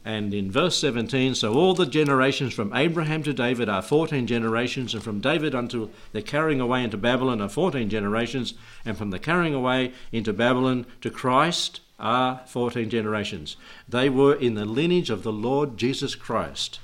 and 0.04 0.34
in 0.34 0.50
verse 0.50 0.78
17, 0.78 1.34
so 1.34 1.54
all 1.54 1.74
the 1.74 1.86
generations 1.86 2.52
from 2.52 2.76
Abraham 2.76 3.22
to 3.22 3.32
David 3.32 3.68
are 3.68 3.82
14 3.82 4.26
generations, 4.26 4.94
and 4.94 5.02
from 5.02 5.20
David 5.20 5.54
unto 5.54 5.88
the 6.12 6.20
carrying 6.20 6.60
away 6.60 6.84
into 6.84 6.98
Babylon 6.98 7.40
are 7.40 7.48
14 7.48 7.88
generations, 7.88 8.54
and 8.84 8.98
from 8.98 9.10
the 9.10 9.18
carrying 9.18 9.54
away 9.54 9.92
into 10.12 10.32
Babylon 10.32 10.86
to 11.00 11.10
Christ 11.10 11.80
are 12.04 12.42
14 12.46 12.90
generations. 12.90 13.56
They 13.88 14.08
were 14.08 14.34
in 14.34 14.54
the 14.54 14.66
lineage 14.66 15.10
of 15.10 15.22
the 15.22 15.32
Lord 15.32 15.78
Jesus 15.78 16.14
Christ. 16.14 16.78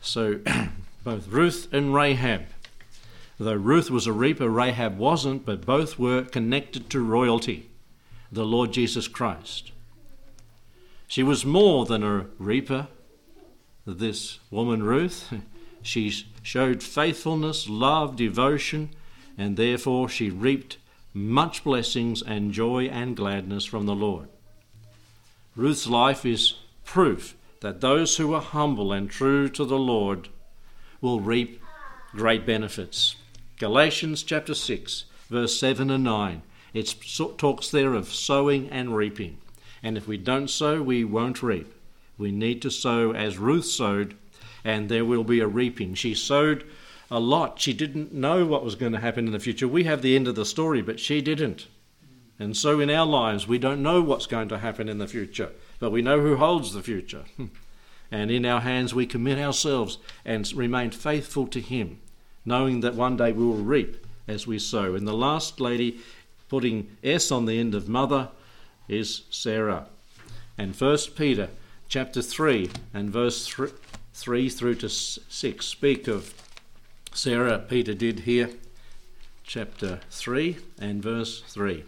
So 0.00 0.40
both 1.04 1.28
Ruth 1.28 1.68
and 1.70 1.94
Rahab, 1.94 2.46
though 3.38 3.54
Ruth 3.54 3.90
was 3.90 4.06
a 4.06 4.12
reaper, 4.12 4.48
Rahab 4.48 4.98
wasn't, 4.98 5.44
but 5.44 5.66
both 5.66 5.98
were 5.98 6.22
connected 6.22 6.88
to 6.90 7.00
royalty, 7.00 7.68
the 8.32 8.46
Lord 8.46 8.72
Jesus 8.72 9.06
Christ. 9.06 9.70
She 11.06 11.22
was 11.22 11.44
more 11.44 11.84
than 11.84 12.02
a 12.02 12.26
reaper, 12.38 12.88
this 13.86 14.40
woman 14.50 14.82
Ruth. 14.82 15.32
She 15.84 16.12
showed 16.44 16.80
faithfulness, 16.80 17.68
love, 17.68 18.14
devotion, 18.14 18.90
and 19.36 19.56
therefore 19.56 20.08
she 20.08 20.30
reaped 20.30 20.76
much 21.14 21.62
blessings 21.64 22.22
and 22.22 22.52
joy 22.52 22.86
and 22.86 23.16
gladness 23.16 23.64
from 23.64 23.86
the 23.86 23.94
Lord. 23.94 24.28
Ruth's 25.54 25.86
life 25.86 26.24
is 26.24 26.54
proof 26.84 27.36
that 27.60 27.80
those 27.80 28.16
who 28.16 28.32
are 28.34 28.40
humble 28.40 28.92
and 28.92 29.10
true 29.10 29.48
to 29.50 29.64
the 29.64 29.78
Lord 29.78 30.28
will 31.00 31.20
reap 31.20 31.60
great 32.12 32.46
benefits. 32.46 33.16
Galatians 33.58 34.22
chapter 34.22 34.54
6, 34.54 35.04
verse 35.28 35.58
7 35.58 35.90
and 35.90 36.04
9. 36.04 36.42
It 36.74 36.94
talks 37.36 37.70
there 37.70 37.94
of 37.94 38.12
sowing 38.12 38.68
and 38.70 38.96
reaping. 38.96 39.38
And 39.82 39.96
if 39.96 40.08
we 40.08 40.16
don't 40.16 40.48
sow, 40.48 40.82
we 40.82 41.04
won't 41.04 41.42
reap. 41.42 41.72
We 42.16 42.32
need 42.32 42.62
to 42.62 42.70
sow 42.70 43.12
as 43.12 43.38
Ruth 43.38 43.66
sowed, 43.66 44.14
and 44.64 44.88
there 44.88 45.04
will 45.04 45.24
be 45.24 45.40
a 45.40 45.46
reaping. 45.46 45.94
She 45.94 46.14
sowed 46.14 46.64
a 47.12 47.20
lot. 47.20 47.60
She 47.60 47.74
didn't 47.74 48.14
know 48.14 48.46
what 48.46 48.64
was 48.64 48.74
going 48.74 48.92
to 48.92 48.98
happen 48.98 49.26
in 49.26 49.32
the 49.32 49.38
future. 49.38 49.68
We 49.68 49.84
have 49.84 50.00
the 50.00 50.16
end 50.16 50.26
of 50.26 50.34
the 50.34 50.46
story, 50.46 50.80
but 50.80 50.98
she 50.98 51.20
didn't. 51.20 51.66
And 52.38 52.56
so 52.56 52.80
in 52.80 52.88
our 52.88 53.04
lives, 53.04 53.46
we 53.46 53.58
don't 53.58 53.82
know 53.82 54.00
what's 54.00 54.26
going 54.26 54.48
to 54.48 54.58
happen 54.58 54.88
in 54.88 54.96
the 54.96 55.06
future, 55.06 55.50
but 55.78 55.92
we 55.92 56.00
know 56.00 56.22
who 56.22 56.36
holds 56.36 56.72
the 56.72 56.82
future. 56.82 57.24
and 58.10 58.30
in 58.30 58.46
our 58.46 58.62
hands, 58.62 58.94
we 58.94 59.04
commit 59.04 59.38
ourselves 59.38 59.98
and 60.24 60.50
remain 60.54 60.90
faithful 60.90 61.46
to 61.48 61.60
Him, 61.60 62.00
knowing 62.46 62.80
that 62.80 62.94
one 62.94 63.18
day 63.18 63.30
we 63.30 63.44
will 63.44 63.56
reap 63.56 64.06
as 64.26 64.46
we 64.46 64.58
sow. 64.58 64.94
And 64.94 65.06
the 65.06 65.12
last 65.12 65.60
lady 65.60 66.00
putting 66.48 66.96
S 67.04 67.30
on 67.30 67.44
the 67.44 67.60
end 67.60 67.74
of 67.74 67.90
mother 67.90 68.30
is 68.88 69.24
Sarah. 69.28 69.84
And 70.56 70.74
First 70.74 71.14
Peter 71.14 71.50
chapter 71.90 72.22
3 72.22 72.70
and 72.94 73.10
verse 73.10 73.46
3 74.14 74.48
through 74.48 74.76
to 74.76 74.88
6 74.88 75.66
speak 75.66 76.08
of 76.08 76.34
Sarah, 77.14 77.58
Peter 77.58 77.92
did 77.92 78.20
here, 78.20 78.50
chapter 79.44 80.00
3 80.10 80.56
and 80.80 81.02
verse 81.02 81.42
3. 81.42 81.84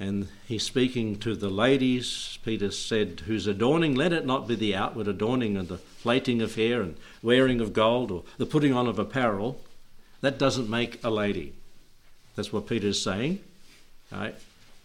And 0.00 0.28
he's 0.46 0.64
speaking 0.64 1.18
to 1.20 1.36
the 1.36 1.48
ladies. 1.48 2.38
Peter 2.44 2.70
said, 2.70 3.22
Whose 3.26 3.46
adorning, 3.46 3.94
let 3.94 4.12
it 4.12 4.26
not 4.26 4.48
be 4.48 4.56
the 4.56 4.74
outward 4.74 5.06
adorning 5.06 5.56
of 5.56 5.68
the 5.68 5.78
plaiting 6.02 6.42
of 6.42 6.56
hair 6.56 6.82
and 6.82 6.96
wearing 7.22 7.60
of 7.60 7.72
gold 7.72 8.10
or 8.10 8.24
the 8.36 8.46
putting 8.46 8.74
on 8.74 8.88
of 8.88 8.98
apparel. 8.98 9.60
That 10.20 10.38
doesn't 10.38 10.68
make 10.68 11.02
a 11.04 11.10
lady. 11.10 11.54
That's 12.34 12.52
what 12.52 12.66
Peter 12.66 12.88
is 12.88 13.00
saying. 13.00 13.40
Right? 14.10 14.34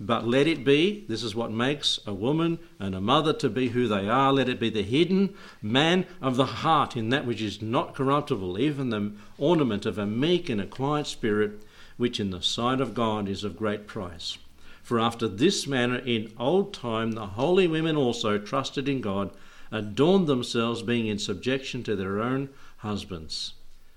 But 0.04 0.28
let 0.28 0.48
it 0.48 0.66
be, 0.66 1.06
this 1.08 1.22
is 1.22 1.36
what 1.36 1.52
makes 1.52 2.00
a 2.08 2.14
woman 2.14 2.58
and 2.80 2.96
a 2.96 3.00
mother 3.00 3.34
to 3.34 3.50
be 3.52 3.68
who 3.68 3.88
they 3.88 4.10
are. 4.10 4.34
Let 4.34 4.50
it 4.50 4.60
be 4.60 4.72
the 4.72 4.82
hidden 4.82 5.36
man 5.62 6.08
of 6.20 6.38
the 6.38 6.46
heart 6.48 6.98
in 6.98 7.10
that 7.10 7.28
which 7.28 7.40
is 7.40 7.62
not 7.62 7.94
corruptible, 7.94 8.58
even 8.58 8.90
the 8.90 9.12
ornament 9.38 9.86
of 9.86 10.00
a 10.00 10.08
meek 10.08 10.50
and 10.50 10.60
a 10.60 10.66
quiet 10.66 11.06
spirit, 11.06 11.62
which 11.98 12.20
in 12.20 12.32
the 12.32 12.42
sight 12.42 12.82
of 12.82 12.96
God 12.96 13.30
is 13.30 13.44
of 13.44 13.56
great 13.56 13.86
price. 13.86 14.40
For 14.82 15.00
after 15.00 15.28
this 15.28 15.68
manner 15.68 16.00
in 16.00 16.34
old 16.40 16.74
time 16.74 17.12
the 17.12 17.28
holy 17.28 17.68
women 17.68 17.96
also 17.96 18.40
trusted 18.40 18.90
in 18.90 19.02
God, 19.02 19.30
adorned 19.72 20.26
themselves, 20.26 20.82
being 20.82 21.06
in 21.06 21.20
subjection 21.20 21.84
to 21.84 21.96
their 21.96 22.20
own 22.20 22.50
husbands, 22.78 23.54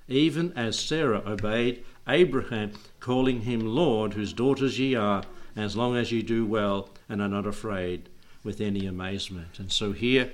even 0.06 0.52
as 0.52 0.78
Sarah 0.78 1.22
obeyed 1.26 1.82
Abraham, 2.06 2.72
calling 3.00 3.40
him 3.40 3.60
Lord, 3.60 4.12
whose 4.12 4.34
daughters 4.34 4.78
ye 4.78 4.94
are 4.94 5.24
as 5.56 5.76
long 5.76 5.96
as 5.96 6.10
you 6.12 6.22
do 6.22 6.44
well 6.44 6.88
and 7.08 7.22
are 7.22 7.28
not 7.28 7.46
afraid 7.46 8.08
with 8.42 8.60
any 8.60 8.86
amazement. 8.86 9.58
And 9.58 9.72
so 9.72 9.92
here, 9.92 10.30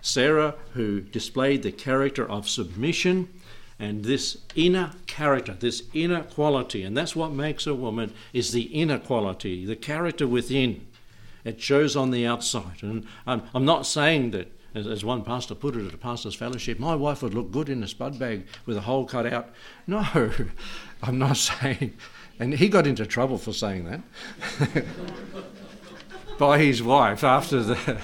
Sarah, 0.00 0.54
who 0.74 1.00
displayed 1.00 1.62
the 1.62 1.72
character 1.72 2.28
of 2.28 2.48
submission 2.48 3.28
and 3.78 4.04
this 4.04 4.38
inner 4.54 4.92
character, 5.06 5.54
this 5.54 5.82
inner 5.92 6.22
quality, 6.22 6.82
and 6.82 6.96
that's 6.96 7.16
what 7.16 7.32
makes 7.32 7.66
a 7.66 7.74
woman, 7.74 8.12
is 8.32 8.52
the 8.52 8.62
inner 8.62 8.98
quality, 8.98 9.66
the 9.66 9.76
character 9.76 10.26
within. 10.26 10.86
It 11.44 11.60
shows 11.60 11.96
on 11.96 12.10
the 12.10 12.24
outside. 12.26 12.82
And 12.82 13.06
I'm, 13.26 13.42
I'm 13.54 13.64
not 13.64 13.86
saying 13.86 14.30
that, 14.30 14.52
as, 14.74 14.86
as, 14.86 15.04
one 15.04 15.22
pastor 15.22 15.54
put 15.54 15.76
it 15.76 15.84
at 15.86 15.92
a 15.92 15.98
pastor's 15.98 16.34
fellowship, 16.34 16.78
my 16.78 16.94
wife 16.94 17.22
would 17.22 17.34
look 17.34 17.50
good 17.50 17.68
in 17.68 17.82
a 17.82 17.88
spud 17.88 18.18
bag 18.18 18.46
with 18.64 18.76
a 18.76 18.82
hole 18.82 19.04
cut 19.04 19.26
out. 19.26 19.50
No, 19.86 20.06
I'm 21.02 21.18
not 21.18 21.36
saying. 21.36 21.94
And 22.42 22.52
he 22.54 22.68
got 22.68 22.88
into 22.88 23.06
trouble 23.06 23.38
for 23.38 23.52
saying 23.52 23.84
that 23.84 24.84
by 26.40 26.58
his 26.58 26.82
wife 26.82 27.22
after 27.22 27.62
the. 27.62 27.98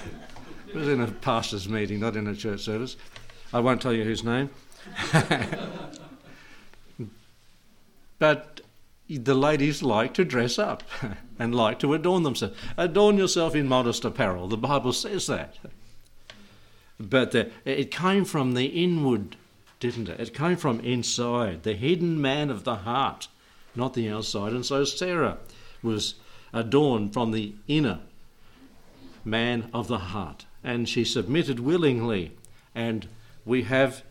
It 0.69 0.75
was 0.75 0.87
in 0.87 1.01
a 1.01 1.07
pastor's 1.07 1.67
meeting, 1.67 1.99
not 1.99 2.15
in 2.15 2.25
a 2.25 2.33
church 2.33 2.61
service. 2.61 2.95
I 3.51 3.59
won't 3.59 3.81
tell 3.81 3.91
you 3.91 4.05
whose 4.05 4.23
name. 4.23 4.49
but 8.17 8.61
the 9.09 9.35
ladies 9.35 9.83
like 9.83 10.13
to 10.13 10.23
dress 10.23 10.57
up 10.57 10.83
and 11.37 11.53
like 11.53 11.79
to 11.79 11.93
adorn 11.93 12.23
themselves. 12.23 12.55
Adorn 12.77 13.17
yourself 13.17 13.55
in 13.55 13.67
modest 13.67 14.05
apparel. 14.05 14.47
The 14.47 14.55
Bible 14.55 14.93
says 14.93 15.27
that. 15.27 15.57
But 16.97 17.31
the, 17.31 17.51
it 17.65 17.91
came 17.91 18.23
from 18.23 18.53
the 18.53 18.67
inward, 18.67 19.35
didn't 19.81 20.07
it? 20.07 20.17
It 20.17 20.33
came 20.33 20.55
from 20.55 20.79
inside, 20.79 21.63
the 21.63 21.73
hidden 21.73 22.21
man 22.21 22.49
of 22.49 22.63
the 22.63 22.75
heart, 22.75 23.27
not 23.79 23.93
the 23.93 24.09
outside. 24.09 24.53
And 24.53 24.65
so 24.65 24.83
Sarah 24.83 25.37
was 25.81 26.15
adorned 26.53 27.13
from 27.13 27.31
the 27.31 27.53
inner 27.67 27.99
man 29.25 29.69
of 29.73 29.87
the 29.87 29.97
heart. 29.97 30.45
And 30.63 30.87
she 30.87 31.03
submitted 31.03 31.59
willingly. 31.59 32.31
And 32.75 33.07
we 33.45 33.63
have 33.63 34.03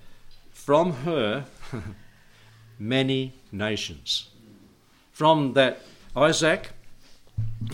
from 0.50 0.92
her 1.04 1.44
many 2.78 3.34
nations. 3.52 4.28
From 5.12 5.52
that 5.54 5.80
Isaac 6.16 6.70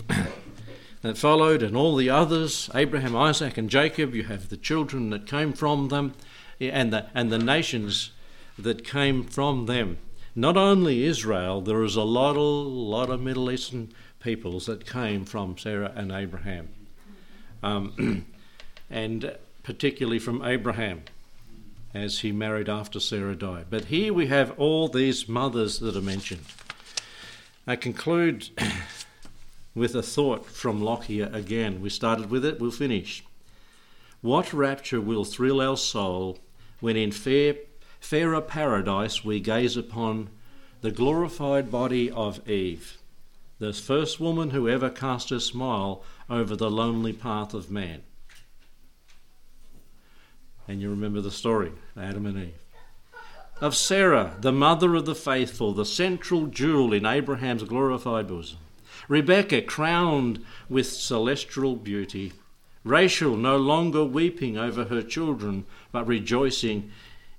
that 1.01 1.17
followed, 1.17 1.61
and 1.61 1.75
all 1.75 1.95
the 1.95 2.09
others, 2.09 2.69
Abraham, 2.73 3.15
Isaac, 3.15 3.57
and 3.57 3.69
Jacob, 3.69 4.15
you 4.15 4.23
have 4.23 4.49
the 4.49 4.57
children 4.57 5.09
that 5.11 5.27
came 5.27 5.53
from 5.53 5.89
them, 5.89 6.13
and 6.59 6.91
the, 6.91 7.07
and 7.13 7.31
the 7.31 7.37
nations 7.37 8.11
that 8.57 8.83
came 8.83 9.23
from 9.23 9.65
them. 9.65 9.97
Not 10.35 10.57
only 10.57 11.05
Israel, 11.05 11.61
there 11.61 11.81
is 11.83 11.95
a 11.95 12.03
lot, 12.03 12.35
lot 12.35 13.09
of 13.09 13.21
Middle 13.21 13.49
Eastern 13.49 13.93
peoples 14.19 14.65
that 14.65 14.85
came 14.85 15.23
from 15.23 15.57
Sarah 15.57 15.93
and 15.95 16.11
Abraham, 16.11 16.67
um, 17.63 18.25
and 18.89 19.37
particularly 19.63 20.19
from 20.19 20.43
Abraham 20.43 21.03
as 21.93 22.19
he 22.19 22.33
married 22.33 22.67
after 22.67 22.99
Sarah 22.99 23.35
died. 23.35 23.67
But 23.69 23.85
here 23.85 24.13
we 24.13 24.27
have 24.27 24.59
all 24.59 24.89
these 24.89 25.29
mothers 25.29 25.79
that 25.79 25.95
are 25.95 26.01
mentioned. 26.01 26.43
I 27.65 27.77
conclude 27.77 28.49
with 29.73 29.95
a 29.95 30.03
thought 30.03 30.45
from 30.47 30.81
Lockyer 30.81 31.29
again. 31.31 31.79
We 31.79 31.89
started 31.89 32.29
with 32.29 32.43
it, 32.43 32.59
we'll 32.59 32.71
finish. 32.71 33.23
What 34.19 34.51
rapture 34.51 34.99
will 34.99 35.23
thrill 35.23 35.61
our 35.61 35.77
soul 35.77 36.39
when 36.81 36.97
in 36.97 37.11
fair, 37.13 37.55
fairer 38.05 38.39
paradise 38.39 39.25
we 39.25 39.39
gaze 39.39 39.75
upon 39.75 40.29
the 40.81 40.91
glorified 40.91 41.71
body 41.71 42.11
of 42.11 42.47
Eve, 42.47 42.99
the 43.57 43.73
first 43.73 44.19
woman 44.19 44.51
who 44.51 44.69
ever 44.69 44.91
cast 44.91 45.31
a 45.31 45.39
smile 45.39 46.03
over 46.29 46.55
the 46.55 46.69
lonely 46.69 47.11
path 47.11 47.55
of 47.55 47.71
man. 47.71 48.03
And 50.67 50.81
you 50.81 50.91
remember 50.91 51.19
the 51.19 51.31
story 51.31 51.71
Adam 51.97 52.27
and 52.27 52.37
Eve. 52.37 52.63
Of 53.59 53.75
Sarah, 53.75 54.35
the 54.39 54.51
mother 54.51 54.93
of 54.93 55.05
the 55.05 55.15
faithful, 55.15 55.73
the 55.73 55.85
central 55.85 56.45
jewel 56.45 56.93
in 56.93 57.07
Abraham's 57.07 57.63
glorified 57.63 58.27
bosom. 58.27 58.59
Rebecca, 59.07 59.63
crowned 59.63 60.45
with 60.69 60.85
celestial 60.85 61.75
beauty. 61.75 62.33
Rachel, 62.83 63.35
no 63.35 63.57
longer 63.57 64.03
weeping 64.03 64.59
over 64.59 64.85
her 64.85 65.01
children, 65.01 65.65
but 65.91 66.05
rejoicing 66.05 66.91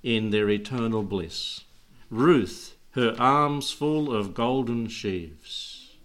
in 0.07 0.29
their 0.29 0.49
eternal 0.49 1.03
bliss. 1.03 1.65
Ruth, 2.09 2.77
her 2.91 3.13
arms 3.19 3.71
full 3.71 4.15
of 4.15 4.33
golden 4.33 4.87
sheaves. 4.87 5.97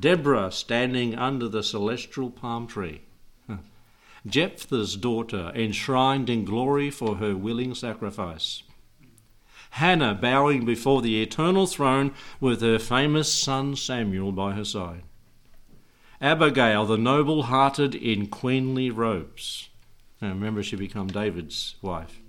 Deborah, 0.00 0.50
standing 0.50 1.14
under 1.14 1.46
the 1.46 1.62
celestial 1.62 2.30
palm 2.30 2.66
tree. 2.66 3.02
Jephthah's 4.26 4.96
daughter, 4.96 5.52
enshrined 5.54 6.30
in 6.30 6.46
glory 6.46 6.90
for 6.90 7.16
her 7.16 7.36
willing 7.36 7.74
sacrifice. 7.74 8.62
Hannah 9.72 10.14
bowing 10.14 10.64
before 10.64 11.02
the 11.02 11.20
eternal 11.20 11.66
throne 11.66 12.14
with 12.40 12.62
her 12.62 12.78
famous 12.78 13.30
son 13.30 13.76
Samuel 13.76 14.32
by 14.32 14.52
her 14.52 14.64
side. 14.64 15.02
Abigail, 16.18 16.86
the 16.86 16.96
noble 16.96 17.42
hearted 17.42 17.94
in 17.94 18.28
queenly 18.28 18.90
robes. 18.90 19.68
Now 20.22 20.28
remember, 20.30 20.62
she 20.62 20.76
became 20.76 21.08
David's 21.08 21.74
wife. 21.82 22.20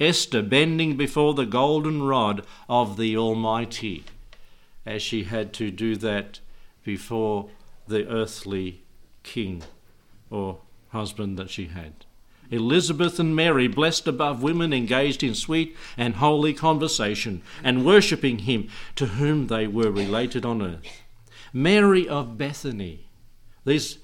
Esther 0.00 0.42
bending 0.42 0.96
before 0.96 1.34
the 1.34 1.46
golden 1.46 2.02
rod 2.02 2.44
of 2.68 2.96
the 2.96 3.16
Almighty, 3.16 4.04
as 4.86 5.02
she 5.02 5.24
had 5.24 5.52
to 5.52 5.70
do 5.70 5.94
that 5.96 6.40
before 6.82 7.50
the 7.86 8.08
earthly 8.08 8.80
king 9.22 9.62
or 10.30 10.58
husband 10.88 11.36
that 11.38 11.50
she 11.50 11.66
had. 11.66 11.92
Elizabeth 12.50 13.20
and 13.20 13.36
Mary, 13.36 13.68
blessed 13.68 14.08
above 14.08 14.42
women, 14.42 14.72
engaged 14.72 15.22
in 15.22 15.34
sweet 15.34 15.76
and 15.96 16.16
holy 16.16 16.52
conversation 16.52 17.42
and 17.62 17.86
worshipping 17.86 18.40
him 18.40 18.68
to 18.96 19.06
whom 19.06 19.46
they 19.46 19.66
were 19.68 19.90
related 19.90 20.44
on 20.44 20.60
earth. 20.60 21.02
Mary 21.52 22.08
of 22.08 22.36
Bethany, 22.36 23.06
these 23.64 23.98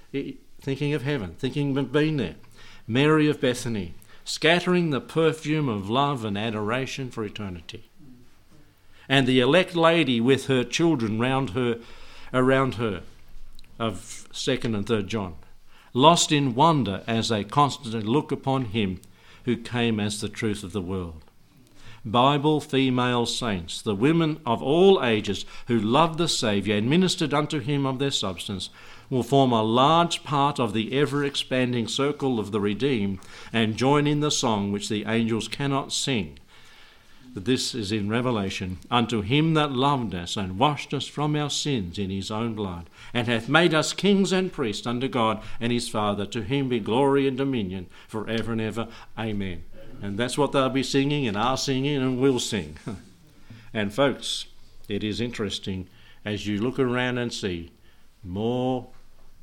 thinking 0.61 0.95
of 0.95 1.03
heaven, 1.03 1.35
thinking 1.39 1.77
of 1.77 1.91
being 1.91 2.19
there. 2.19 2.37
Mary 2.87 3.29
of 3.29 3.41
Bethany, 3.41 3.95
scattering 4.27 4.91
the 4.91 5.01
perfume 5.01 5.71
of 5.71 5.89
love 5.89 6.23
and 6.23 6.37
adoration 6.37 7.11
for 7.11 7.25
eternity. 7.25 7.89
And 9.09 9.27
the 9.27 9.41
elect 9.41 9.75
lady 9.75 10.21
with 10.21 10.49
her 10.49 10.65
children 10.65 11.19
round 11.19 11.51
her, 11.51 11.79
around 12.35 12.75
her, 12.75 13.03
of 13.79 14.29
second 14.33 14.75
and 14.75 14.87
third 14.87 15.09
John 15.09 15.37
lost 15.97 16.31
in 16.31 16.55
wonder 16.55 17.03
as 17.07 17.31
they 17.31 17.43
constantly 17.43 18.03
look 18.03 18.31
upon 18.31 18.67
him 18.67 19.01
who 19.47 19.57
came 19.57 19.99
as 19.99 20.21
the 20.21 20.29
truth 20.29 20.63
of 20.63 20.73
the 20.73 20.83
world. 20.83 21.25
Bible 22.05 22.61
female 22.61 23.25
saints, 23.25 23.81
the 23.81 23.95
women 23.95 24.39
of 24.45 24.63
all 24.63 25.03
ages 25.03 25.47
who 25.69 25.79
loved 25.79 26.19
the 26.19 26.29
Saviour 26.29 26.77
and 26.77 26.91
ministered 26.91 27.33
unto 27.33 27.61
him 27.61 27.87
of 27.87 27.99
their 27.99 28.11
substance, 28.11 28.69
will 29.11 29.23
form 29.23 29.53
a 29.53 29.63
large 29.63 30.25
part 30.25 30.59
of 30.59 30.73
the 30.73 30.99
ever 30.99 31.25
expanding 31.25 31.89
circle 31.89 32.39
of 32.39 32.53
the 32.53 32.61
redeemed 32.61 33.19
and 33.53 33.77
join 33.77 34.07
in 34.07 34.21
the 34.21 34.31
song 34.31 34.73
which 34.73 34.89
the 34.89 35.05
angels 35.07 35.49
cannot 35.49 35.93
sing 35.93 36.39
this 37.45 37.75
is 37.75 37.93
in 37.93 38.09
Revelation, 38.09 38.79
unto 38.91 39.21
him 39.21 39.53
that 39.55 39.71
loved 39.71 40.15
us 40.15 40.37
and 40.37 40.59
washed 40.59 40.95
us 40.95 41.07
from 41.07 41.37
our 41.37 41.51
sins 41.51 41.99
in 41.99 42.09
his 42.09 42.31
own 42.31 42.55
blood, 42.55 42.89
and 43.13 43.29
hath 43.29 43.49
made 43.49 43.75
us 43.75 43.93
kings 43.93 44.33
and 44.33 44.53
priests 44.53 44.87
unto 44.87 45.07
God 45.07 45.43
and 45.61 45.71
his 45.71 45.89
Father. 45.89 46.25
To 46.27 46.43
him 46.43 46.71
be 46.71 46.81
glory 46.81 47.29
and 47.29 47.37
dominion 47.37 47.89
for 48.09 48.29
ever 48.29 48.53
and 48.53 48.61
ever. 48.61 48.89
Amen. 49.19 49.65
And 50.01 50.19
that's 50.19 50.39
what 50.39 50.53
they'll 50.53 50.71
be 50.71 50.83
singing 50.83 51.27
and 51.27 51.37
are 51.37 51.59
singing 51.59 51.97
and 51.97 52.19
will 52.19 52.41
sing. 52.41 52.79
and 53.75 53.93
folks, 53.93 54.47
it 54.89 55.05
is 55.05 55.21
interesting 55.21 55.89
as 56.25 56.47
you 56.47 56.59
look 56.59 56.79
around 56.79 57.19
and 57.19 57.33
see 57.33 57.71
more 58.25 58.89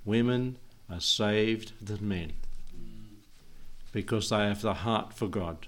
women 0.06 0.58
are 0.90 1.00
saved 1.00 1.72
than 1.82 2.08
men 2.08 2.34
because 3.92 4.30
they 4.30 4.38
have 4.38 4.62
the 4.62 4.74
heart 4.74 5.14
for 5.14 5.28
God 5.28 5.68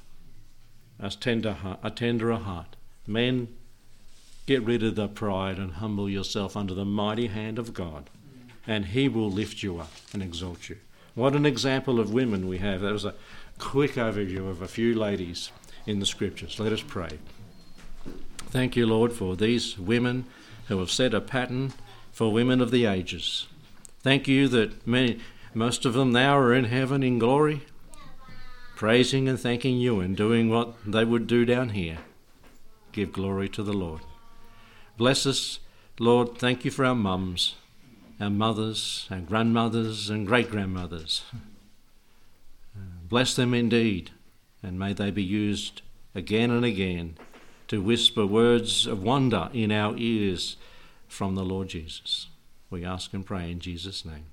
a 1.00 1.10
tender, 1.10 1.58
a 1.84 1.92
tenderer 1.92 2.38
heart. 2.38 2.76
Men, 3.06 3.50
get 4.46 4.64
rid 4.64 4.84
of 4.84 4.96
the 4.96 5.08
pride 5.08 5.58
and 5.58 5.74
humble 5.74 6.10
yourself 6.10 6.56
under 6.56 6.74
the 6.74 6.86
mighty 6.86 7.28
hand 7.28 7.60
of 7.60 7.74
God, 7.74 8.10
and 8.66 8.86
He 8.86 9.08
will 9.08 9.30
lift 9.30 9.64
you 9.64 9.80
up 9.80 9.92
and 10.14 10.24
exalt 10.24 10.70
you. 10.70 10.78
What 11.14 11.36
an 11.36 11.46
example 11.46 12.00
of 12.00 12.14
women 12.14 12.48
we 12.48 12.58
have. 12.60 12.82
That 12.82 12.94
was 12.94 13.06
a 13.06 13.16
quick 13.58 13.94
overview 13.94 14.50
of 14.50 14.62
a 14.62 14.68
few 14.68 14.96
ladies 14.96 15.52
in 15.86 16.00
the 16.00 16.06
scriptures. 16.06 16.60
Let 16.60 16.74
us 16.74 16.82
pray. 16.82 17.20
Thank 18.50 18.76
you, 18.76 18.86
Lord, 18.86 19.12
for 19.12 19.36
these 19.36 19.78
women 19.78 20.26
who 20.68 20.80
have 20.80 20.92
set 20.92 21.14
a 21.14 21.22
pattern 21.22 21.74
for 22.12 22.32
women 22.32 22.62
of 22.62 22.72
the 22.72 22.86
ages. 22.86 23.48
Thank 24.06 24.28
you 24.28 24.48
that 24.50 24.86
many, 24.86 25.20
most 25.56 25.84
of 25.84 25.96
them 25.96 26.12
now 26.12 26.38
are 26.38 26.54
in 26.54 26.66
heaven 26.66 27.02
in 27.02 27.18
glory 27.18 27.64
praising 28.76 29.28
and 29.28 29.40
thanking 29.40 29.80
you 29.80 30.00
and 30.00 30.16
doing 30.16 30.48
what 30.48 30.76
they 30.86 31.04
would 31.04 31.26
do 31.26 31.44
down 31.44 31.70
here. 31.70 31.98
Give 32.92 33.12
glory 33.12 33.50
to 33.50 33.64
the 33.64 33.74
Lord. 33.74 34.02
Bless 34.96 35.26
us, 35.26 35.58
Lord. 35.98 36.38
Thank 36.38 36.64
you 36.64 36.70
for 36.70 36.86
our 36.86 36.94
mums. 36.94 37.56
our 38.22 38.30
mothers, 38.30 39.08
our 39.10 39.22
grandmothers, 39.22 40.12
and 40.12 40.28
great 40.28 40.52
grandmothers. 40.52 41.24
Bless 43.10 43.36
them 43.36 43.56
indeed, 43.56 44.12
and 44.62 44.78
may 44.78 44.94
they 44.94 45.10
be 45.10 45.24
used 45.24 45.82
again 46.14 46.52
and 46.52 46.64
again 46.64 47.18
to 47.70 47.82
whisper 47.82 48.28
words 48.28 48.86
of 48.86 49.02
wonder 49.02 49.50
in 49.52 49.72
our 49.72 49.96
ears 49.98 50.58
from 51.08 51.34
the 51.34 51.44
Lord 51.44 51.70
Jesus. 51.70 52.28
We 52.76 52.84
ask 52.84 53.14
and 53.14 53.26
pray 53.26 53.52
in 53.52 53.62
Jesus' 53.62 54.04
name. 54.04 54.26